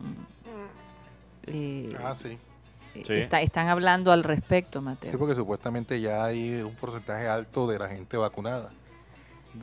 Mm. 0.00 0.28
Eh, 1.50 1.88
Ah, 2.02 2.14
sí. 2.14 2.38
eh, 2.94 3.02
Sí. 3.04 3.14
está- 3.14 3.40
están 3.40 3.68
hablando 3.68 4.12
al 4.12 4.22
respecto, 4.24 4.82
Mateo. 4.82 5.10
Sí, 5.10 5.16
porque 5.16 5.34
supuestamente 5.34 6.00
ya 6.00 6.24
hay 6.24 6.60
un 6.62 6.74
porcentaje 6.74 7.26
alto 7.28 7.66
de 7.66 7.78
la 7.78 7.88
gente 7.88 8.16
vacunada. 8.16 8.70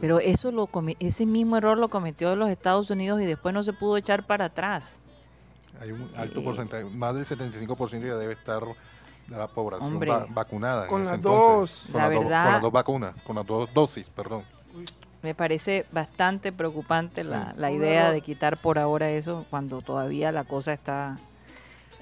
Pero 0.02 0.20
eso 0.20 0.52
lo 0.52 0.68
ese 1.00 1.26
mismo 1.26 1.56
error 1.58 1.78
lo 1.78 1.90
cometió 1.90 2.36
los 2.36 2.50
Estados 2.50 2.90
Unidos 2.90 3.22
y 3.22 3.26
después 3.26 3.54
no 3.54 3.64
se 3.64 3.72
pudo 3.72 3.96
echar 3.98 4.26
para 4.26 4.46
atrás. 4.46 5.00
Hay 5.80 5.92
un 5.92 6.10
alto 6.16 6.40
Eh. 6.40 6.44
porcentaje, 6.44 6.84
más 6.86 7.16
del 7.16 7.26
75% 7.26 8.08
ya 8.08 8.16
debe 8.16 8.34
estar 8.34 8.64
de 9.28 9.38
la 9.38 9.48
población 9.48 9.94
Hombre. 9.94 10.12
va- 10.12 10.28
vacunada. 10.30 10.84
en 10.84 10.90
Con 10.90 11.02
ese 11.02 11.12
las 11.12 11.18
entonces. 11.18 11.88
dos. 11.88 11.92
Con, 11.92 12.02
La 12.02 12.08
las 12.08 12.16
dos- 12.16 12.24
verdad- 12.24 12.44
con 12.44 12.54
las 12.54 12.62
dos 12.62 12.72
vacunas, 12.72 13.16
con 13.26 13.36
las 13.36 13.46
dos 13.46 13.74
dosis, 13.74 14.10
perdón. 14.10 14.44
Me 15.22 15.34
parece 15.34 15.86
bastante 15.92 16.52
preocupante 16.52 17.22
Sí. 17.24 17.28
la, 17.28 17.54
la 17.58 17.72
idea 17.72 18.12
de 18.12 18.22
quitar 18.22 18.58
por 18.58 18.78
ahora 18.78 19.10
eso 19.10 19.46
cuando 19.50 19.82
todavía 19.82 20.32
la 20.32 20.44
cosa 20.44 20.74
está... 20.74 21.18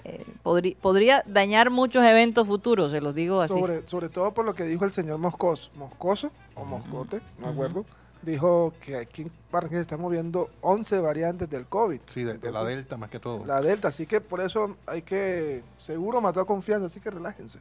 eh, 0.06 0.26
podrí- 0.44 0.76
podría 0.76 1.24
dañar 1.26 1.70
muchos 1.70 2.04
eventos 2.04 2.46
futuros, 2.46 2.92
se 2.92 3.00
los 3.00 3.16
digo 3.16 3.40
así. 3.40 3.54
Sobre, 3.54 3.88
sobre 3.88 4.10
todo 4.10 4.34
por 4.34 4.44
lo 4.44 4.54
que 4.54 4.66
dijo 4.66 4.84
el 4.84 4.92
señor 4.92 5.18
Moscoso, 5.20 5.72
Moscoso 5.76 6.30
o 6.56 6.66
Moscote, 6.66 7.22
no 7.40 7.48
me 7.48 7.54
acuerdo, 7.54 7.86
dijo 8.24 8.74
que 8.84 8.98
aquí 8.98 9.24
en 9.24 9.32
Barranquilla 9.52 9.82
estamos 9.82 10.12
viendo 10.12 10.50
11 10.62 11.00
variantes 11.02 11.50
del 11.50 11.66
COVID. 11.66 12.00
Sí, 12.06 12.24
de, 12.24 12.38
de 12.38 12.52
la 12.52 12.64
Delta 12.64 12.98
más 12.98 13.10
que 13.10 13.20
todo. 13.20 13.46
La 13.46 13.62
Delta, 13.62 13.90
así 13.90 14.06
que 14.06 14.22
por 14.22 14.42
eso 14.42 14.78
hay 14.88 15.02
que, 15.04 15.62
seguro 15.78 16.22
mató 16.22 16.40
a 16.42 16.46
confianza, 16.48 16.88
así 16.88 17.00
que 17.00 17.12
relájense. 17.12 17.60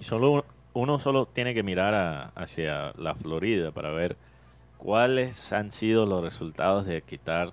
Y 0.00 0.04
solo 0.04 0.44
uno, 0.72 0.98
solo 0.98 1.26
tiene 1.26 1.54
que 1.54 1.62
mirar 1.62 1.94
a- 1.94 2.22
hacia 2.34 2.92
la 2.96 3.14
Florida 3.14 3.70
para 3.72 3.90
ver 3.90 4.16
cuáles 4.76 5.52
han 5.52 5.72
sido 5.72 6.06
los 6.06 6.22
resultados 6.22 6.86
de 6.86 7.02
quitar 7.02 7.52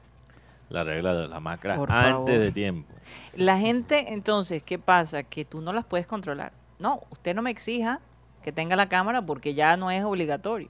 la 0.69 0.83
regla 0.83 1.13
de 1.13 1.27
la 1.27 1.39
máscara 1.39 1.75
Por 1.75 1.91
antes 1.91 2.11
favor. 2.11 2.29
de 2.29 2.51
tiempo. 2.51 2.91
La 3.35 3.57
gente, 3.59 4.13
entonces, 4.13 4.63
¿qué 4.63 4.79
pasa? 4.79 5.23
Que 5.23 5.45
tú 5.45 5.61
no 5.61 5.73
las 5.73 5.85
puedes 5.85 6.07
controlar. 6.07 6.51
No, 6.79 7.01
usted 7.11 7.35
no 7.35 7.41
me 7.41 7.51
exija 7.51 7.99
que 8.43 8.51
tenga 8.51 8.75
la 8.75 8.89
cámara 8.89 9.21
porque 9.23 9.53
ya 9.53 9.77
no 9.77 9.91
es 9.91 10.03
obligatorio. 10.03 10.69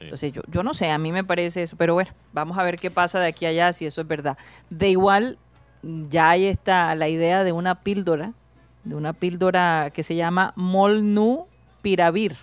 Sí. 0.00 0.04
Entonces, 0.04 0.32
yo, 0.32 0.42
yo 0.48 0.62
no 0.62 0.74
sé, 0.74 0.90
a 0.90 0.98
mí 0.98 1.12
me 1.12 1.22
parece 1.22 1.62
eso, 1.62 1.76
pero 1.76 1.94
bueno, 1.94 2.10
vamos 2.32 2.58
a 2.58 2.62
ver 2.62 2.78
qué 2.78 2.90
pasa 2.90 3.20
de 3.20 3.28
aquí 3.28 3.46
a 3.46 3.50
allá, 3.50 3.72
si 3.72 3.86
eso 3.86 4.00
es 4.00 4.08
verdad. 4.08 4.36
De 4.70 4.88
igual, 4.88 5.38
ya 5.82 6.30
hay 6.30 6.46
está 6.46 6.94
la 6.94 7.08
idea 7.08 7.44
de 7.44 7.52
una 7.52 7.76
píldora, 7.82 8.32
de 8.84 8.94
una 8.94 9.12
píldora 9.12 9.90
que 9.92 10.02
se 10.02 10.16
llama 10.16 10.52
Molnupiravir. 10.56 12.36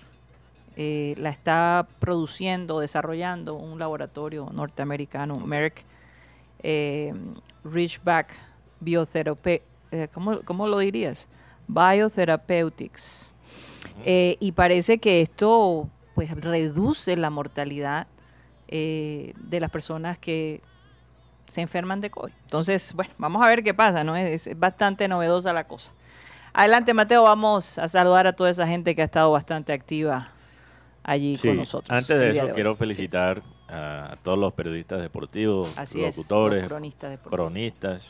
Eh, 0.76 1.14
la 1.18 1.30
está 1.30 1.88
produciendo, 1.98 2.78
desarrollando 2.78 3.54
un 3.54 3.80
laboratorio 3.80 4.48
norteamericano, 4.52 5.34
Merck 5.34 5.84
eh, 6.62 7.12
Richback 7.64 8.34
Biotherapy, 8.80 9.60
eh, 9.90 10.08
¿cómo, 10.12 10.40
cómo 10.44 10.66
lo 10.66 10.78
dirías? 10.78 11.28
Biotherapeutics. 11.66 13.34
Eh, 14.04 14.36
y 14.40 14.52
parece 14.52 14.98
que 14.98 15.20
esto 15.20 15.88
pues 16.18 16.32
reduce 16.32 17.16
la 17.16 17.30
mortalidad 17.30 18.08
eh, 18.66 19.34
de 19.38 19.60
las 19.60 19.70
personas 19.70 20.18
que 20.18 20.60
se 21.46 21.60
enferman 21.60 22.00
de 22.00 22.10
COVID. 22.10 22.32
Entonces, 22.42 22.92
bueno, 22.92 23.12
vamos 23.18 23.40
a 23.40 23.46
ver 23.46 23.62
qué 23.62 23.72
pasa, 23.72 24.02
¿no? 24.02 24.16
Es, 24.16 24.48
es 24.48 24.58
bastante 24.58 25.06
novedosa 25.06 25.52
la 25.52 25.68
cosa. 25.68 25.92
Adelante, 26.52 26.92
Mateo, 26.92 27.22
vamos 27.22 27.78
a 27.78 27.86
saludar 27.86 28.26
a 28.26 28.32
toda 28.32 28.50
esa 28.50 28.66
gente 28.66 28.96
que 28.96 29.02
ha 29.02 29.04
estado 29.04 29.30
bastante 29.30 29.72
activa 29.72 30.26
allí 31.04 31.36
Sí, 31.36 31.46
con 31.46 31.58
nosotros. 31.58 31.96
Antes 31.96 32.18
de 32.18 32.30
eso, 32.30 32.48
quiero 32.52 32.72
Sí, 32.74 32.78
felicitar 32.80 33.44
a 33.68 34.16
todos 34.24 34.40
los 34.40 34.52
periodistas 34.54 35.00
deportivos, 35.00 35.72
así 35.78 36.02
es, 36.02 36.16
locutores, 36.16 36.62
los 36.62 36.68
cronistas 36.68 37.10
deportivos. 37.10 37.32
cronistas, 37.46 38.08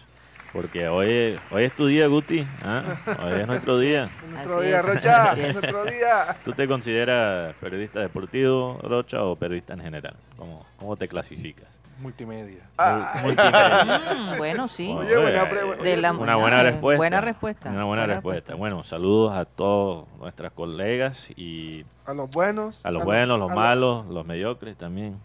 Porque 0.53 0.89
hoy, 0.89 1.39
hoy 1.51 1.65
es 1.65 1.73
tu 1.73 1.87
día, 1.87 2.07
Guti. 2.07 2.47
¿ah? 2.63 2.83
Hoy 3.23 3.41
es 3.41 3.47
nuestro 3.47 3.79
día. 3.79 4.09
Nuestro 4.31 4.59
Así 4.59 4.67
día, 4.67 4.79
es, 4.79 4.85
Rocha. 4.87 5.33
es. 5.35 5.53
Nuestro 5.53 5.85
día. 5.85 6.37
¿Tú 6.45 6.53
te 6.53 6.67
consideras 6.67 7.55
periodista 7.61 8.01
deportivo, 8.01 8.79
Rocha, 8.83 9.23
o 9.25 9.37
periodista 9.37 9.75
en 9.75 9.81
general? 9.81 10.15
¿Cómo, 10.37 10.65
cómo 10.79 10.97
te 10.97 11.07
clasificas? 11.07 11.69
Multimedia. 12.01 12.63
Ah, 12.79 13.13
Multimedia. 13.23 14.01
Mm, 14.35 14.39
bueno, 14.39 14.69
sí. 14.69 14.95
Oye, 14.97 15.19
buena 15.19 15.49
pre- 15.51 15.77
De 15.83 15.97
la- 15.97 16.13
Una 16.13 16.37
buena 16.37 16.61
eh, 16.61 16.71
respuesta. 16.71 16.97
buena 16.97 17.21
respuesta. 17.21 17.71
Una 17.71 17.85
buena 17.85 18.07
respuesta. 18.07 18.55
Bueno, 18.55 18.85
saludos 18.85 19.33
a 19.37 19.45
todos 19.45 20.07
nuestros 20.19 20.53
colegas 20.53 21.29
y 21.37 21.85
a 22.07 22.15
los 22.15 22.31
buenos. 22.31 22.87
a 22.87 22.91
los 22.91 23.05
buenos, 23.05 23.39
los 23.39 23.51
a 23.51 23.55
malos, 23.55 24.07
los 24.07 24.25
mediocres 24.25 24.77
también. 24.79 25.19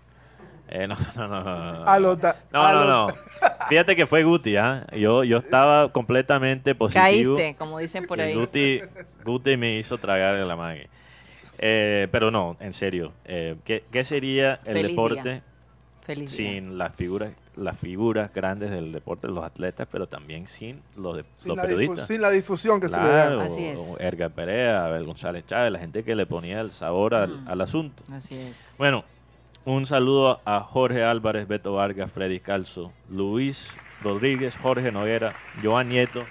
Eh, 0.76 0.88
no, 0.88 0.96
no, 1.16 1.28
no, 1.28 1.44
no, 1.44 1.72
no. 1.74 1.86
A 1.86 2.00
los 2.00 2.20
da- 2.20 2.36
No, 2.52 2.74
no, 2.74 2.86
no. 2.86 3.08
Fíjate 3.70 3.96
que 3.96 4.08
fue 4.08 4.24
Guti, 4.24 4.58
¿ah? 4.58 4.88
Yo, 4.92 5.24
yo 5.24 5.38
estaba 5.38 5.92
completamente 5.92 6.74
positivo. 6.74 7.36
Caíste, 7.36 7.56
como 7.58 7.78
dicen 7.78 8.06
por 8.08 8.20
ahí. 8.20 8.34
Guti, 8.34 8.82
Guti 9.24 9.56
me 9.56 9.78
hizo 9.78 9.98
tragar 10.00 10.34
la 10.36 10.56
mague. 10.56 10.90
Eh, 11.60 12.08
pero 12.12 12.32
no, 12.32 12.58
en 12.60 12.74
serio. 12.74 13.14
eh, 13.26 13.56
¿qué, 13.64 13.84
qué 13.92 14.04
sería 14.04 14.60
el 14.66 14.74
Feliz 14.74 14.90
deporte 14.90 15.30
día. 15.30 15.44
Feliz 16.06 16.36
día. 16.36 16.50
sin 16.50 16.78
las 16.78 16.94
figuras, 16.96 17.32
las 17.56 17.78
figuras 17.78 18.34
grandes 18.34 18.72
del 18.72 18.92
deporte, 18.92 19.28
los 19.28 19.44
atletas, 19.46 19.88
pero 19.92 20.08
también 20.08 20.48
sin 20.48 20.82
los, 20.98 21.18
de- 21.18 21.26
sin, 21.36 21.50
los 21.56 21.60
periodistas? 21.66 22.08
sin 22.08 22.20
la 22.20 22.32
difusión 22.32 22.82
que 22.82 22.90
se 22.90 23.00
le 23.00 23.08
da. 23.08 23.44
Así 23.44 23.64
es. 23.66 23.80
Edgar 24.00 24.32
Perea, 24.32 24.88
Abel 24.88 25.06
González 25.06 25.46
Chávez, 25.46 25.72
la 25.72 25.80
gente 25.80 26.04
que 26.04 26.16
le 26.16 26.26
ponía 26.26 26.60
el 26.62 26.72
sabor 26.72 27.14
al, 27.14 27.30
Mm. 27.44 27.48
al 27.48 27.62
asunto. 27.62 28.04
Así 28.12 28.36
es. 28.38 28.76
Bueno, 28.80 29.06
un 29.66 29.86
saludo 29.86 30.42
a 30.46 30.60
Jorge 30.62 31.04
Álvarez, 31.04 31.48
Beto 31.48 31.74
Vargas, 31.74 32.12
Freddy 32.12 32.40
Calzo, 32.40 32.92
Luis 33.10 33.72
Rodríguez, 34.04 34.58
Jorge 34.58 34.92
Noguera, 34.92 35.34
Joan 35.64 35.90
Nieto, 35.90 36.24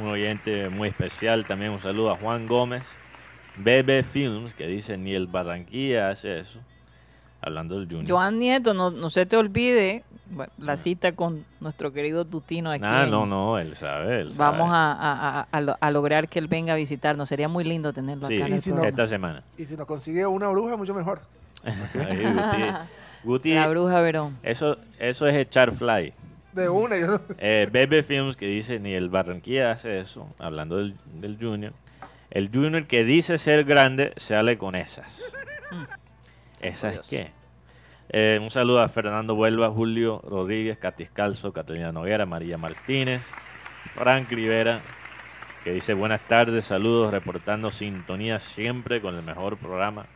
un 0.00 0.08
oyente 0.08 0.68
muy 0.68 0.88
especial. 0.88 1.46
También 1.46 1.72
un 1.72 1.80
saludo 1.80 2.10
a 2.10 2.16
Juan 2.16 2.46
Gómez, 2.46 2.82
Bebe 3.56 4.02
Films, 4.02 4.54
que 4.54 4.66
dice 4.66 4.96
ni 4.98 5.14
el 5.14 5.26
Barranquilla 5.26 6.10
hace 6.10 6.40
eso. 6.40 6.58
Hablando 7.44 7.76
del 7.76 7.88
Junior. 7.88 8.06
Joan 8.08 8.38
Nieto, 8.38 8.72
no, 8.72 8.90
no 8.92 9.10
se 9.10 9.26
te 9.26 9.36
olvide 9.36 10.04
bueno, 10.30 10.52
la 10.58 10.76
cita 10.76 11.10
con 11.12 11.44
nuestro 11.58 11.92
querido 11.92 12.24
Tutino 12.24 12.70
aquí. 12.70 12.84
Ah, 12.86 13.04
no, 13.10 13.26
no, 13.26 13.58
él 13.58 13.74
sabe. 13.74 14.20
Él 14.20 14.32
Vamos 14.36 14.68
sabe. 14.70 14.76
a, 14.76 14.92
a- 14.92 15.40
a- 15.40 15.48
a 15.50 15.60
lo- 15.60 15.76
a 15.80 15.90
lograr 15.90 16.28
que 16.28 16.38
él 16.38 16.46
venga 16.46 16.74
a 16.74 16.76
visitarnos. 16.76 17.28
Sería 17.28 17.48
muy 17.48 17.64
lindo 17.64 17.92
tenerlo 17.92 18.28
Sí, 18.28 18.36
acá 18.36 18.46
en 18.46 18.52
el 18.52 18.58
Y 18.58 18.62
si 18.62 18.70
no- 18.70 18.76
programa. 18.76 18.90
esta 18.90 19.06
semana. 19.08 19.42
Y 19.58 19.66
si 19.66 19.76
nos 19.76 19.86
consigue 19.88 20.24
una 20.24 20.48
bruja, 20.50 20.76
mucho 20.76 20.94
mejor. 20.94 21.20
Ahí, 22.08 22.22
Guti, 22.24 22.64
Guti, 23.24 23.54
La 23.54 23.68
bruja 23.68 24.00
Verón. 24.00 24.38
eso, 24.42 24.78
eso 24.98 25.26
es 25.26 25.34
echar 25.36 25.72
fly. 25.72 26.12
De 26.52 26.68
una. 26.68 26.98
yo 26.98 27.06
no- 27.06 27.20
Eh, 27.38 27.68
Bebe 27.70 28.02
Films 28.02 28.36
que 28.36 28.46
dice 28.46 28.78
ni 28.78 28.92
el 28.92 29.08
Barranquilla 29.08 29.72
hace 29.72 30.00
eso, 30.00 30.28
hablando 30.38 30.76
del, 30.76 30.96
del 31.14 31.38
Junior. 31.40 31.72
El 32.30 32.50
Junior 32.52 32.86
que 32.86 33.04
dice 33.04 33.38
ser 33.38 33.64
grande 33.64 34.12
sale 34.16 34.58
con 34.58 34.74
esas. 34.74 35.22
¿Esas 36.60 36.92
Dios. 36.92 37.06
qué? 37.08 37.30
Eh, 38.10 38.38
un 38.42 38.50
saludo 38.50 38.80
a 38.82 38.88
Fernando 38.88 39.34
Huelva, 39.34 39.70
Julio 39.70 40.20
Rodríguez, 40.24 40.76
Catis 40.78 41.10
Calzo, 41.10 41.52
Catalina 41.52 41.92
Noguera, 41.92 42.26
María 42.26 42.58
Martínez, 42.58 43.22
Frank 43.94 44.30
Rivera, 44.30 44.80
que 45.64 45.72
dice 45.72 45.94
buenas 45.94 46.20
tardes, 46.22 46.66
saludos, 46.66 47.10
reportando 47.10 47.70
sintonía 47.70 48.38
siempre 48.38 49.00
con 49.00 49.14
el 49.14 49.22
mejor 49.22 49.56
programa. 49.56 50.06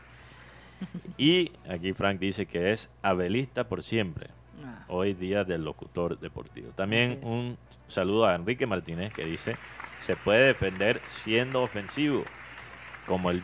Y 1.18 1.52
aquí 1.68 1.92
Frank 1.92 2.18
dice 2.18 2.46
que 2.46 2.72
es 2.72 2.90
abelista 3.02 3.64
por 3.68 3.82
siempre 3.82 4.28
Ah, 4.64 4.84
hoy 4.88 5.12
día 5.14 5.44
del 5.44 5.64
locutor 5.64 6.18
deportivo. 6.18 6.70
También 6.74 7.20
un 7.22 7.58
saludo 7.88 8.26
a 8.26 8.34
Enrique 8.34 8.66
Martínez 8.66 9.12
que 9.12 9.24
dice, 9.24 9.56
se 10.00 10.16
puede 10.16 10.46
defender 10.46 11.00
siendo 11.06 11.62
ofensivo, 11.62 12.24
como 13.06 13.30
el, 13.30 13.42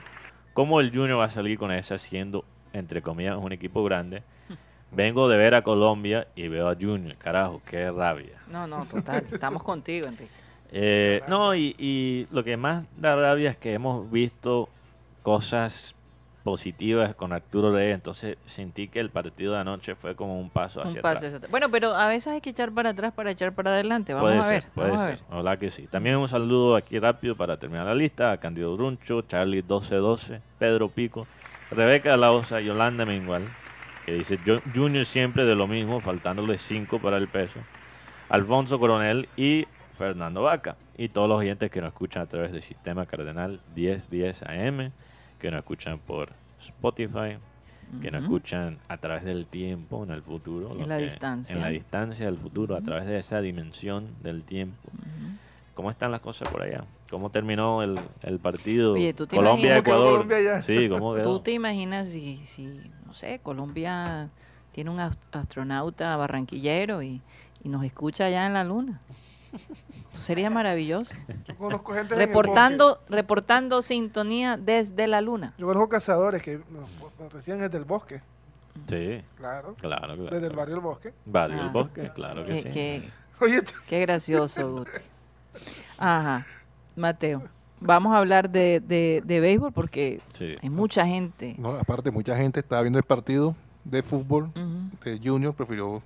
como 0.54 0.80
el 0.80 0.90
Junior 0.90 1.18
va 1.18 1.24
a 1.26 1.28
salir 1.28 1.58
con 1.58 1.70
esa 1.70 1.98
siendo, 1.98 2.44
entre 2.72 3.02
comillas, 3.02 3.36
un 3.36 3.52
equipo 3.52 3.84
grande. 3.84 4.22
Vengo 4.90 5.28
de 5.28 5.36
ver 5.38 5.54
a 5.54 5.62
Colombia 5.62 6.28
y 6.34 6.48
veo 6.48 6.68
a 6.68 6.74
Junior, 6.74 7.16
carajo, 7.16 7.60
qué 7.66 7.90
rabia. 7.90 8.38
No, 8.48 8.66
no, 8.66 8.82
total. 8.84 9.24
Estamos 9.30 9.62
contigo, 9.62 10.08
Enrique. 10.08 10.30
Eh, 10.74 11.20
no, 11.28 11.54
y, 11.54 11.76
y 11.78 12.26
lo 12.30 12.42
que 12.42 12.56
más 12.56 12.86
da 12.96 13.14
rabia 13.14 13.50
es 13.50 13.58
que 13.58 13.74
hemos 13.74 14.10
visto 14.10 14.70
cosas 15.22 15.94
positivas 16.42 17.14
con 17.14 17.32
Arturo 17.32 17.72
Reyes, 17.72 17.94
entonces 17.94 18.36
sentí 18.46 18.88
que 18.88 19.00
el 19.00 19.10
partido 19.10 19.52
de 19.54 19.60
anoche 19.60 19.94
fue 19.94 20.14
como 20.16 20.38
un 20.40 20.50
paso 20.50 20.80
hacia 20.80 20.92
Un 20.92 20.98
atrás. 20.98 21.14
paso 21.14 21.26
hacia 21.26 21.36
atrás. 21.38 21.50
Bueno, 21.50 21.68
pero 21.70 21.94
a 21.94 22.08
veces 22.08 22.32
hay 22.32 22.40
que 22.40 22.50
echar 22.50 22.72
para 22.72 22.90
atrás 22.90 23.12
para 23.12 23.30
echar 23.30 23.52
para 23.52 23.70
adelante. 23.72 24.12
Vamos 24.14 24.30
puede 24.30 24.42
a 24.42 24.48
ver. 24.48 24.62
ser, 24.62 24.70
puede 24.72 24.88
vamos 24.90 25.02
a 25.02 25.06
ser. 25.06 25.16
ver. 25.16 25.24
Ojalá 25.30 25.56
que 25.58 25.70
sí. 25.70 25.86
También 25.90 26.16
un 26.16 26.28
saludo 26.28 26.76
aquí 26.76 26.98
rápido 26.98 27.36
para 27.36 27.56
terminar 27.58 27.86
la 27.86 27.94
lista 27.94 28.32
a 28.32 28.38
Candido 28.38 28.76
Bruncho, 28.76 29.22
Charlie 29.22 29.62
1212, 29.62 30.40
Pedro 30.58 30.88
Pico, 30.88 31.26
Rebeca 31.70 32.16
Lausa, 32.16 32.60
Yolanda 32.60 33.06
Mengual, 33.06 33.42
que 34.04 34.12
dice 34.14 34.38
"Yo- 34.44 34.60
Junior 34.74 35.06
siempre 35.06 35.44
de 35.44 35.54
lo 35.54 35.66
mismo, 35.66 36.00
faltándole 36.00 36.58
5 36.58 36.98
para 36.98 37.16
el 37.18 37.28
peso, 37.28 37.60
Alfonso 38.28 38.78
Coronel 38.78 39.28
y 39.36 39.66
Fernando 39.96 40.42
Vaca. 40.42 40.76
Y 40.96 41.08
todos 41.08 41.28
los 41.28 41.38
oyentes 41.38 41.70
que 41.70 41.80
nos 41.80 41.88
escuchan 41.92 42.22
a 42.22 42.26
través 42.26 42.52
del 42.52 42.62
sistema 42.62 43.06
Cardenal 43.06 43.60
1010 43.74 44.42
AM, 44.42 44.92
que 45.42 45.50
nos 45.50 45.58
escuchan 45.58 45.98
por 45.98 46.30
Spotify, 46.60 47.36
que 48.00 48.10
nos 48.12 48.22
escuchan 48.22 48.78
a 48.88 48.96
través 48.96 49.24
del 49.24 49.44
tiempo, 49.46 50.04
en 50.04 50.12
el 50.12 50.22
futuro. 50.22 50.70
En 50.78 50.88
la 50.88 50.96
que- 50.98 51.04
distancia. 51.04 51.52
En 51.54 51.60
la 51.60 51.68
distancia 51.68 52.26
del 52.26 52.38
futuro, 52.38 52.76
a 52.76 52.80
través 52.80 53.06
de 53.06 53.18
esa 53.18 53.40
dimensión 53.40 54.06
del 54.22 54.44
tiempo. 54.44 54.88
¿Cómo 55.74 55.90
están 55.90 56.10
las 56.12 56.20
cosas 56.20 56.48
por 56.48 56.62
allá? 56.62 56.84
¿Cómo 57.10 57.30
terminó 57.30 57.82
el, 57.82 57.98
el 58.22 58.38
partido 58.38 58.92
Oye, 58.94 59.12
¿tú 59.14 59.26
te 59.26 59.36
Colombia 59.36 59.78
imaginas- 59.78 59.82
¿Cómo 59.82 59.84
quedó 59.84 59.94
Ecuador? 59.96 60.12
Colombia 60.12 60.40
ya? 60.40 60.62
Sí, 60.62 60.88
¿cómo 60.88 61.14
quedó? 61.14 61.22
¿Tú 61.24 61.40
te 61.40 61.52
imaginas 61.52 62.08
si, 62.08 62.36
si, 62.44 62.66
no 63.06 63.12
sé, 63.12 63.40
Colombia 63.42 64.28
tiene 64.72 64.90
un 64.90 64.98
ast- 65.00 65.18
astronauta 65.32 66.14
barranquillero 66.16 67.02
y, 67.02 67.20
y 67.64 67.68
nos 67.68 67.84
escucha 67.84 68.26
allá 68.26 68.46
en 68.46 68.52
la 68.52 68.64
luna? 68.64 69.00
Eso 70.12 70.22
sería 70.22 70.50
maravilloso. 70.50 71.12
Yo 71.46 71.56
conozco 71.56 71.92
gente 71.94 72.14
Reportando, 72.14 73.00
reportando 73.08 73.82
sintonía 73.82 74.56
desde 74.56 75.06
la 75.06 75.20
luna. 75.20 75.54
Yo 75.58 75.66
conozco 75.66 75.88
cazadores 75.88 76.42
que 76.42 76.58
no, 76.70 76.86
pues, 77.18 77.32
recién 77.32 77.58
desde 77.58 77.78
el 77.78 77.84
bosque. 77.84 78.20
Sí, 78.88 79.22
Claro. 79.36 79.74
claro, 79.80 80.14
claro. 80.16 80.30
Desde 80.30 80.46
el 80.46 80.56
barrio 80.56 80.74
del 80.76 80.82
bosque. 80.84 81.12
Barrio 81.26 81.58
Ah. 81.60 81.62
del 81.64 81.72
Bosque, 81.72 82.10
claro 82.14 82.44
que 82.44 82.52
Qué, 82.54 82.62
sí. 82.62 82.70
qué- 82.70 83.02
Oye, 83.40 83.60
tú- 83.62 83.72
qué 83.88 84.00
gracioso, 84.00 84.70
Guti. 84.72 84.90
Ajá, 85.98 86.46
Mateo. 86.96 87.42
Vamos 87.80 88.14
a 88.14 88.18
hablar 88.18 88.48
de, 88.48 88.80
de, 88.80 89.22
de 89.24 89.40
béisbol 89.40 89.72
porque 89.72 90.20
Sí. 90.34 90.56
hay 90.62 90.70
mucha 90.70 91.04
gente. 91.06 91.54
No, 91.58 91.74
aparte, 91.74 92.10
mucha 92.10 92.36
gente 92.36 92.60
estaba 92.60 92.80
viendo 92.82 92.98
el 92.98 93.04
partido 93.04 93.56
de 93.84 94.02
fútbol 94.02 94.52
de 95.04 95.20
Junior, 95.22 95.52
prefirió 95.54 96.00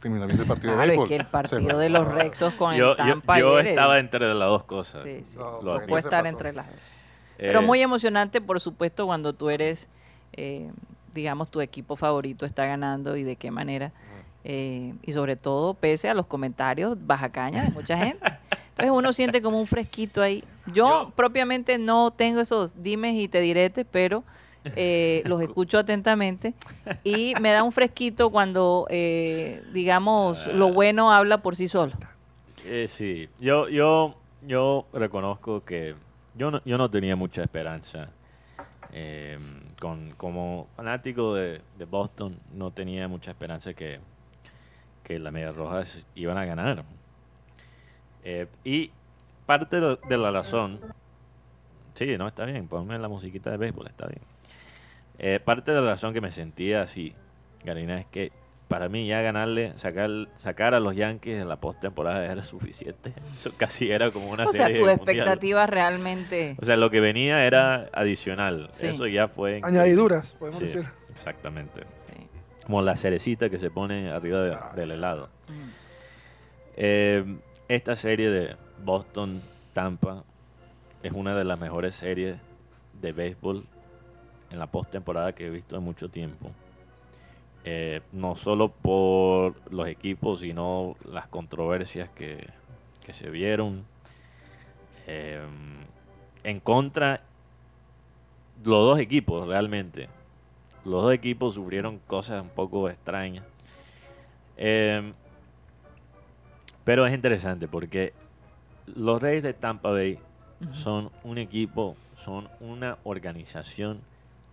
terminar 0.00 0.26
viendo 0.26 0.42
el 0.44 0.48
partido 0.48 0.74
Claro, 0.74 0.88
de 0.92 0.96
es 0.96 1.04
que 1.08 1.16
el 1.16 1.26
partido 1.30 1.78
de 1.78 1.88
los 1.88 2.06
Rexos 2.06 2.54
con 2.54 2.74
Yo, 2.74 2.92
el 2.92 2.96
yo, 2.98 3.04
Tampa 3.04 3.38
yo 3.38 3.56
ayer, 3.56 3.68
estaba 3.68 3.98
entre 3.98 4.26
las 4.34 4.48
dos 4.48 4.64
cosas. 4.64 5.02
Sí, 5.02 5.20
sí. 5.24 5.38
No, 5.38 5.60
Lo. 5.62 5.86
Puede 5.86 6.00
estar 6.00 6.22
pasó. 6.22 6.28
entre 6.28 6.52
las 6.52 6.66
dos. 6.66 6.76
Eh, 6.76 7.46
Pero 7.46 7.62
muy 7.62 7.80
emocionante, 7.80 8.40
por 8.40 8.60
supuesto, 8.60 9.06
cuando 9.06 9.32
tú 9.32 9.48
eres, 9.50 9.88
eh, 10.32 10.70
digamos, 11.14 11.50
tu 11.50 11.60
equipo 11.60 11.94
favorito 11.96 12.44
está 12.46 12.66
ganando 12.66 13.16
y 13.16 13.22
de 13.22 13.36
qué 13.36 13.50
manera. 13.50 13.92
Eh, 14.44 14.94
y 15.02 15.12
sobre 15.12 15.36
todo, 15.36 15.74
pese 15.74 16.08
a 16.08 16.14
los 16.14 16.26
comentarios 16.26 16.96
bajacañas 17.06 17.66
de 17.66 17.72
mucha 17.72 17.96
gente. 17.98 18.24
Entonces 18.70 18.90
uno 18.92 19.12
siente 19.12 19.42
como 19.42 19.60
un 19.60 19.66
fresquito 19.66 20.22
ahí. 20.22 20.44
Yo, 20.72 21.12
propiamente 21.16 21.78
no 21.78 22.12
tengo 22.12 22.40
esos 22.40 22.82
dimes 22.82 23.14
y 23.14 23.28
te 23.28 23.40
diretes, 23.40 23.84
pero 23.90 24.22
eh, 24.64 25.22
los 25.24 25.40
escucho 25.40 25.78
atentamente 25.78 26.54
y 27.04 27.34
me 27.40 27.50
da 27.52 27.62
un 27.62 27.72
fresquito 27.72 28.30
cuando, 28.30 28.86
eh, 28.90 29.62
digamos, 29.72 30.46
lo 30.48 30.72
bueno 30.72 31.12
habla 31.12 31.38
por 31.42 31.56
sí 31.56 31.68
solo. 31.68 31.92
Eh, 32.64 32.86
sí, 32.88 33.28
yo, 33.40 33.68
yo, 33.68 34.14
yo 34.46 34.86
reconozco 34.92 35.64
que 35.64 35.94
yo 36.34 36.50
no, 36.50 36.60
yo 36.64 36.78
no 36.78 36.90
tenía 36.90 37.16
mucha 37.16 37.42
esperanza. 37.42 38.10
eh, 38.92 39.38
con, 39.80 40.10
como 40.16 40.66
fanático 40.76 41.34
de, 41.34 41.60
de 41.78 41.84
Boston, 41.84 42.38
no 42.54 42.70
tenía 42.70 43.06
mucha 43.08 43.30
esperanza 43.30 43.74
que, 43.74 44.00
que 45.04 45.18
las 45.18 45.32
Medias 45.32 45.56
Rojas 45.56 46.04
iban 46.14 46.38
a 46.38 46.44
ganar. 46.44 46.84
Eh, 48.24 48.46
y 48.64 48.90
parte 49.46 49.80
de 49.80 50.16
la 50.16 50.30
razón, 50.30 50.80
sí, 51.94 52.16
no, 52.18 52.28
está 52.28 52.44
bien, 52.44 52.66
ponme 52.68 52.98
la 52.98 53.08
musiquita 53.08 53.50
de 53.50 53.56
béisbol, 53.56 53.86
está 53.86 54.06
bien. 54.06 54.20
Eh, 55.18 55.40
parte 55.44 55.72
de 55.72 55.80
la 55.80 55.90
razón 55.90 56.14
que 56.14 56.20
me 56.20 56.30
sentía 56.30 56.82
así, 56.82 57.14
Karina, 57.64 57.98
es 58.00 58.06
que 58.06 58.30
para 58.68 58.88
mí 58.88 59.06
ya 59.08 59.22
ganarle, 59.22 59.72
sacar, 59.76 60.10
sacar 60.34 60.74
a 60.74 60.80
los 60.80 60.94
Yankees 60.94 61.40
en 61.40 61.48
la 61.48 61.56
postemporada 61.56 62.24
era 62.30 62.42
suficiente. 62.42 63.12
Eso 63.36 63.50
casi 63.56 63.90
era 63.90 64.10
como 64.10 64.28
una 64.30 64.44
O 64.44 64.52
sea, 64.52 64.66
serie 64.66 64.80
tu 64.82 64.86
mundial. 64.86 64.98
expectativa 65.16 65.66
realmente... 65.66 66.54
O 66.60 66.64
sea, 66.64 66.76
lo 66.76 66.90
que 66.90 67.00
venía 67.00 67.44
era 67.46 67.88
adicional. 67.92 68.68
Sí. 68.72 68.88
Eso 68.88 69.06
ya 69.06 69.26
fue... 69.28 69.60
añadiduras, 69.64 70.34
podemos 70.34 70.58
Sí, 70.58 70.64
decir. 70.66 70.84
exactamente. 71.10 71.80
Sí. 72.08 72.26
Como 72.66 72.82
la 72.82 72.94
cerecita 72.96 73.48
que 73.48 73.58
se 73.58 73.70
pone 73.70 74.10
arriba 74.10 74.42
de- 74.42 74.56
del 74.76 74.90
helado. 74.92 75.30
Mm. 75.48 75.68
Eh, 76.76 77.36
esta 77.68 77.96
serie 77.96 78.30
de 78.30 78.56
Boston-Tampa 78.84 80.24
es 81.02 81.12
una 81.12 81.34
de 81.34 81.44
las 81.44 81.58
mejores 81.58 81.94
series 81.94 82.36
de 83.00 83.12
béisbol 83.12 83.64
en 84.50 84.58
la 84.58 84.66
postemporada 84.66 85.34
que 85.34 85.46
he 85.46 85.50
visto 85.50 85.76
en 85.76 85.82
mucho 85.82 86.08
tiempo. 86.08 86.50
Eh, 87.64 88.00
no 88.12 88.34
solo 88.34 88.70
por 88.70 89.54
los 89.70 89.88
equipos, 89.88 90.40
sino 90.40 90.96
las 91.04 91.26
controversias 91.26 92.08
que, 92.10 92.46
que 93.04 93.12
se 93.12 93.30
vieron. 93.30 93.84
Eh, 95.06 95.40
en 96.44 96.60
contra, 96.60 97.22
los 98.64 98.86
dos 98.86 99.00
equipos 99.00 99.46
realmente. 99.46 100.08
Los 100.84 101.02
dos 101.02 101.12
equipos 101.12 101.54
sufrieron 101.54 101.98
cosas 102.06 102.42
un 102.42 102.48
poco 102.48 102.88
extrañas. 102.88 103.44
Eh, 104.56 105.12
pero 106.84 107.06
es 107.06 107.12
interesante 107.12 107.68
porque 107.68 108.14
los 108.86 109.20
Reyes 109.20 109.42
de 109.42 109.52
Tampa 109.52 109.90
Bay 109.90 110.18
son 110.72 111.10
un 111.22 111.38
equipo, 111.38 111.96
son 112.16 112.48
una 112.60 112.98
organización 113.04 114.00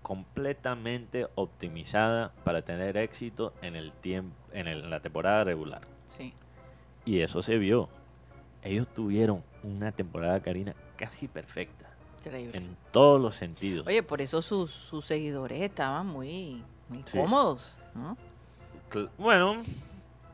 completamente 0.06 1.26
optimizada 1.34 2.32
para 2.44 2.62
tener 2.62 2.96
éxito 2.96 3.54
en 3.64 3.76
el 3.76 3.92
tiempo, 3.92 4.36
en, 4.54 4.68
el- 4.68 4.84
en 4.84 4.90
la 4.92 5.00
temporada 5.00 5.44
regular. 5.44 5.82
Sí. 6.16 6.32
Y 7.06 7.22
eso 7.22 7.42
se 7.42 7.58
vio. 7.58 7.90
Ellos 8.62 8.88
tuvieron 8.88 9.44
una 9.64 9.92
temporada, 9.92 10.40
Karina, 10.42 10.76
casi 10.96 11.28
perfecta. 11.28 11.88
Increíble. 12.20 12.56
En 12.58 12.78
todos 12.92 13.20
los 13.20 13.36
sentidos. 13.36 13.88
Oye, 13.88 14.04
por 14.04 14.22
eso 14.22 14.44
sus, 14.44 14.70
sus 14.72 15.06
seguidores 15.06 15.60
estaban 15.62 16.06
muy, 16.06 16.64
muy 16.88 17.04
Sí. 17.06 17.18
cómodos, 17.18 17.76
¿no? 17.96 18.16
Bueno, 19.18 19.58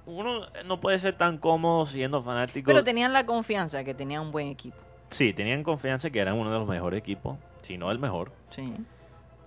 uno 0.06 0.48
no 0.66 0.82
puede 0.82 1.00
ser 1.00 1.18
tan 1.18 1.38
cómodo 1.38 1.86
siendo 1.86 2.22
fanático. 2.22 2.68
Pero 2.68 2.84
tenían 2.84 3.14
la 3.14 3.26
confianza 3.26 3.86
que 3.86 3.94
tenían 3.94 4.22
un 4.24 4.32
buen 4.34 4.48
equipo. 4.48 4.76
Sí, 5.10 5.34
tenían 5.34 5.64
confianza 5.64 6.10
que 6.10 6.20
eran 6.20 6.36
uno 6.38 6.52
de 6.52 6.60
los 6.60 6.68
mejores 6.68 7.00
equipos, 7.00 7.38
si 7.62 7.78
no 7.78 7.90
el 7.90 8.00
mejor. 8.00 8.32
Sí. 8.50 8.74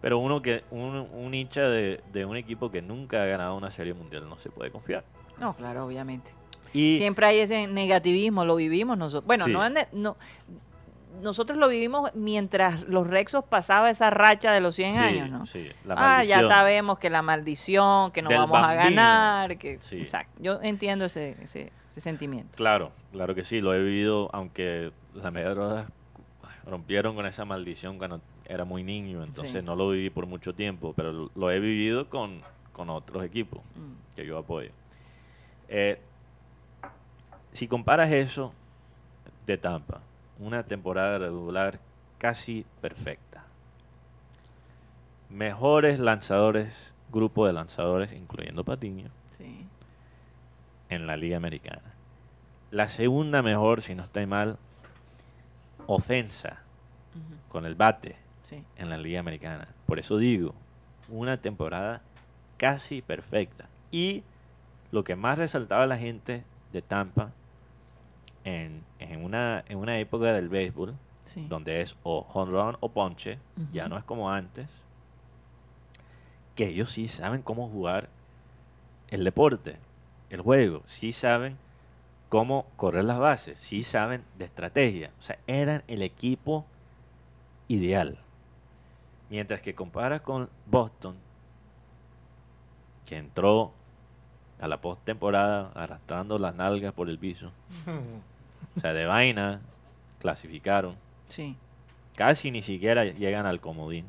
Pero 0.05 0.18
uno 0.18 0.42
que 0.42 0.64
un, 0.70 1.09
un 1.14 1.32
hincha 1.32 1.62
de, 1.62 2.02
de 2.12 2.26
un 2.26 2.36
equipo 2.36 2.70
que 2.70 2.82
nunca 2.82 3.22
ha 3.22 3.24
ganado 3.24 3.57
una 3.57 3.70
serie 3.70 3.94
mundial 3.94 4.28
no 4.28 4.38
se 4.38 4.50
puede 4.50 4.70
confiar. 4.70 5.02
No, 5.40 5.55
claro, 5.55 5.86
obviamente. 5.86 6.30
Y 6.74 6.98
Siempre 6.98 7.24
hay 7.24 7.38
ese 7.38 7.66
negativismo, 7.68 8.44
lo 8.44 8.55
vivimos 8.57 8.98
nosotros. 8.98 9.26
Bueno, 9.26 9.46
Sí. 9.46 9.52
no, 9.52 9.62
no 9.92 10.16
nosotros 11.22 11.57
lo 11.57 11.68
vivimos 11.68 12.11
mientras 12.14 12.82
los 12.86 13.07
Rexos 13.07 13.44
pasaba 13.46 13.88
esa 13.88 14.11
racha 14.11 14.52
de 14.52 14.61
los 14.61 14.74
100 14.74 14.90
sí, 14.90 14.98
años, 14.98 15.30
¿no? 15.30 15.46
sí, 15.46 15.70
la 15.86 15.94
ah, 15.94 16.22
ya 16.22 16.36
maldición. 16.36 16.48
sabemos 16.48 16.98
que 16.98 17.09
la 17.09 17.22
maldición, 17.22 18.11
que 18.12 18.20
no 18.20 18.28
Del 18.28 18.40
vamos 18.40 18.59
a 18.59 18.74
ganar, 18.74 19.57
que 19.57 19.78
Sí. 19.80 20.00
exacto. 20.00 20.34
Yo 20.42 20.61
entiendo 20.61 21.07
ese, 21.07 21.34
ese, 21.42 21.72
ese 21.88 22.00
sentimiento. 22.02 22.55
Claro, 22.59 22.92
claro 23.11 23.34
que 23.34 23.42
sí, 23.42 23.62
lo 23.62 23.72
he 23.72 23.82
vivido, 23.82 24.28
aunque 24.34 24.92
las 25.14 25.32
medias 25.32 25.57
rompieron 26.66 27.14
con 27.14 27.24
esa 27.24 27.46
maldición 27.46 27.96
cuando 27.96 28.20
era 28.47 28.64
muy 28.64 28.82
niño, 28.82 29.22
entonces 29.24 29.53
Sí. 29.61 29.62
no 29.66 29.74
lo 29.76 29.88
viví 29.90 30.11
por 30.11 30.26
mucho 30.26 30.55
tiempo, 30.55 30.92
pero 30.95 31.30
lo- 31.34 31.51
he 31.51 31.61
vivido 31.61 32.09
con, 32.09 32.40
con 32.72 32.90
otros 32.90 33.24
equipos 33.24 33.61
Mm. 33.76 34.14
que 34.16 34.26
yo 34.26 34.38
apoyo. 34.38 34.70
Eh, 35.68 35.99
si 37.53 37.68
comparas 37.68 38.11
eso 38.12 38.53
de 39.47 39.57
Tampa, 39.59 40.01
una 40.38 40.62
temporada 40.64 41.18
regular 41.18 41.78
casi 42.18 42.66
perfecta. 42.80 43.45
Mejores 45.30 45.99
lanzadores, 45.99 46.92
grupo 47.11 47.47
de 47.47 47.53
lanzadores, 47.53 48.12
incluyendo 48.12 48.64
Patiño, 48.64 49.11
Sí. 49.36 49.66
en 50.90 51.07
la 51.07 51.16
Liga 51.16 51.36
Americana. 51.36 51.82
La 52.70 52.88
segunda 52.88 53.42
mejor, 53.42 53.82
si 53.82 53.95
no 53.95 54.05
estoy 54.05 54.26
mal, 54.26 54.59
ofensa 55.86 56.61
con 57.49 57.64
el 57.66 57.74
bate 57.74 58.16
En 58.76 58.90
la 58.90 58.96
Liga 58.98 59.20
Americana. 59.20 59.68
Por 59.86 59.98
eso 59.98 60.18
digo, 60.18 60.55
una 61.09 61.36
temporada 61.40 62.02
casi 62.57 63.02
perfecta. 63.02 63.68
Y 63.90 64.22
lo 64.92 65.02
que 65.05 65.16
más 65.16 65.38
resaltaba 65.38 65.86
la 65.86 65.98
gente 65.98 66.44
de 66.72 66.82
Tampa 66.82 67.32
en, 68.44 68.82
en 68.98 69.24
una, 69.24 69.64
en 69.68 69.78
una 69.78 69.98
época 69.98 70.32
del 70.32 70.48
béisbol, 70.48 70.94
Sí. 71.26 71.46
donde 71.48 71.80
es 71.80 71.96
o 72.02 72.26
home 72.32 72.52
run 72.52 72.76
o 72.80 72.90
ponche, 72.90 73.38
ya 73.72 73.88
no 73.88 73.96
es 73.96 74.05
como 74.05 74.30
antes, 74.30 74.68
que 76.55 76.66
ellos 76.68 76.90
sí 76.90 77.09
saben 77.09 77.40
cómo 77.42 77.68
jugar 77.68 78.09
el 79.09 79.24
deporte, 79.24 79.76
el 80.30 80.42
juego, 80.42 80.82
sí 80.84 81.12
saben 81.12 81.57
cómo 82.28 82.66
correr 82.76 83.05
las 83.05 83.18
bases, 83.18 83.59
sí 83.59 83.82
saben 83.82 84.22
de 84.38 84.44
estrategia, 84.44 85.11
o 85.18 85.22
sea, 85.22 85.38
eran 85.46 85.82
el 85.88 86.02
equipo 86.02 86.66
ideal. 87.68 88.18
Mientras 89.31 89.61
que 89.61 89.75
comparas 89.75 90.20
con 90.20 90.49
Boston, 90.66 91.16
que 93.07 93.16
entró 93.16 93.72
a 94.61 94.68
la 94.68 94.81
postemporada 94.81 95.70
arrastrando 95.75 96.39
las 96.39 96.55
nalgas 96.55 96.93
por 96.93 97.09
el 97.09 97.18
piso, 97.18 97.51
o 98.77 98.81
sea, 98.81 98.93
de 98.93 99.07
vaina, 99.07 99.61
clasificaron, 100.20 100.97
Sí. 101.29 101.57
casi 102.16 102.51
ni 102.51 102.62
siquiera 102.62 103.05
llegan 103.05 103.47
al 103.47 103.61
comodín. 103.61 104.07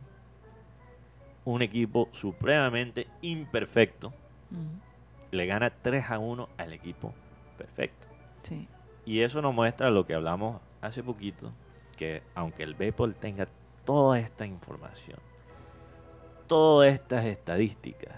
Un 1.46 1.62
equipo 1.62 2.10
supremamente 2.12 3.08
imperfecto 3.22 4.14
le 5.32 5.46
gana 5.46 5.70
3 5.70 6.10
a 6.12 6.20
1 6.20 6.50
al 6.58 6.74
equipo 6.74 7.14
perfecto. 7.58 8.08
Sí. 8.42 8.68
Y 9.06 9.22
eso 9.22 9.42
nos 9.42 9.54
muestra 9.54 9.90
lo 9.92 10.06
que 10.06 10.14
hablamos 10.16 10.62
hace 10.82 11.04
poquito, 11.04 11.52
que 11.98 12.24
aunque 12.36 12.64
el 12.64 12.74
béisbol 12.76 13.16
tenga 13.16 13.48
toda 13.86 14.20
esta 14.20 14.46
información, 14.46 15.20
todas 16.48 16.92
estas 16.94 17.26
estadísticas, 17.26 18.16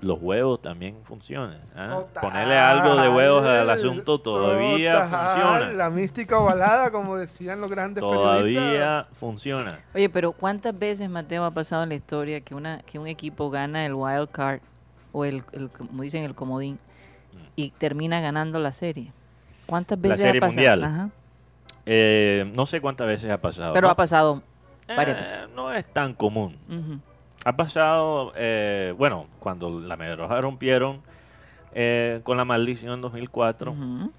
los 0.00 0.18
huevos 0.20 0.60
también 0.60 0.96
funcionan. 1.04 1.62
¿ah? 1.74 1.86
Total. 1.88 2.20
Ponerle 2.22 2.58
algo 2.58 3.00
de 3.00 3.08
huevos 3.08 3.42
al 3.46 3.70
asunto 3.70 4.18
todavía 4.20 5.04
Total. 5.04 5.08
funciona. 5.34 5.72
La 5.72 5.88
mística 5.90 6.38
ovalada, 6.38 6.90
como 6.90 7.16
decían 7.16 7.60
los 7.62 7.70
grandes 7.70 8.02
periodistas. 8.04 8.64
Todavía 8.64 9.06
funciona. 9.12 9.78
Oye, 9.94 10.10
pero 10.10 10.32
¿cuántas 10.32 10.78
veces, 10.78 11.08
Mateo, 11.08 11.44
ha 11.44 11.50
pasado 11.52 11.84
en 11.84 11.88
la 11.88 11.94
historia 11.94 12.42
que, 12.42 12.54
una, 12.54 12.82
que 12.82 12.98
un 12.98 13.06
equipo 13.06 13.48
gana 13.48 13.86
el 13.86 13.94
wild 13.94 14.28
card 14.30 14.60
o 15.12 15.24
el, 15.24 15.42
el- 15.52 15.70
como 15.70 16.02
dicen, 16.02 16.22
el 16.24 16.34
comodín 16.34 16.78
y 17.56 17.70
termina 17.70 18.20
ganando 18.20 18.58
la 18.58 18.72
serie? 18.72 19.10
¿Cuántas 19.64 19.96
Mm. 19.98 20.02
La 20.02 20.08
veces 20.10 20.22
serie 20.22 20.38
ha 20.38 20.40
pasado? 20.40 20.52
mundial. 20.52 20.84
Ajá. 20.84 21.10
Eh, 21.86 22.50
no 22.54 22.66
sé 22.66 22.80
cuántas 22.80 23.06
veces 23.06 23.30
ha 23.30 23.40
pasado. 23.40 23.74
Pero 23.74 23.88
¿no? 23.88 23.92
ha 23.92 23.96
pasado 23.96 24.42
varias 24.88 25.18
Eh, 25.18 25.22
veces. 25.22 25.38
no 25.54 25.72
es 25.72 25.84
tan 25.84 26.14
común. 26.14 26.56
Ha 27.44 27.56
pasado, 27.56 28.32
eh, 28.36 28.94
bueno, 28.96 29.26
cuando 29.38 29.80
la 29.80 29.96
Medroja 29.96 30.40
rompieron 30.40 31.02
eh, 31.74 32.20
con 32.22 32.36
la 32.36 32.44
maldición 32.44 32.92
en 32.94 33.00
2004, 33.02 33.72
Ujú. 33.72 34.10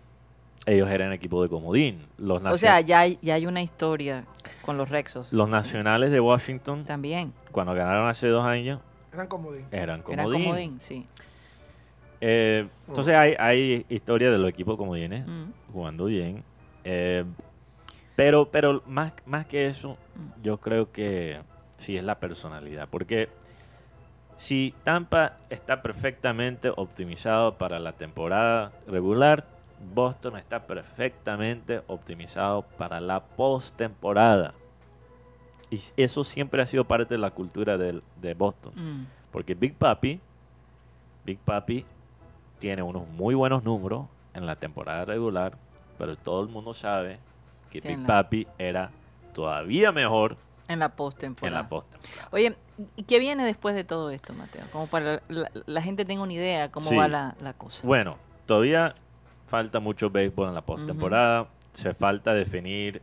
ellos 0.67 0.89
eran 0.89 1.11
equipo 1.13 1.41
de 1.41 1.49
comodín. 1.49 2.05
Los, 2.17 2.43
O 2.43 2.57
sea, 2.57 2.81
ya 2.81 2.99
hay, 2.99 3.17
ya 3.21 3.35
hay 3.35 3.47
una 3.47 3.61
historia 3.63 4.25
con 4.61 4.77
los 4.77 4.89
Rexos. 4.89 5.31
los 5.33 5.49
nacionales 5.49 6.11
de 6.11 6.19
Washington, 6.19 6.83
También. 6.85 7.33
cuando 7.51 7.73
ganaron 7.73 8.07
hace 8.09 8.27
dos 8.27 8.45
años, 8.45 8.79
Eran 9.13 9.27
comodín. 9.27 9.65
eran 9.71 10.03
Era 10.07 10.23
comodín. 10.23 10.43
comodín, 10.43 10.79
sí. 10.81 11.07
Eh, 12.21 12.67
entonces 12.87 13.15
hay, 13.15 13.35
hay 13.39 13.85
historia 13.89 14.31
de 14.31 14.37
los 14.37 14.49
equipos 14.49 14.77
comodines 14.77 15.25
Mm. 15.25 15.45
jugando 15.73 16.05
bien. 16.05 16.43
Eh, 16.83 17.23
pero 18.15 18.49
pero 18.51 18.81
más, 18.87 19.13
más 19.25 19.45
que 19.45 19.67
eso, 19.67 19.97
Mm. 20.15 20.41
yo 20.43 20.57
creo 20.57 20.91
que 20.91 21.41
sí 21.77 21.97
es 21.97 22.03
la 22.03 22.19
personalidad. 22.19 22.87
Porque 22.89 23.29
si 24.37 24.73
Tampa 24.83 25.37
está 25.49 25.81
perfectamente 25.81 26.71
optimizado 26.75 27.57
para 27.57 27.79
la 27.79 27.93
temporada 27.93 28.71
regular, 28.87 29.45
Boston 29.93 30.37
está 30.37 30.65
perfectamente 30.65 31.81
optimizado 31.87 32.61
para 32.63 32.99
la 33.01 33.21
postemporada. 33.23 34.53
Y 35.69 35.81
eso 35.97 36.23
siempre 36.23 36.61
ha 36.61 36.65
sido 36.65 36.85
parte 36.85 37.15
de 37.15 37.17
la 37.17 37.31
cultura 37.31 37.77
de 37.77 38.33
Boston. 38.35 38.73
Mm. 38.75 39.05
Porque 39.31 39.53
Big 39.53 39.73
Papi, 39.75 40.19
Big 41.25 41.39
Papi 41.39 41.85
tiene 42.59 42.83
unos 42.83 43.07
muy 43.09 43.35
buenos 43.35 43.63
números 43.63 44.05
en 44.33 44.45
la 44.45 44.55
temporada 44.55 45.03
regular, 45.05 45.57
pero 45.97 46.15
todo 46.15 46.41
el 46.41 46.49
mundo 46.49 46.73
sabe 46.73 47.19
que 47.81 47.87
en 47.91 47.99
Big 48.01 48.07
la- 48.07 48.21
Papi 48.23 48.47
era 48.57 48.91
todavía 49.33 49.91
mejor 49.91 50.37
En 50.67 50.79
la 50.79 50.85
en 50.85 50.91
postemporada. 50.91 51.61
la 51.63 51.69
postemporada. 51.69 52.29
Oye, 52.31 52.55
¿y 52.95 53.03
qué 53.03 53.19
viene 53.19 53.43
después 53.45 53.75
de 53.75 53.83
todo 53.83 54.11
esto, 54.11 54.33
Mateo? 54.33 54.63
Como 54.71 54.87
para 54.87 55.21
la, 55.29 55.51
la 55.65 55.81
gente 55.81 56.05
tenga 56.05 56.23
una 56.23 56.33
idea 56.33 56.71
cómo 56.71 56.89
Sí. 56.89 56.95
va 56.95 57.07
la, 57.07 57.35
la 57.41 57.53
cosa. 57.53 57.81
Bueno, 57.83 58.17
todavía 58.45 58.95
falta 59.47 59.79
mucho 59.79 60.09
béisbol 60.09 60.49
en 60.49 60.53
la 60.55 60.61
postemporada. 60.65 61.47
Se 61.73 61.93
falta 61.93 62.33
definir 62.33 63.01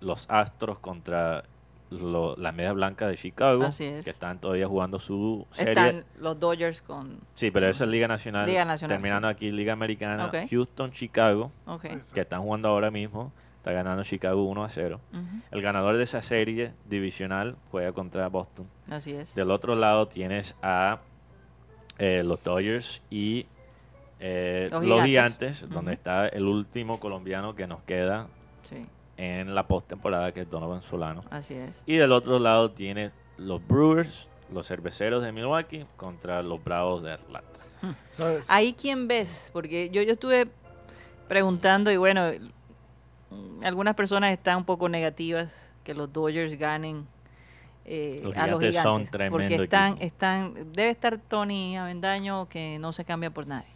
los 0.00 0.26
Astros 0.30 0.78
contra 0.78 1.42
lo- 1.90 2.36
las 2.36 2.54
medias 2.54 2.74
blancas 2.74 3.08
de 3.10 3.16
Chicago, 3.16 3.64
Así 3.64 3.84
es. 3.84 4.04
que 4.04 4.10
están 4.10 4.38
todavía 4.38 4.68
jugando 4.68 4.98
su 5.00 5.46
serie. 5.50 5.70
Están 5.72 6.04
los 6.20 6.38
Dodgers 6.38 6.82
con... 6.82 7.18
Sí, 7.34 7.50
pero 7.50 7.66
eso 7.68 7.82
es 7.84 7.90
Liga 7.90 8.06
Nacional. 8.06 8.46
Liga 8.46 8.64
Nacional, 8.64 8.96
Terminando 8.96 9.26
aquí 9.26 9.50
Liga 9.50 9.72
Americana. 9.72 10.30
Houston, 10.48 10.92
Chicago, 10.92 11.50
que 12.14 12.20
están 12.20 12.42
jugando 12.42 12.68
ahora 12.68 12.90
mismo. 12.92 13.32
Está 13.60 13.72
ganando 13.72 14.02
Chicago 14.04 14.42
1 14.44 14.64
a 14.64 14.68
0. 14.70 15.00
Ujú, 15.12 15.20
El 15.50 15.60
ganador 15.60 15.98
de 15.98 16.02
esa 16.04 16.22
serie 16.22 16.72
divisional 16.86 17.56
juega 17.70 17.92
contra 17.92 18.26
Boston. 18.30 18.66
Así 18.88 19.12
es. 19.12 19.34
Del 19.34 19.50
otro 19.50 19.74
lado 19.74 20.08
tienes 20.08 20.56
a 20.62 21.00
eh, 21.98 22.22
los 22.24 22.42
Dodgers 22.42 23.02
y 23.10 23.44
eh, 24.18 24.68
Los 24.70 24.82
los, 24.84 25.04
Gigantes. 25.04 25.58
gigantes, 25.58 25.74
donde 25.74 25.92
está 25.92 26.26
el 26.28 26.44
último 26.46 26.98
colombiano 27.00 27.54
que 27.54 27.66
nos 27.66 27.82
queda 27.82 28.28
Sí, 28.68 28.86
en 29.18 29.54
la 29.54 29.66
postemporada, 29.66 30.32
que 30.32 30.40
es 30.42 30.50
Donovan 30.50 30.80
Solano. 30.82 31.22
así 31.30 31.52
es. 31.54 31.82
Y 31.84 31.96
del 31.96 32.12
otro 32.12 32.38
lado 32.38 32.70
tiene 32.70 33.10
los 33.36 33.60
Brewers, 33.68 34.26
los 34.50 34.66
cerveceros 34.68 35.22
de 35.22 35.32
Milwaukee, 35.32 35.84
contra 35.98 36.42
los 36.42 36.64
Bravos 36.64 37.02
de 37.02 37.12
Atlanta. 37.12 37.60
¿Sabes? 38.08 38.46
Ahí 38.48 38.72
quién 38.72 39.06
ves, 39.06 39.50
porque 39.52 39.90
yo, 39.90 40.00
yo 40.02 40.12
estuve 40.12 40.48
preguntando 41.28 41.90
y 41.90 41.96
bueno, 41.98 42.30
mm, 42.32 42.50
algunas 43.62 43.94
personas 43.94 44.32
están 44.32 44.58
un 44.58 44.64
poco 44.64 44.88
negativas 44.88 45.52
que 45.84 45.94
los 45.94 46.12
Dodgers 46.12 46.58
ganen 46.58 47.06
eh, 47.84 48.20
Los 48.22 48.36
a 48.36 48.46
los 48.46 48.60
Gigantes 48.60 48.82
son 48.82 49.06
tremendo 49.06 49.38
porque 49.38 49.54
están, 49.64 49.92
equipo. 49.92 50.04
están, 50.06 50.54
debe 50.72 50.90
estar 50.90 51.18
Tony 51.18 51.76
Avendaño 51.76 52.48
que 52.48 52.78
no 52.78 52.92
se 52.92 53.04
cambia 53.04 53.30
por 53.30 53.46
nadie. 53.46 53.68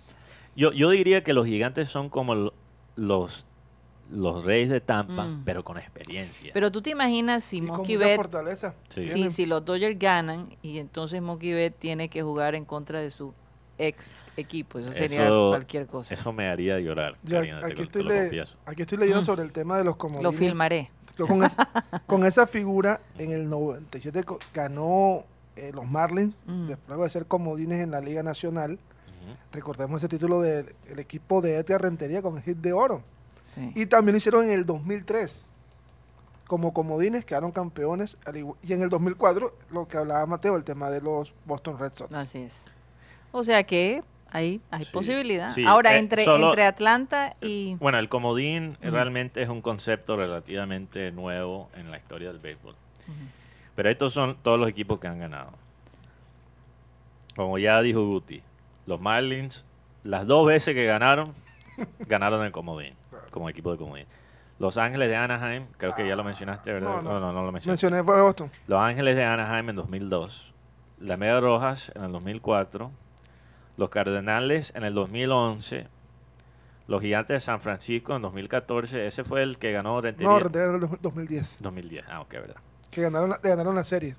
Yo, 0.57 0.73
yo 0.73 0.91
diría 0.91 1.25
que 1.25 1.33
los 1.33 1.47
gigantes 1.47 1.89
son 1.89 2.09
como 2.11 2.35
lo- 2.35 2.55
los, 2.97 3.47
los 4.11 4.45
Reyes 4.45 4.69
de 4.69 4.81
Tampa, 4.81 5.25
Mm. 5.25 5.43
pero 5.45 5.65
con 5.65 5.79
experiencia. 5.79 6.51
Pero 6.55 6.71
tú 6.71 6.81
te 6.83 6.91
imaginas 6.91 7.43
si 7.43 7.61
Mookie 7.61 7.97
Betts, 7.97 8.17
fortaleza. 8.17 8.75
Sí. 8.89 9.03
si, 9.03 9.09
Tienen- 9.15 9.31
si 9.33 9.47
los 9.47 9.65
Dodgers 9.65 9.99
ganan 9.99 10.55
y 10.63 10.79
entonces 10.79 11.21
Mookie 11.21 11.53
Betts 11.55 11.79
tiene 11.81 12.09
que 12.09 12.23
jugar 12.23 12.55
en 12.55 12.65
contra 12.67 13.01
de 13.01 13.11
su 13.11 13.33
ex 13.79 14.23
equipo, 14.37 14.79
eso 14.79 14.93
sería 14.93 15.25
Eso- 15.27 15.49
cualquier 15.49 15.87
cosa. 15.87 16.15
Eso 16.15 16.33
me 16.33 16.49
haría 16.49 16.79
llorar, 16.81 17.17
Ya, 17.23 17.39
Karina, 17.39 17.61
te 17.61 17.67
aquí, 17.67 17.73
lo- 17.75 17.77
te 17.79 17.83
estoy 17.85 18.03
lo 18.05 18.09
le- 18.11 18.21
confieso. 18.21 18.57
aquí 18.67 18.83
estoy 18.83 18.99
leyendo 18.99 19.23
Mm. 19.23 19.27
sobre 19.27 19.43
el 19.43 19.53
tema 19.53 19.79
de 19.79 19.85
los 19.85 19.95
Lo 19.95 19.99
comodines. 19.99 20.39
filmaré. 20.39 20.91
Yo 21.19 21.27
con, 21.27 21.45
es- 21.45 21.57
con 22.07 22.25
esa 22.27 22.47
figura, 22.47 23.01
en 23.19 23.31
el 23.33 23.49
97 23.49 24.25
co- 24.25 24.39
ganó 24.53 25.25
eh, 25.57 25.71
los 25.73 25.87
Marlins, 25.87 26.35
Mm. 26.47 26.67
después 26.67 26.99
de 26.99 27.11
ser 27.11 27.27
comodines 27.27 27.81
en 27.81 27.93
la 27.93 28.01
Liga 28.01 28.23
Nacional. 28.25 28.79
Recordemos 29.53 30.03
ese 30.03 30.09
título 30.09 30.41
del 30.43 30.75
el 30.89 30.99
equipo 30.99 31.41
de 31.41 31.57
Edgar 31.57 31.81
Rentería 31.81 32.21
con 32.23 32.37
el 32.37 32.43
hit 32.43 32.59
de 32.59 32.73
oro. 32.73 33.03
Sí. 33.55 33.71
Y 33.77 33.87
también 33.87 34.15
lo 34.15 34.19
hicieron 34.19 34.45
en 34.45 34.51
el 34.51 34.67
2003. 34.67 35.51
Como 36.47 36.75
comodines 36.75 37.25
quedaron 37.25 37.53
campeones. 37.53 38.17
Y 38.63 38.73
en 38.73 38.83
el 38.83 38.89
2004, 38.91 39.57
lo 39.71 39.87
que 39.89 39.97
hablaba 39.97 40.27
Mateo, 40.27 40.57
el 40.57 40.65
tema 40.65 40.91
de 40.91 41.01
los 41.01 41.33
Boston 41.47 41.79
Red 41.79 41.93
Sox. 41.95 42.13
Así 42.13 42.39
es. 42.41 42.65
O 43.37 43.43
sea 43.43 43.65
que 43.65 44.03
hay, 44.31 44.61
hay 44.71 44.85
Sí, 44.85 44.93
posibilidad. 44.93 45.49
sí, 45.51 45.65
Ahora, 45.67 45.95
eh, 45.97 45.99
entre, 45.99 46.25
solo- 46.25 46.51
entre 46.51 46.65
Atlanta 46.65 47.35
y... 47.41 47.75
Bueno, 47.81 47.99
el 47.99 48.09
comodín 48.09 48.77
realmente 48.81 49.43
es 49.43 49.49
un 49.49 49.61
concepto 49.61 50.17
relativamente 50.17 51.11
nuevo 51.11 51.69
en 51.75 51.91
la 51.91 51.97
historia 51.99 52.29
del 52.29 52.39
béisbol. 52.39 52.77
Pero 53.75 53.89
estos 53.91 54.13
son 54.13 54.37
todos 54.41 54.59
los 54.61 54.69
equipos 54.69 55.01
que 55.01 55.09
han 55.09 55.19
ganado. 55.19 55.51
Como 57.37 57.59
ya 57.59 57.83
dijo 57.83 58.07
Guti, 58.07 58.43
los 58.87 59.01
Marlins, 59.01 59.65
las 60.05 60.27
dos 60.27 60.47
veces 60.47 60.75
que 60.75 60.85
ganaron, 60.87 61.35
ganaron 62.07 62.45
el 62.45 62.53
comodín, 62.53 62.95
como 63.33 63.49
equipo 63.49 63.73
de 63.73 63.79
comodín. 63.79 64.07
Los 64.61 64.79
Ángeles 64.79 65.09
de 65.09 65.17
Anaheim, 65.17 65.67
creo 65.77 65.93
que 65.97 66.07
ya 66.07 66.15
lo 66.15 66.23
mencionaste, 66.23 66.73
¿verdad? 66.73 67.03
No, 67.03 67.03
no. 67.03 67.19
no, 67.21 67.33
no 67.33 67.43
lo 67.45 67.51
mencionaste. 67.51 67.87
Mencioné 67.87 68.05
fue 68.05 68.23
Boston. 68.23 68.49
Los 68.69 68.81
Ángeles 68.81 69.17
de 69.17 69.25
Anaheim 69.25 69.71
en 69.71 69.77
2002. 69.77 70.53
La 71.01 71.17
Media 71.17 71.41
Rojas 71.41 71.91
en 71.97 72.05
el 72.05 72.13
2004. 72.13 72.93
Los 73.77 73.89
Cardenales 73.91 74.73
en 74.77 74.85
el 74.85 74.95
2011. 74.95 75.89
Los 76.87 77.01
Gigantes 77.01 77.35
de 77.37 77.41
San 77.41 77.61
Francisco 77.61 78.15
en 78.15 78.23
2014. 78.23 79.07
Ese 79.07 79.25
fue 79.25 79.43
el 79.43 79.59
que 79.59 79.73
ganó 79.73 80.01
Rentería. 80.01 80.31
No, 80.33 80.39
Rentería 80.39 80.67
ganó 80.69 80.87
en 80.87 80.93
el 80.93 80.99
2010. 81.01 81.59
2010. 81.61 82.05
Ah, 82.09 82.21
ok, 82.21 82.33
verdad. 82.33 82.57
Que 82.91 83.03
ganaron, 83.03 83.31
la- 83.31 83.39
ganaron 83.43 83.75
la 83.75 83.85
serie. 83.85 84.17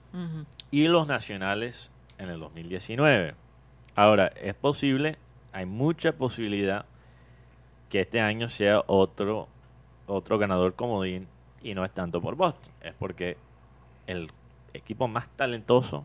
Y 0.72 0.88
los 0.88 1.08
Nacionales 1.08 1.92
en 2.18 2.30
el 2.30 2.40
2019. 2.40 3.36
Ahora, 3.96 4.28
es 4.28 4.54
posible, 4.56 5.18
hay 5.54 5.66
mucha 5.66 6.12
posibilidad 6.14 6.86
que 7.90 8.02
este 8.02 8.20
año 8.20 8.50
sea 8.50 8.82
otro, 8.88 9.48
otro 10.08 10.38
ganador 10.38 10.74
comodín 10.74 11.28
y 11.62 11.76
no 11.76 11.86
es 11.86 11.94
tanto 11.94 12.20
por 12.22 12.36
Boston. 12.36 12.70
Es 12.82 12.94
porque 12.96 13.38
el 14.08 14.30
equipo 14.74 15.08
más 15.08 15.30
talentoso 15.30 16.04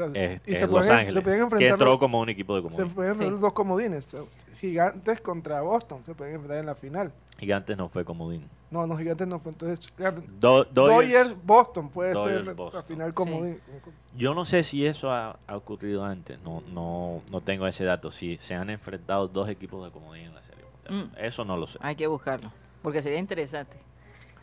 O 0.00 0.10
sea, 0.12 0.22
es, 0.22 0.40
y 0.46 0.52
es 0.52 0.58
se 0.58 0.60
Los 0.66 0.70
pueden, 0.70 0.92
Ángeles, 0.92 1.14
se 1.14 1.20
pueden 1.22 1.38
que 1.38 1.42
enfrentar, 1.44 1.70
entró 1.70 1.98
como 1.98 2.20
un 2.20 2.28
equipo 2.28 2.54
de 2.56 2.62
se 2.62 2.68
comodín. 2.68 2.94
pueden 2.94 3.10
enfrentar 3.12 3.36
Sí. 3.36 3.40
dos 3.42 3.52
comodines. 3.54 4.16
Gigantes 4.54 5.20
contra 5.20 5.60
Boston. 5.62 6.02
Se 6.04 6.14
pueden 6.14 6.34
enfrentar 6.34 6.58
en 6.58 6.66
la 6.66 6.74
final. 6.74 7.12
Gigantes 7.38 7.76
no 7.76 7.88
fue 7.88 8.04
comodín. 8.04 8.48
No, 8.70 8.86
no, 8.86 8.96
Gigantes 8.98 9.26
no 9.26 9.38
fue. 9.40 9.52
Entonces, 9.52 9.92
Do- 10.40 10.66
Dodgers- 10.66 10.72
Dodgers, 10.74 11.36
Boston 11.44 11.88
puede 11.88 12.12
Dodgers, 12.12 12.44
ser 12.44 12.56
la- 12.58 12.82
final 12.82 13.14
comodín. 13.14 13.60
yo 14.14 14.34
no 14.34 14.44
sé 14.44 14.62
si 14.62 14.84
eso 14.86 15.10
ha, 15.10 15.38
ha 15.46 15.56
ocurrido 15.56 16.04
antes, 16.04 16.38
no, 16.42 16.62
no, 16.72 17.22
no 17.30 17.40
tengo 17.40 17.66
ese 17.66 17.84
dato, 17.84 18.10
si 18.10 18.36
se 18.38 18.54
han 18.54 18.68
enfrentado 18.70 19.26
dos 19.28 19.48
equipos 19.48 19.84
de 19.84 19.90
comodín 19.90 20.24
en 20.24 20.34
la 20.34 20.42
serie. 20.42 20.64
Mm. 20.90 21.12
Eso 21.18 21.44
no 21.44 21.56
lo 21.56 21.66
sé. 21.66 21.78
Hay 21.80 21.96
que 21.96 22.06
buscarlo, 22.06 22.52
porque 22.82 23.00
sería 23.00 23.18
interesante. 23.18 23.76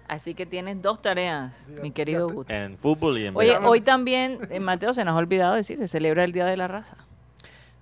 Así 0.08 0.36
que 0.36 0.46
tienes 0.46 0.82
dos 0.82 1.02
tareas, 1.02 1.56
Sí, 1.68 1.74
mi 1.82 1.92
querido. 1.92 2.46
En 2.48 2.78
fútbol 2.78 3.18
y 3.18 3.26
en 3.26 3.36
Oye, 3.36 3.58
hoy 3.64 3.82
también, 3.82 4.38
eh, 4.50 4.60
Mateo, 4.60 4.94
se 4.94 5.04
nos 5.04 5.16
ha 5.16 5.18
olvidado 5.18 5.56
decir, 5.56 5.78
se 5.78 5.88
celebra 5.88 6.24
el 6.24 6.32
Día 6.32 6.46
de 6.46 6.58
la 6.58 6.68
Raza, 6.68 6.98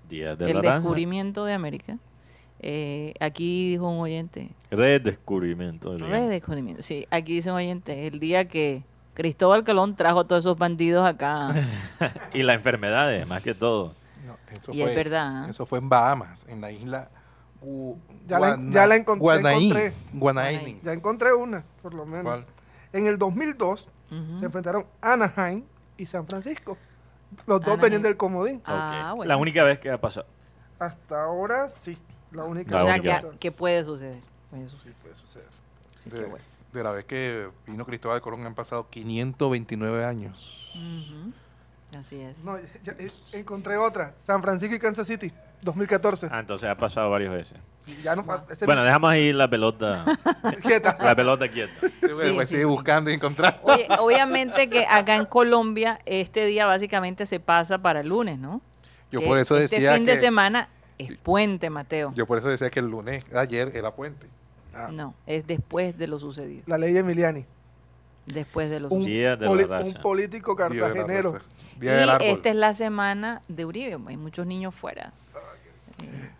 Día 0.08 0.36
de 0.36 0.50
el 0.50 0.56
la 0.58 0.62
raza. 0.62 0.76
descubrimiento 0.76 1.44
de 1.46 1.54
América. 1.54 1.98
Eh, 2.60 3.14
aquí 3.20 3.72
dijo 3.72 3.90
un 3.90 4.00
oyente, 4.00 4.52
Redescubrimiento. 4.72 5.98
redescubrimiento, 5.98 6.82
sí, 6.82 7.06
aquí 7.12 7.34
dice 7.36 7.50
un 7.52 7.58
oyente, 7.58 8.08
el 8.08 8.20
día 8.20 8.48
que 8.48 8.84
Cristóbal 9.16 9.66
Colón 9.66 9.98
trajo 9.98 10.22
a 10.22 10.28
todos 10.28 10.44
esos 10.44 10.58
bandidos 10.58 11.06
acá. 11.06 11.50
y 12.34 12.42
las 12.44 12.56
enfermedades, 12.56 13.28
más 13.28 13.44
que 13.44 13.54
todo. 13.54 13.94
No, 14.26 14.38
eso 14.50 14.72
y 14.74 14.82
es 14.82 14.96
verdad. 14.96 15.46
¿eh? 15.46 15.50
Eso 15.50 15.66
fue 15.66 15.80
en 15.80 15.90
Bahamas, 15.90 16.46
en 16.48 16.62
la 16.62 16.72
isla 16.72 17.10
Gu- 17.64 17.97
Ya 18.28 18.39
la- 18.39 18.57
ya 18.70 18.86
encont- 18.88 19.18
encontré. 19.18 19.93
Guanaín. 20.14 20.80
Ya 20.84 20.93
encontré 20.93 21.34
una, 21.34 21.64
por 21.82 21.93
lo 21.93 22.05
menos. 22.05 22.39
¿Cuál? 22.41 22.45
En 22.93 23.07
el 23.07 23.18
2002 23.18 23.88
Ujú. 24.11 24.38
se 24.38 24.45
enfrentaron 24.45 24.86
Anaheim 25.01 25.64
y 25.97 26.05
San 26.05 26.28
Francisco. 26.28 26.78
Los 27.47 27.61
dos 27.61 27.80
venían 27.80 28.01
del 28.01 28.16
comodín. 28.18 28.61
Ah, 28.66 29.14
bueno. 29.16 29.28
La 29.28 29.38
única 29.38 29.64
vez 29.64 29.80
que 29.80 29.89
ha 29.89 29.97
pasado. 29.97 30.28
Hasta 30.80 31.24
ahora 31.24 31.70
sí. 31.70 31.97
La 32.32 32.43
única 32.43 32.78
La 32.78 32.82
o 32.82 32.84
sea, 32.86 32.93
vez 32.93 33.01
que, 33.01 33.09
única. 33.26 33.39
que 33.39 33.51
puede 33.51 33.84
suceder. 33.84 34.20
puede 34.49 34.68
Sí, 34.70 34.91
puede 35.01 35.16
suceder. 35.16 35.47
Sí, 36.03 36.09
De, 36.09 36.26
bueno. 36.26 36.45
de 36.74 36.84
la 36.84 36.91
vez 36.91 37.05
que 37.05 37.49
vino 37.68 37.86
Cristóbal 37.86 38.22
Colón 38.22 38.45
han 38.45 38.55
pasado 38.55 38.88
529 38.89 40.03
años. 40.05 40.72
Ujú. 40.76 41.97
Así 41.97 42.20
es. 42.20 42.43
No, 42.43 42.57
ya- 42.84 42.95
ya- 42.97 43.38
encontré 43.38 43.78
otra. 43.78 44.14
San 44.24 44.41
Francisco 44.41 44.76
y 44.76 44.80
Kansas 44.80 45.05
City, 45.07 45.32
2014. 45.64 46.28
Ah, 46.32 46.39
entonces 46.39 46.70
ha 46.70 46.76
pasado 46.78 47.09
varias 47.09 47.32
veces. 47.32 47.57
Sí, 47.80 47.97
ya 48.03 48.16
no, 48.16 48.26
ese- 48.49 48.66
Bueno, 48.66 48.84
dejamos 48.84 49.11
ahí 49.11 49.34
la 49.34 49.49
pelota, 49.49 50.05
quieta. 50.64 50.97
la 51.01 51.16
pelota 51.16 51.47
quieta. 51.49 51.74
pues 51.80 52.22
sí, 52.22 52.45
sigue 52.45 52.45
sí. 52.45 52.64
buscando 52.64 53.11
y 53.11 53.16
encontrando. 53.16 53.59
Oye, 53.64 53.88
obviamente 53.99 54.70
que 54.70 54.86
acá 54.86 55.16
en 55.16 55.26
Colombia 55.26 55.99
este 56.05 56.45
día 56.45 56.66
básicamente 56.66 57.26
se 57.26 57.39
pasa 57.39 57.78
para 57.80 58.01
el 58.01 58.09
lunes, 58.09 58.39
¿no? 58.39 58.61
Yo 59.11 59.20
Que 59.20 59.28
por 59.28 59.38
eso 59.38 59.57
este 59.57 59.76
decía 59.76 59.93
fin 59.95 60.05
que 60.05 60.11
de 60.11 60.18
semana 60.18 60.70
es 60.97 61.16
puente, 61.18 61.70
Mateo. 61.70 62.14
yo 62.16 62.26
por 62.26 62.38
eso 62.38 62.47
decía 62.49 62.70
que 62.70 62.80
el 62.80 62.88
lunes 62.88 63.24
ayer 63.36 63.72
era 63.76 63.91
puente. 63.93 64.28
Ah, 64.74 64.89
No, 64.91 65.14
es 65.28 65.45
después 65.45 65.97
de 65.97 66.07
lo 66.07 66.20
sucedido. 66.20 66.64
La 66.66 66.78
ley 66.78 66.97
Emiliani. 66.97 67.45
Después 68.26 68.70
de 68.70 68.80
lo 68.80 68.88
Un, 68.88 69.01
sucedido. 69.01 69.20
Día 69.20 69.36
de 69.36 69.45
la 69.45 69.51
poli- 69.51 69.64
raza. 69.66 69.86
un 69.86 69.93
político 70.01 70.55
Día 70.55 70.68
de 70.70 70.76
la 70.80 70.88
cartagenero. 70.88 71.32
raza, 71.34 71.45
Día 71.78 71.93
del 71.93 72.07
y 72.07 72.09
árbol. 72.09 72.28
esta 72.28 72.49
es 72.49 72.55
la 72.55 72.74
semana 72.74 73.41
de 73.49 73.66
Uribe. 73.66 73.97
Hay 74.07 74.18
muchos 74.18 74.47
niños 74.47 74.74
fuera. 74.74 75.11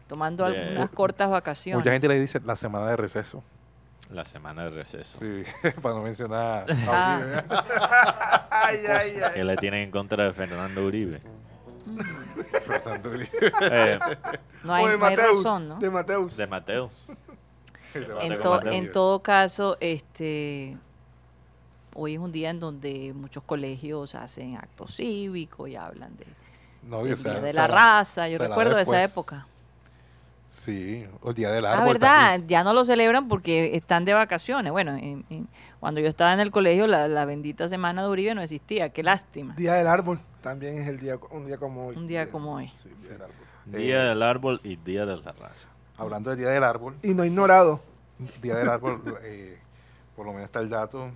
Tomando 0.08 0.46
Bien. 0.48 0.62
algunas 0.68 0.90
cortas 0.92 1.30
vacaciones. 1.30 1.80
Mucha 1.80 1.92
gente 1.92 2.08
le 2.08 2.20
dice 2.20 2.40
la 2.44 2.56
semana 2.56 2.88
de 2.88 2.96
receso. 2.98 3.44
La 4.12 4.26
semana 4.26 4.64
de 4.66 4.70
receso. 4.72 5.20
Sí, 5.20 5.44
para 5.82 5.96
no 5.96 6.04
mencionar. 6.04 6.66
a 6.70 6.76
Ah. 6.88 7.20
Uribe. 7.20 7.44
Ay, 8.52 8.78
ay, 8.88 9.12
ay. 9.24 9.32
¿Qué 9.34 9.44
le 9.44 9.58
tienen 9.58 9.84
en 9.84 9.92
contra 9.92 10.24
de 10.26 10.34
Fernando 10.34 10.86
Uribe? 10.86 11.22
Fernando 12.66 13.10
Uribe. 13.10 13.52
Eh, 13.62 14.00
No 14.64 14.74
hay, 14.74 14.86
o 14.86 14.88
de 14.90 14.98
no 14.98 15.06
hay 15.06 15.16
Mateus. 15.16 15.38
razón, 15.44 15.68
¿no? 15.70 15.80
De 15.80 15.90
Mateus. 15.90 16.38
de 16.38 16.48
Mateo. 16.48 16.90
en, 17.94 18.42
to- 18.42 18.92
todo 18.92 19.22
caso, 19.22 19.78
este 19.80 20.78
hoy 21.96 22.14
es 22.16 22.20
un 22.20 22.32
día 22.32 22.50
en 22.50 22.60
donde 22.60 23.14
muchos 23.16 23.44
colegios 23.44 24.16
hacen 24.16 24.56
actos 24.56 24.96
cívicos 24.96 25.70
y 25.70 25.76
hablan 25.76 26.16
de, 26.18 26.26
No, 26.84 27.04
del 27.04 27.14
o 27.14 27.18
sea, 27.18 27.34
Día 27.34 27.42
de 27.42 27.54
la 27.54 27.68
raza. 27.68 28.28
Yo 28.30 28.38
recuerdo 28.40 28.76
de 28.76 28.84
esa 28.84 29.04
época. 29.04 29.46
Sí, 30.64 31.06
el 31.26 31.34
día 31.34 31.52
del 31.52 31.66
Ah, 31.66 31.74
árbol. 31.74 31.88
verdad, 31.94 32.30
también. 32.32 32.48
ya 32.48 32.64
no 32.64 32.72
lo 32.74 32.86
celebran 32.86 33.28
porque 33.28 33.76
están 33.76 34.06
de 34.06 34.14
vacaciones. 34.14 34.72
Bueno, 34.72 34.96
en- 34.96 35.26
en- 35.30 35.48
cuando 35.80 36.00
yo 36.00 36.08
estaba 36.08 36.32
en 36.34 36.40
el 36.40 36.52
colegio, 36.52 36.88
la, 36.88 37.08
la 37.10 37.26
bendita 37.26 37.68
semana 37.68 38.02
de 38.04 38.10
Uribe 38.10 38.34
no 38.36 38.42
existía. 38.42 38.90
Qué 38.90 39.04
lástima. 39.04 39.54
Día 39.56 39.74
del 39.74 39.88
árbol 39.88 40.20
también 40.42 40.78
es 40.78 40.88
el 40.88 41.00
día, 41.00 41.16
un 41.32 41.46
día 41.46 41.58
como 41.58 41.88
hoy. 41.88 41.98
Un 41.98 42.08
día 42.08 42.30
como 42.32 42.56
hoy. 42.56 42.72
Sí, 42.74 42.90
día 42.98 43.10
del 43.12 43.22
árbol. 43.24 43.36
Día 43.66 44.04
del 44.04 44.24
árbol 44.24 44.62
y 44.64 44.76
día 44.78 45.06
de 45.06 45.18
la 45.18 45.32
raza. 45.34 45.68
Hablando 45.98 46.30
del 46.30 46.40
día 46.40 46.50
del 46.50 46.64
árbol, 46.64 46.96
Y 47.04 47.14
no 47.14 47.26
ignorado. 47.26 47.82
día 48.42 48.56
del 48.56 48.70
árbol, 48.70 49.02
eh, 49.24 49.60
por 50.16 50.26
lo 50.26 50.32
menos 50.34 50.46
está 50.46 50.60
el 50.62 50.70
dato, 50.70 51.10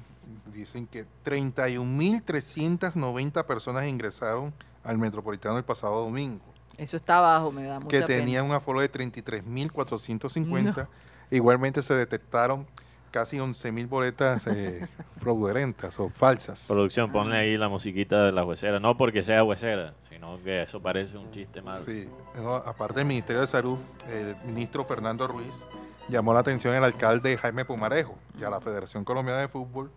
dicen 0.53 0.87
que 0.87 1.05
31.390 1.23 3.45
personas 3.45 3.87
ingresaron 3.87 4.53
al 4.83 4.97
Metropolitano 4.97 5.57
el 5.57 5.63
pasado 5.63 6.01
domingo, 6.03 6.43
Eso 6.77 6.97
está 6.97 7.17
abajo, 7.17 7.51
me 7.51 7.63
da 7.63 7.79
mucha 7.79 7.89
que 7.89 8.03
pena. 8.03 8.19
tenía 8.19 8.43
un 8.43 8.51
aforo 8.51 8.81
de 8.81 8.91
33.450. 8.91 10.87
Igualmente 11.31 11.81
se 11.81 11.93
detectaron 11.95 12.67
casi 13.11 13.37
11.000 13.37 13.87
boletas 13.89 14.47
eh, 14.47 14.87
fraudulentas 15.17 15.99
o 15.99 16.09
falsas. 16.09 16.65
Producción, 16.67 17.11
ponle 17.11 17.37
ahí 17.37 17.57
la 17.57 17.67
musiquita 17.69 18.25
de 18.25 18.31
la 18.31 18.45
huesera. 18.45 18.79
No 18.79 18.95
porque 18.95 19.23
sea 19.23 19.43
huesera, 19.43 19.95
sino 20.09 20.41
que 20.43 20.61
eso 20.61 20.81
parece 20.81 21.17
un 21.17 21.31
chiste 21.31 21.61
malo. 21.61 21.83
Sí, 21.83 22.07
no, 22.35 22.55
aparte 22.55 22.99
del 22.99 23.07
Ministerio 23.07 23.41
de 23.41 23.47
Salud, 23.47 23.79
el 24.09 24.35
ministro 24.45 24.83
Fernando 24.83 25.27
Ruiz 25.27 25.65
llamó 26.09 26.33
la 26.33 26.41
atención 26.41 26.75
al 26.75 26.83
alcalde 26.83 27.37
Jaime 27.37 27.65
Pumarejo 27.65 28.17
y 28.39 28.43
a 28.43 28.49
la 28.49 28.59
Federación 28.59 29.03
Colombiana 29.03 29.41
de 29.41 29.47
Fútbol 29.47 29.91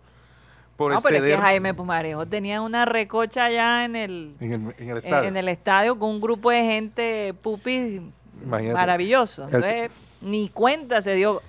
por 0.81 0.95
No, 0.95 1.01
pero 1.03 1.17
es 1.17 1.23
que 1.23 1.37
Jaime 1.37 1.75
Pumarejo 1.75 2.25
tenía 2.27 2.63
una 2.63 2.87
recocha 2.87 3.45
allá 3.45 3.85
en 3.85 3.97
el, 3.97 4.35
en 4.41 4.53
el, 4.53 4.61
en 4.79 4.89
el 4.89 4.97
en, 4.97 4.97
estadio. 4.97 5.29
en 5.29 5.37
el 5.37 5.49
estadio 5.51 5.99
con 5.99 6.09
un 6.09 6.21
grupo 6.23 6.51
de 6.51 6.63
gente 6.63 7.35
pupis 7.43 8.01
Imagínate. 8.43 8.75
maravilloso. 8.75 9.43
El- 9.49 9.55
Entonces, 9.57 9.91
ni 10.23 10.49
cuenta 10.49 11.03
se 11.03 11.15
dio 11.17 11.43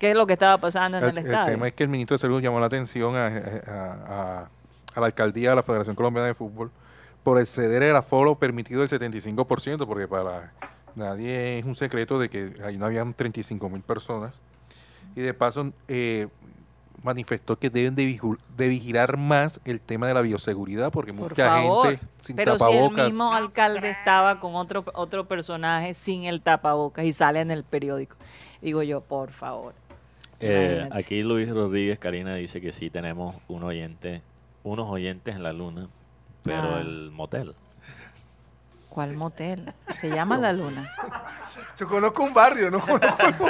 qué 0.00 0.10
es 0.10 0.16
lo 0.16 0.26
que 0.26 0.32
estaba 0.32 0.58
pasando 0.58 0.98
en 0.98 1.04
el, 1.04 1.10
El, 1.10 1.18
el 1.18 1.24
estadio. 1.26 1.52
tema 1.52 1.68
es 1.68 1.74
que 1.74 1.84
el 1.84 1.88
ministro 1.88 2.16
de 2.16 2.18
Salud 2.18 2.42
llamó 2.42 2.58
la 2.58 2.66
atención 2.66 3.14
a, 3.14 3.26
a- 3.28 3.30
a- 4.42 4.50
a 4.96 5.00
la 5.00 5.06
alcaldía 5.06 5.50
de 5.50 5.56
la 5.56 5.62
Federación 5.62 5.94
Colombiana 5.94 6.26
de 6.26 6.34
Fútbol 6.34 6.72
por 7.22 7.38
exceder 7.38 7.84
el 7.84 7.94
aforo 7.94 8.34
permitido 8.34 8.84
del 8.84 8.88
75%, 8.90 9.86
porque 9.86 10.08
para 10.08 10.52
nadie 10.96 11.60
es 11.60 11.64
un 11.64 11.76
secreto 11.76 12.18
de 12.18 12.28
que 12.28 12.54
ahí 12.64 12.76
no 12.76 12.86
habían 12.86 13.14
35 13.14 13.68
mil 13.68 13.82
personas. 13.82 14.40
Y 15.14 15.20
de 15.20 15.32
paso 15.32 15.72
eh, 15.86 16.26
manifestó 17.02 17.58
que 17.58 17.68
deben 17.70 17.94
de, 17.94 18.18
vigilar 18.68 19.16
más 19.16 19.60
el 19.64 19.80
tema 19.80 20.06
de 20.08 20.14
la 20.14 20.22
bioseguridad, 20.22 20.90
porque 20.90 21.12
Por 21.12 21.30
mucha 21.30 21.48
favor. 21.48 21.88
gente 21.88 22.06
sin 22.20 22.36
Pero 22.36 22.52
si 22.52 22.58
tapabocas. 22.58 22.98
el 22.98 23.12
mismo 23.12 23.32
alcalde 23.32 23.90
estaba 23.90 24.40
con 24.40 24.54
otro, 24.54 24.84
otro 24.94 25.26
personaje 25.26 25.92
sin 25.94 26.24
el 26.24 26.40
tapabocas 26.40 27.04
y 27.04 27.12
sale 27.12 27.40
en 27.40 27.50
el 27.50 27.64
periódico. 27.64 28.16
Digo 28.62 28.82
yo, 28.82 29.00
por 29.02 29.30
favor. 29.30 29.74
Eh, 30.40 30.88
aquí 30.92 31.22
Luis 31.22 31.48
Rodríguez 31.50 31.98
Karina 31.98 32.34
dice 32.34 32.60
que 32.60 32.72
sí 32.72 32.90
tenemos 32.90 33.34
un 33.48 33.62
oyente, 33.62 34.22
unos 34.62 34.88
oyentes 34.88 35.36
en 35.36 35.42
la 35.42 35.52
luna, 35.52 35.88
pero 36.42 36.62
Ah. 36.62 36.80
el 36.80 37.10
motel. 37.10 37.54
¿Cuál 38.94 39.14
motel? 39.14 39.74
Se 39.88 40.08
llama 40.14 40.38
La 40.38 40.52
Luna. 40.52 40.88
Yo 41.76 41.88
conozco 41.88 42.22
un 42.22 42.32
barrio, 42.32 42.70
no 42.70 42.80
conozco 42.80 43.48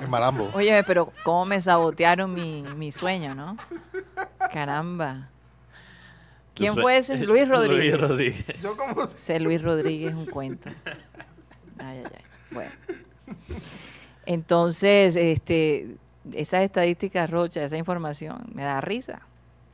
En 0.00 0.08
Marambo. 0.08 0.50
Oye, 0.54 0.84
pero 0.84 1.10
cómo 1.24 1.44
me 1.44 1.60
sabotearon 1.60 2.32
mi, 2.32 2.62
mi 2.62 2.92
sueño, 2.92 3.34
¿no? 3.34 3.56
Caramba. 4.52 5.28
¿Quién 6.54 6.74
fue 6.76 6.98
ese? 6.98 7.18
Luis 7.18 7.48
Rodríguez. 7.48 7.98
Luis 7.98 8.08
Rodríguez. 8.08 8.62
Yo 8.62 8.76
como 8.76 9.02
Ese 9.16 9.40
Luis 9.40 9.62
Rodríguez 9.62 10.12
es 10.12 10.16
un 10.16 10.26
cuento. 10.26 10.70
Ay, 11.78 12.04
ay, 12.04 12.04
ay. 12.04 12.24
Bueno. 12.52 12.70
Entonces, 14.26 15.16
este, 15.16 15.96
esas 16.32 16.62
estadísticas, 16.62 17.28
Rocha, 17.28 17.64
esa 17.64 17.76
información, 17.76 18.44
me 18.54 18.62
da 18.62 18.80
risa, 18.80 19.22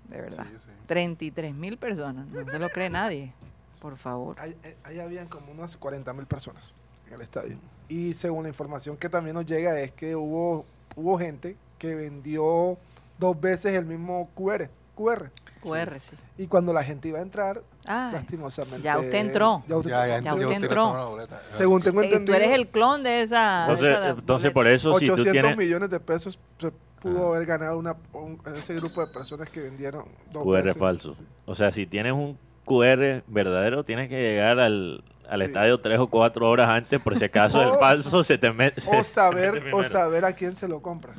de 0.09 0.23
verdad. 0.23 0.47
Sí, 0.51 0.59
sí. 0.61 0.69
33 0.87 1.55
mil 1.55 1.77
personas, 1.77 2.27
no 2.29 2.51
se 2.51 2.59
lo 2.59 2.71
cree 2.71 2.89
nadie, 2.89 3.35
por 3.81 3.97
favor. 3.97 4.37
ahí, 4.41 4.57
eh, 4.65 4.77
ahí 4.85 5.01
habían 5.01 5.29
como 5.29 5.53
unas 5.53 5.77
40 5.77 6.13
mil 6.13 6.27
personas 6.27 6.73
en 7.07 7.15
el 7.15 7.21
estadio. 7.23 7.57
Y 7.89 8.15
según 8.15 8.43
la 8.43 8.49
información 8.51 8.97
que 8.97 9.09
también 9.09 9.35
nos 9.35 9.47
llega 9.47 9.79
es 9.81 9.93
que 9.93 10.15
hubo, 10.17 10.65
hubo 10.97 11.19
gente 11.19 11.57
que 11.79 11.95
vendió 11.95 12.77
dos 13.19 13.41
veces 13.41 13.75
el 13.75 13.87
mismo 13.87 14.29
QR. 14.35 14.69
QR. 14.95 15.31
QR, 15.63 15.99
sí. 16.01 16.17
Y 16.37 16.47
cuando 16.49 16.73
la 16.73 16.83
gente 16.85 17.09
iba 17.09 17.19
a 17.19 17.23
entrar, 17.23 17.63
Ay, 17.87 18.13
lastimosamente. 18.13 18.83
ya 18.83 18.99
usted 18.99 19.15
entró. 19.15 19.63
Ya 19.69 19.77
usted 19.77 19.91
Ya, 19.91 20.01
ya, 20.01 20.07
Ya 20.09 20.17
entendió, 20.19 20.47
usted 20.49 20.63
entró. 20.63 21.19
Según 21.57 21.81
tengo 21.83 22.03
Eh, 22.03 22.07
entendido, 22.07 22.37
tú 22.37 22.43
eres 22.43 22.51
el 22.53 22.69
clon 22.69 23.03
de 23.03 23.23
esa. 23.23 23.39
de 23.67 23.73
Entonces, 23.73 23.89
esa 23.89 24.09
entonces 24.11 24.27
boleta. 24.27 24.55
por 24.55 24.67
eso, 24.67 24.99
si 24.99 25.07
tú 25.07 25.13
800 25.15 25.33
tienes 25.33 25.57
millones 25.57 25.91
de 25.91 26.01
pesos 26.01 26.39
se 26.59 26.73
pudo 27.01 27.27
Ah. 27.33 27.37
haber 27.37 27.47
ganado 27.47 27.79
una, 27.79 27.97
un- 28.13 28.41
ese 28.57 28.75
grupo 28.75 29.05
de 29.07 29.13
personas 29.13 29.49
que 29.51 29.61
vendieron 29.61 30.05
dos 30.33 30.43
QR 30.45 30.63
veces. 30.65 30.79
falso. 30.79 31.15
Sí. 31.15 31.25
O 31.47 31.55
sea, 31.55 31.71
si 31.73 31.87
tienes 31.87 32.13
un 32.13 32.37
QR 32.69 33.23
verdadero, 33.27 33.85
tienes 33.85 34.09
que 34.09 34.21
llegar 34.21 34.61
al, 34.61 35.03
al 35.29 35.41
Sí. 35.41 35.47
estadio 35.47 35.81
tres 35.81 35.99
o 35.99 36.07
cuatro 36.07 36.49
horas 36.49 36.69
antes, 36.69 37.01
por 37.01 37.17
si 37.17 37.25
acaso 37.25 37.61
el 37.63 37.69
O- 37.73 37.79
falso 37.79 38.23
se 38.23 38.39
te 38.39 38.53
mete. 38.53 38.81
O 38.97 39.03
saber, 39.03 39.71
o 39.73 39.83
saber 39.85 40.25
a 40.25 40.33
quién 40.33 40.57
se 40.57 40.69
lo 40.69 40.81
compras. 40.81 41.17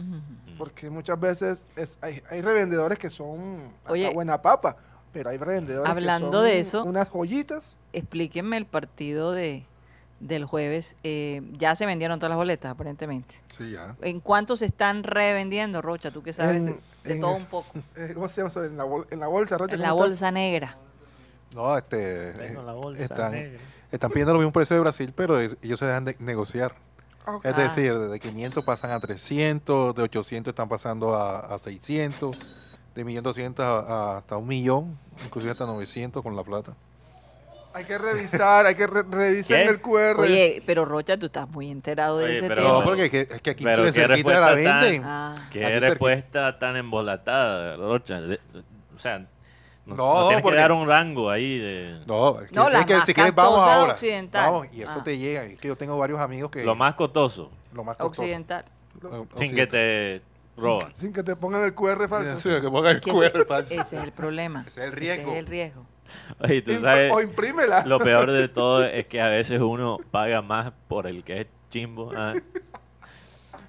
Porque 0.57 0.89
muchas 0.89 1.19
veces 1.19 1.65
es- 1.75 1.97
hay, 2.01 2.21
hay 2.29 2.41
revendedores 2.41 2.97
que 2.99 3.09
son 3.09 3.59
Oye, 3.87 4.13
buena 4.13 4.41
papa, 4.41 4.75
pero 5.13 5.29
hay 5.29 5.37
revendedores 5.37 5.89
hablando 5.89 6.29
que 6.29 6.35
son 6.37 6.43
de 6.45 6.59
eso- 6.59 6.83
unas 6.83 7.09
joyitas. 7.09 7.77
Explíquenme 7.93 8.57
el 8.57 8.65
partido 8.65 9.31
de 9.31 9.65
del 10.19 10.43
jueves. 10.43 10.97
Eh, 11.03 11.41
ya 11.57 11.75
se 11.75 11.85
vendieron 11.85 12.19
todas 12.19 12.31
las 12.31 12.35
boletas, 12.37 12.69
aparentemente. 12.71 13.35
Sí, 13.47 13.71
ya. 13.71 13.95
¿En 14.01 14.19
cuánto 14.19 14.57
se 14.57 14.65
están 14.65 15.03
revendiendo, 15.03 15.81
Rocha? 15.81 16.11
Tú 16.11 16.21
que 16.23 16.33
sabes 16.33 16.57
En- 16.57 16.65
de, 16.65 16.79
de 17.05 17.13
en- 17.13 17.21
todo 17.21 17.35
un 17.35 17.45
poco. 17.45 17.71
eh, 17.95 18.11
¿Cómo 18.13 18.27
se 18.27 18.41
llama 18.41 18.49
eso? 18.49 18.65
En 18.65 18.75
la, 18.75 18.83
bol- 18.83 19.07
en 19.11 19.19
la 19.21 19.27
bolsa, 19.27 19.57
Rocha. 19.57 19.75
En 19.75 19.81
la 19.81 19.93
bolsa 19.93 20.29
negra. 20.29 20.75
No, 21.55 21.77
este, 21.77 22.33
Tengo 22.33 22.61
eh, 22.61 22.65
la 22.65 22.73
bolsa 22.73 23.03
están, 23.03 23.31
negra. 23.31 23.59
están 23.91 24.11
pidiendo 24.11 24.33
lo 24.33 24.39
mismo 24.39 24.51
precio 24.51 24.75
de 24.75 24.81
Brasil, 24.81 25.13
pero 25.15 25.39
es- 25.39 25.57
ellos 25.61 25.79
se 25.79 25.85
dejan 25.85 26.05
de 26.05 26.15
negociar. 26.19 26.73
Es 27.43 27.55
decir, 27.55 27.95
de 27.97 28.19
500 28.19 28.63
pasan 28.63 28.89
a 28.91 28.99
300, 28.99 29.93
de 29.95 30.01
800 30.01 30.51
están 30.51 30.67
pasando 30.67 31.13
a, 31.15 31.39
a 31.39 31.59
600, 31.59 32.35
de 32.95 33.05
1.200 33.05 33.59
a, 33.59 33.79
a 34.13 34.17
hasta 34.17 34.37
un 34.37 34.47
millón, 34.47 34.97
inclusive 35.25 35.51
hasta 35.51 35.65
900 35.67 36.23
con 36.23 36.35
la 36.35 36.43
plata. 36.43 36.73
Hay 37.71 37.85
que 37.85 37.99
revisar, 37.99 38.65
hay 38.65 38.73
que 38.73 38.87
re- 38.87 39.03
revisar 39.03 39.59
el 39.59 39.79
QR. 39.79 40.19
Oye, 40.19 40.63
pero 40.65 40.85
Rocha, 40.85 41.17
tú 41.17 41.27
estás 41.27 41.47
muy 41.49 41.69
enterado 41.69 42.17
de 42.17 42.25
Oye, 42.25 42.37
ese 42.39 42.47
pero- 42.47 42.63
tema. 42.63 42.73
No, 42.79 42.83
porque 42.83 43.05
es 43.05 43.11
que, 43.11 43.19
es 43.21 43.41
que 43.43 43.49
aquí 43.51 43.63
Pero 43.63 43.83
se 43.85 43.93
cerquita 43.93 44.39
la 44.39 44.47
respuesta 44.55 44.71
tan- 44.71 44.81
venden. 44.81 45.01
Ah, 45.05 45.49
Qué 45.51 45.79
respuesta 45.79 46.57
tan 46.57 46.77
embolatada, 46.77 47.75
Rocha. 47.77 48.21
O 48.95 48.97
sea, 48.97 49.27
no, 49.89 49.95
No, 49.95 50.13
no 50.21 50.27
tienes 50.27 50.41
porque- 50.41 50.55
que 50.57 50.61
dar 50.61 50.71
un 50.71 50.87
rango 50.87 51.29
ahí 51.29 51.57
de 51.59 51.99
No, 52.05 52.39
es 52.39 52.47
que, 52.49 52.55
No, 52.55 52.69
la 52.69 52.85
que 52.85 52.95
más 52.95 53.05
si 53.05 53.13
quieres 53.13 53.35
vamos 53.35 53.59
ahora. 53.61 53.93
occidental. 53.93 54.51
Vamos, 54.51 54.67
y 54.73 54.81
eso 54.81 54.93
Ah. 54.97 55.03
te 55.03 55.17
llega. 55.17 55.43
Es 55.43 55.59
que 55.59 55.67
yo 55.67 55.75
tengo 55.75 55.97
varios 55.97 56.19
amigos 56.19 56.51
que... 56.51 56.63
lo 56.63 56.75
más 56.75 56.93
costoso, 56.95 57.49
lo 57.73 57.83
más 57.83 57.97
costoso. 57.97 58.21
occidental. 58.21 58.65
Lo- 59.01 59.27
sin 59.35 59.53
que 59.55 59.67
te 59.67 60.21
roban. 60.57 60.93
Sin 60.93 61.13
que 61.13 61.23
te 61.23 61.35
pongan 61.35 61.63
el 61.63 61.73
QR 61.73 62.07
falso. 62.07 62.39
Sí, 62.39 62.49
que 62.61 62.69
ponga 62.69 62.91
el 62.91 62.99
Que 63.01 63.11
QR 63.11 63.27
ese, 63.27 63.45
falso. 63.45 63.73
ese 63.73 63.97
es 63.97 64.03
el 64.03 64.11
problema. 64.11 64.63
Ese 64.67 64.81
es 64.81 64.87
el 64.87 64.91
riesgo. 64.93 65.21
Ese 65.31 65.31
es 65.33 65.37
el 65.39 65.45
riesgo. 65.47 65.85
Oye, 66.41 66.61
tú 66.63 66.71
Imp- 66.71 66.81
sabes, 66.81 67.11
O 67.13 67.21
imprímela. 67.21 67.85
lo 67.85 67.99
peor 67.99 68.31
de 68.31 68.47
todo 68.49 68.83
es 68.83 69.05
que 69.05 69.21
a 69.21 69.29
veces 69.29 69.61
uno 69.61 69.97
paga 70.11 70.41
más 70.41 70.71
por 70.87 71.05
el 71.07 71.23
que 71.23 71.41
es 71.41 71.47
chimbo. 71.69 72.11
ah, 72.15 72.33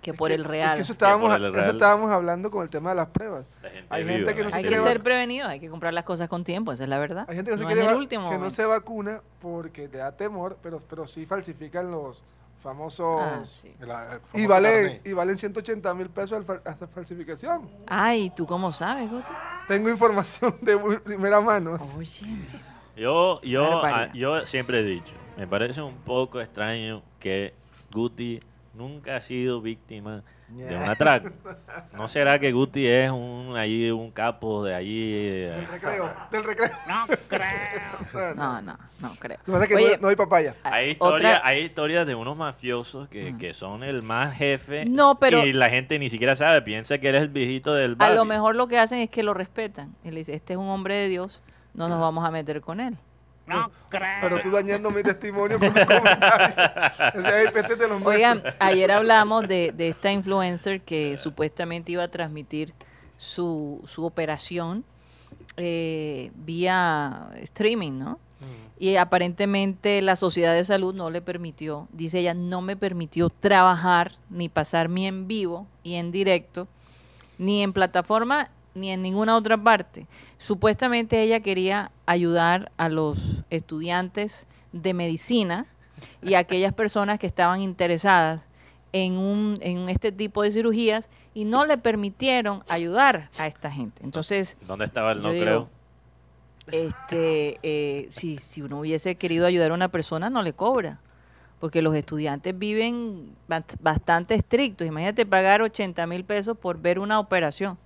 Que 0.01 0.14
por 0.14 0.32
el 0.32 0.42
Es 0.42 0.46
real. 0.46 0.74
que 0.76 0.82
eso 0.82 0.92
estábamos, 0.92 1.38
eso 1.38 1.70
estábamos 1.70 2.11
hablando 2.11 2.51
con 2.51 2.62
el 2.62 2.70
tema 2.70 2.90
de 2.90 2.96
las 2.96 3.09
pruebas. 3.09 3.44
la 3.62 3.70
gente 3.70 3.86
Hay 3.90 4.05
viva, 4.05 4.16
gente 4.16 4.34
que 4.34 4.44
no 4.44 4.51
se 4.51 4.57
Hay 4.57 4.64
que 4.64 4.78
ser 4.78 5.01
prevenido, 5.01 5.46
hay 5.48 5.61
que 5.61 5.68
comprar 5.68 5.92
las 5.92 6.05
cosas 6.05 6.28
con 6.28 6.44
tiempo, 6.44 6.72
esa 6.72 6.84
es 6.84 6.88
la 6.88 6.98
verdad. 6.98 7.26
Hay 7.28 7.36
gente 7.36 7.51
que, 7.51 7.57
no 7.57 7.62
se 7.62 7.66
quiere 7.66 7.90
el 7.90 7.96
último 7.96 8.30
que 8.30 8.38
no 8.38 8.51
se 8.51 8.64
vacuna 8.64 9.20
porque 9.40 9.88
le 9.88 9.98
da 9.98 10.12
temor, 10.12 10.57
pero, 10.62 10.80
pero 10.88 11.07
sí 11.07 11.26
falsifican 11.26 11.90
los 11.90 12.22
famosos... 12.62 13.20
Ah, 13.20 13.42
sí. 13.44 13.74
La- 13.80 14.20
y, 14.34 14.46
valen, 14.46 15.01
y 15.05 15.12
valen 15.12 15.36
180 15.36 15.94
mil 15.94 16.09
pesos 16.11 16.44
esa 16.64 16.86
falsificación. 16.86 17.68
Ay, 17.86 18.30
¿tú 18.36 18.46
cómo 18.46 18.72
sabes, 18.72 19.11
Guti? 19.11 19.30
Tengo 19.66 19.88
información 19.88 20.57
de 20.61 20.78
primera 21.01 21.40
mano. 21.40 21.76
Oye, 21.96 22.36
Yo, 22.96 23.40
yo, 23.42 23.84
ah, 23.84 24.09
yo 24.12 24.44
siempre 24.46 24.80
he 24.80 24.84
dicho, 24.84 25.14
me 25.36 25.46
parece 25.46 25.80
un 25.80 25.94
poco 25.96 26.40
extraño 26.40 27.03
que 27.18 27.55
Guti 27.92 28.40
nunca 28.75 29.16
ha 29.16 29.21
sido 29.21 29.61
víctima 29.61 30.23
de 30.49 30.77
un 30.77 30.83
atraco. 30.89 31.31
¿No 31.93 32.09
será 32.09 32.39
que 32.39 32.51
Guti 32.53 32.87
es 32.87 33.11
un 33.11 33.55
allí 33.57 33.91
un 33.91 34.11
capo 34.11 34.64
de 34.64 34.75
allí? 34.75 35.31
Del 35.43 35.66
recreo. 35.66 36.12
Del 36.31 36.45
recreo. 36.45 36.71
No 36.89 37.07
creo. 37.29 38.35
no, 38.35 38.61
no, 38.62 38.79
no 39.01 39.11
creo. 39.18 39.39
Lo 39.39 39.45
que 39.45 39.53
pasa 39.53 39.62
es 39.64 39.68
que 39.68 39.75
Oye, 39.77 39.97
no, 39.97 40.03
no 40.03 40.09
hay 40.09 40.16
papaya. 40.16 40.57
Hay 40.64 40.97
otra- 40.99 41.16
historias, 41.18 41.41
hay 41.45 41.61
historias 41.62 42.07
de 42.07 42.14
unos 42.14 42.37
mafiosos 42.37 43.09
que, 43.09 43.37
que 43.39 43.53
son 43.55 43.83
el 43.85 44.03
más 44.03 44.35
jefe 44.37 44.85
No, 44.87 45.18
pero- 45.18 45.45
y 45.45 45.53
la 45.53 45.71
gente 45.71 45.99
ni 45.99 46.09
siquiera 46.09 46.35
sabe, 46.37 46.62
piensa 46.62 46.99
que 46.99 47.09
eres 47.09 47.23
el 47.23 47.29
viejito 47.29 47.75
del 47.75 47.93
A 47.93 47.97
barrio. 47.97 48.16
lo 48.16 48.25
mejor 48.25 48.57
lo 48.57 48.66
que 48.68 48.79
hacen 48.79 48.99
es 49.01 49.11
que 49.11 49.23
lo 49.23 49.35
respetan. 49.35 49.95
Y 50.05 50.11
le 50.11 50.18
dice, 50.18 50.35
este 50.35 50.55
es 50.55 50.59
un 50.59 50.68
hombre 50.68 50.95
de 50.95 51.09
Dios, 51.09 51.43
no 51.75 51.89
nos 51.89 52.01
vamos 52.01 52.25
a 52.25 52.31
meter 52.31 52.61
con 52.61 52.81
él. 52.81 52.97
No 53.57 53.70
creo. 53.88 54.18
Pero 54.20 54.40
tú 54.40 54.51
dañando 54.51 54.90
mi 54.90 55.03
testimonio 55.03 55.59
con 55.59 55.72
tu 55.72 55.80
comentario. 55.86 56.55
O 57.16 57.20
sea, 57.20 58.01
Oigan, 58.05 58.42
ayer 58.59 58.90
hablamos 58.92 59.46
de, 59.48 59.72
de 59.72 59.88
esta 59.88 60.11
influencer 60.12 60.82
que 60.82 61.16
supuestamente 61.16 61.92
iba 61.92 62.03
a 62.03 62.09
transmitir 62.09 62.74
su, 63.16 63.82
su 63.86 64.07
operación 64.07 64.84
eh, 65.57 66.30
vía 66.34 67.30
streaming, 67.42 67.98
¿no? 67.98 68.18
Y 68.78 68.96
aparentemente 68.96 70.01
la 70.01 70.16
Sociedad 70.16 70.55
de 70.55 70.64
Salud 70.64 70.94
no 70.94 71.11
le 71.11 71.20
permitió, 71.20 71.86
dice 71.92 72.20
ella, 72.20 72.32
no 72.32 72.62
me 72.62 72.78
permitió 72.78 73.28
trabajar 73.28 74.12
ni 74.30 74.48
pasarme 74.48 75.07
en 75.07 75.28
vivo 75.28 75.66
y 75.82 75.96
en 75.96 76.11
directo, 76.11 76.66
ni 77.36 77.62
en 77.62 77.74
plataforma 77.74 78.48
ni 78.75 78.91
en 78.91 79.03
ninguna 79.03 79.37
otra 79.37 79.57
parte. 79.57 80.07
Supuestamente 80.39 81.21
ella 81.23 81.41
quería 81.41 81.91
ayudar 82.07 82.71
a 82.77 82.89
los 82.89 83.43
estudiantes 83.51 84.47
de 84.73 84.95
medicina 84.95 85.66
y 86.23 86.35
a 86.35 86.39
aquellas 86.41 86.73
personas 86.73 87.18
que 87.18 87.27
estaban 87.27 87.61
interesadas 87.61 88.43
en, 88.93 89.16
un, 89.18 89.59
en 89.61 89.89
este 89.89 90.12
tipo 90.12 90.43
de 90.43 90.51
cirugías 90.51 91.09
y 91.35 91.45
no 91.45 91.64
le 91.66 91.79
permitieron 91.79 92.62
ayudar 92.68 93.29
a 93.39 93.47
esta 93.47 93.71
gente. 93.71 94.03
Entonces, 94.05 94.57
¿Dónde 94.66 94.85
estaba 94.85 95.12
el 95.12 95.21
no 95.23 95.31
digo, 95.31 95.45
creo? 95.45 95.68
este, 96.73 97.59
eh, 97.62 98.09
si, 98.11 98.37
si 98.37 98.62
uno 98.62 98.81
hubiese 98.81 99.14
querido 99.16 99.47
ayudar 99.47 99.71
a 99.71 99.75
una 99.75 99.89
persona, 99.89 100.31
no 100.31 100.43
le 100.43 100.53
cobra. 100.53 101.01
Porque 101.59 101.83
los 101.83 101.95
estudiantes 101.95 102.59
viven 102.59 103.35
bast- 103.49 103.77
bastante 103.81 104.35
estrictos. 104.35 104.87
Imagínate 104.87 105.27
pagar 105.27 105.61
80 105.61 106.07
mil 106.07 106.25
pesos 106.25 106.57
por 106.57 106.79
ver 106.81 106.99
una 106.99 107.18
operación. 107.21 107.77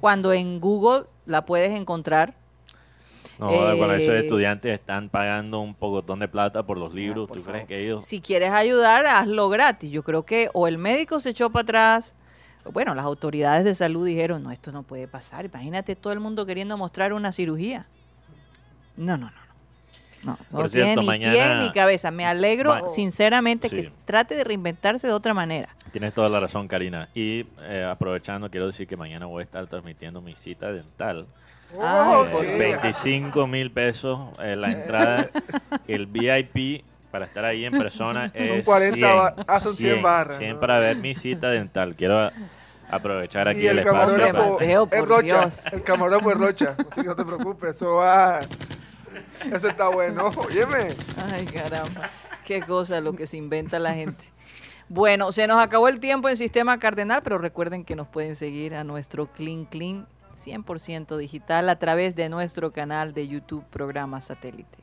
Cuando 0.00 0.32
en 0.32 0.60
Google 0.60 1.04
la 1.24 1.44
puedes 1.44 1.72
encontrar. 1.72 2.34
No, 3.38 3.48
cuando 3.48 3.92
esos 3.94 4.14
Eh, 4.14 4.20
estudiantes 4.20 4.72
están 4.72 5.10
pagando 5.10 5.60
un 5.60 5.74
pocotón 5.74 6.20
de 6.20 6.28
plata 6.28 6.62
por 6.64 6.78
los 6.78 6.94
libros, 6.94 7.28
por 7.28 7.36
¿tú 7.36 7.42
crees 7.42 7.56
favor. 7.58 7.68
que 7.68 7.84
ellos... 7.84 8.06
Si 8.06 8.20
quieres 8.22 8.50
ayudar, 8.50 9.06
hazlo 9.06 9.48
gratis. 9.50 9.90
Yo 9.90 10.02
creo 10.02 10.24
que 10.24 10.48
o 10.54 10.66
el 10.68 10.78
médico 10.78 11.20
se 11.20 11.30
echó 11.30 11.50
para 11.50 11.62
atrás. 11.64 12.14
Bueno, 12.72 12.94
las 12.94 13.04
autoridades 13.04 13.64
de 13.64 13.74
salud 13.74 14.06
dijeron, 14.06 14.42
no, 14.42 14.50
esto 14.50 14.72
no 14.72 14.82
puede 14.84 15.06
pasar. 15.06 15.44
Imagínate 15.44 15.96
todo 15.96 16.12
el 16.14 16.20
mundo 16.20 16.46
queriendo 16.46 16.76
mostrar 16.78 17.12
una 17.12 17.30
cirugía. 17.30 17.86
No, 18.96 19.18
no, 19.18 19.26
no. 19.26 19.45
No. 20.26 20.32
No, 20.32 20.38
Por 20.50 20.62
no 20.64 20.68
cierto, 20.68 20.86
tiene 20.86 21.00
ni 21.00 21.06
mañana- 21.06 21.32
pie 21.32 21.54
ni 21.68 21.72
cabeza. 21.72 22.10
Me 22.10 22.26
alegro 22.26 22.74
Ma- 22.82 22.88
sinceramente 22.88 23.70
que 23.70 23.84
Sí. 23.84 23.90
trate 24.04 24.34
de 24.34 24.44
reinventarse 24.44 25.06
de 25.06 25.12
otra 25.12 25.32
manera. 25.34 25.68
Tienes 25.92 26.12
toda 26.12 26.28
la 26.28 26.40
razón, 26.40 26.68
Karina. 26.68 27.08
Y 27.14 27.46
eh, 27.62 27.86
aprovechando, 27.90 28.50
quiero 28.50 28.66
decir 28.66 28.86
que 28.86 28.96
mañana 28.96 29.26
voy 29.26 29.40
a 29.40 29.44
estar 29.44 29.66
transmitiendo 29.66 30.20
mi 30.20 30.34
cita 30.34 30.70
dental. 30.72 31.26
Ay, 31.80 32.24
Eh, 32.26 32.28
por 32.30 32.44
Ok. 32.44 32.58
25 32.58 33.46
mil 33.46 33.70
pesos 33.70 34.20
eh, 34.42 34.54
la 34.56 34.70
entrada. 34.70 35.28
El 35.88 36.06
VIP 36.06 36.84
para 37.10 37.24
estar 37.24 37.44
ahí 37.44 37.64
en 37.64 37.72
persona 37.76 38.30
Son 38.36 38.56
es 38.58 38.64
40 38.66 39.14
ba- 39.14 39.32
100, 39.34 39.44
ah, 39.48 39.60
son 39.60 39.74
100 39.76 40.02
barras, 40.02 40.38
100 40.38 40.54
¿no? 40.54 40.60
para 40.60 40.78
ver 40.78 40.96
mi 40.96 41.14
cita 41.14 41.50
dental. 41.50 41.94
Quiero 41.96 42.30
aprovechar 42.90 43.48
aquí 43.48 43.60
Y 43.62 43.66
el, 43.66 43.78
el 43.80 43.86
espacio. 43.86 44.16
Camarógrafo 44.18 44.52
Mateo, 44.52 44.88
es 44.92 45.00
por 45.00 45.08
Rocha. 45.08 45.22
Dios. 45.22 45.66
El 45.72 45.82
camarógrafo 45.82 46.30
es 46.30 46.36
Rocha. 46.38 46.76
Así 46.90 47.00
que 47.00 47.06
no 47.08 47.16
te 47.16 47.24
preocupes, 47.24 47.70
eso 47.76 47.94
va. 47.96 48.40
Eso 49.52 49.68
está 49.68 49.88
bueno. 49.88 50.30
Óyeme. 50.36 50.88
Ay, 51.32 51.44
caramba. 51.46 52.10
Qué 52.44 52.62
cosa 52.62 53.00
lo 53.00 53.14
que 53.14 53.26
se 53.26 53.36
inventa 53.36 53.78
la 53.78 53.94
gente. 53.94 54.24
Bueno, 54.88 55.32
se 55.32 55.46
nos 55.48 55.60
acabó 55.60 55.88
el 55.88 55.98
tiempo 55.98 56.28
en 56.28 56.36
Sistema 56.36 56.78
Cardenal, 56.78 57.22
pero 57.22 57.38
recuerden 57.38 57.84
que 57.84 57.96
nos 57.96 58.06
pueden 58.06 58.36
seguir 58.36 58.74
a 58.74 58.84
nuestro 58.84 59.26
Clean 59.32 59.64
Clean 59.64 60.06
100% 60.36 61.16
digital 61.16 61.68
a 61.68 61.78
través 61.78 62.14
de 62.14 62.28
nuestro 62.28 62.72
canal 62.72 63.12
de 63.12 63.26
YouTube 63.26 63.64
Programa 63.70 64.20
Satélite. 64.20 64.78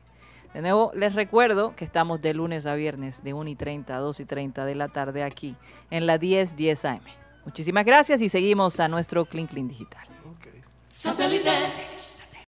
De 0.52 0.60
nuevo, 0.60 0.92
les 0.94 1.14
recuerdo 1.14 1.74
que 1.74 1.84
estamos 1.84 2.20
de 2.20 2.34
lunes 2.34 2.66
a 2.66 2.74
viernes 2.74 3.24
de 3.24 3.34
1 3.34 3.50
y 3.50 3.56
30 3.56 3.96
a 3.96 3.98
2 3.98 4.20
y 4.20 4.24
30 4.24 4.64
de 4.66 4.74
la 4.74 4.88
tarde 4.88 5.22
aquí 5.24 5.56
en 5.90 6.06
la 6.06 6.18
10 6.18 6.56
10 6.56 6.84
AM. 6.84 7.00
Muchísimas 7.44 7.84
gracias 7.84 8.22
y 8.22 8.28
seguimos 8.28 8.78
a 8.80 8.88
nuestro 8.88 9.24
Clean 9.24 9.46
Clean 9.46 9.68
digital. 9.68 10.06
Ok. 10.30 10.48
Satellite. 10.90 11.50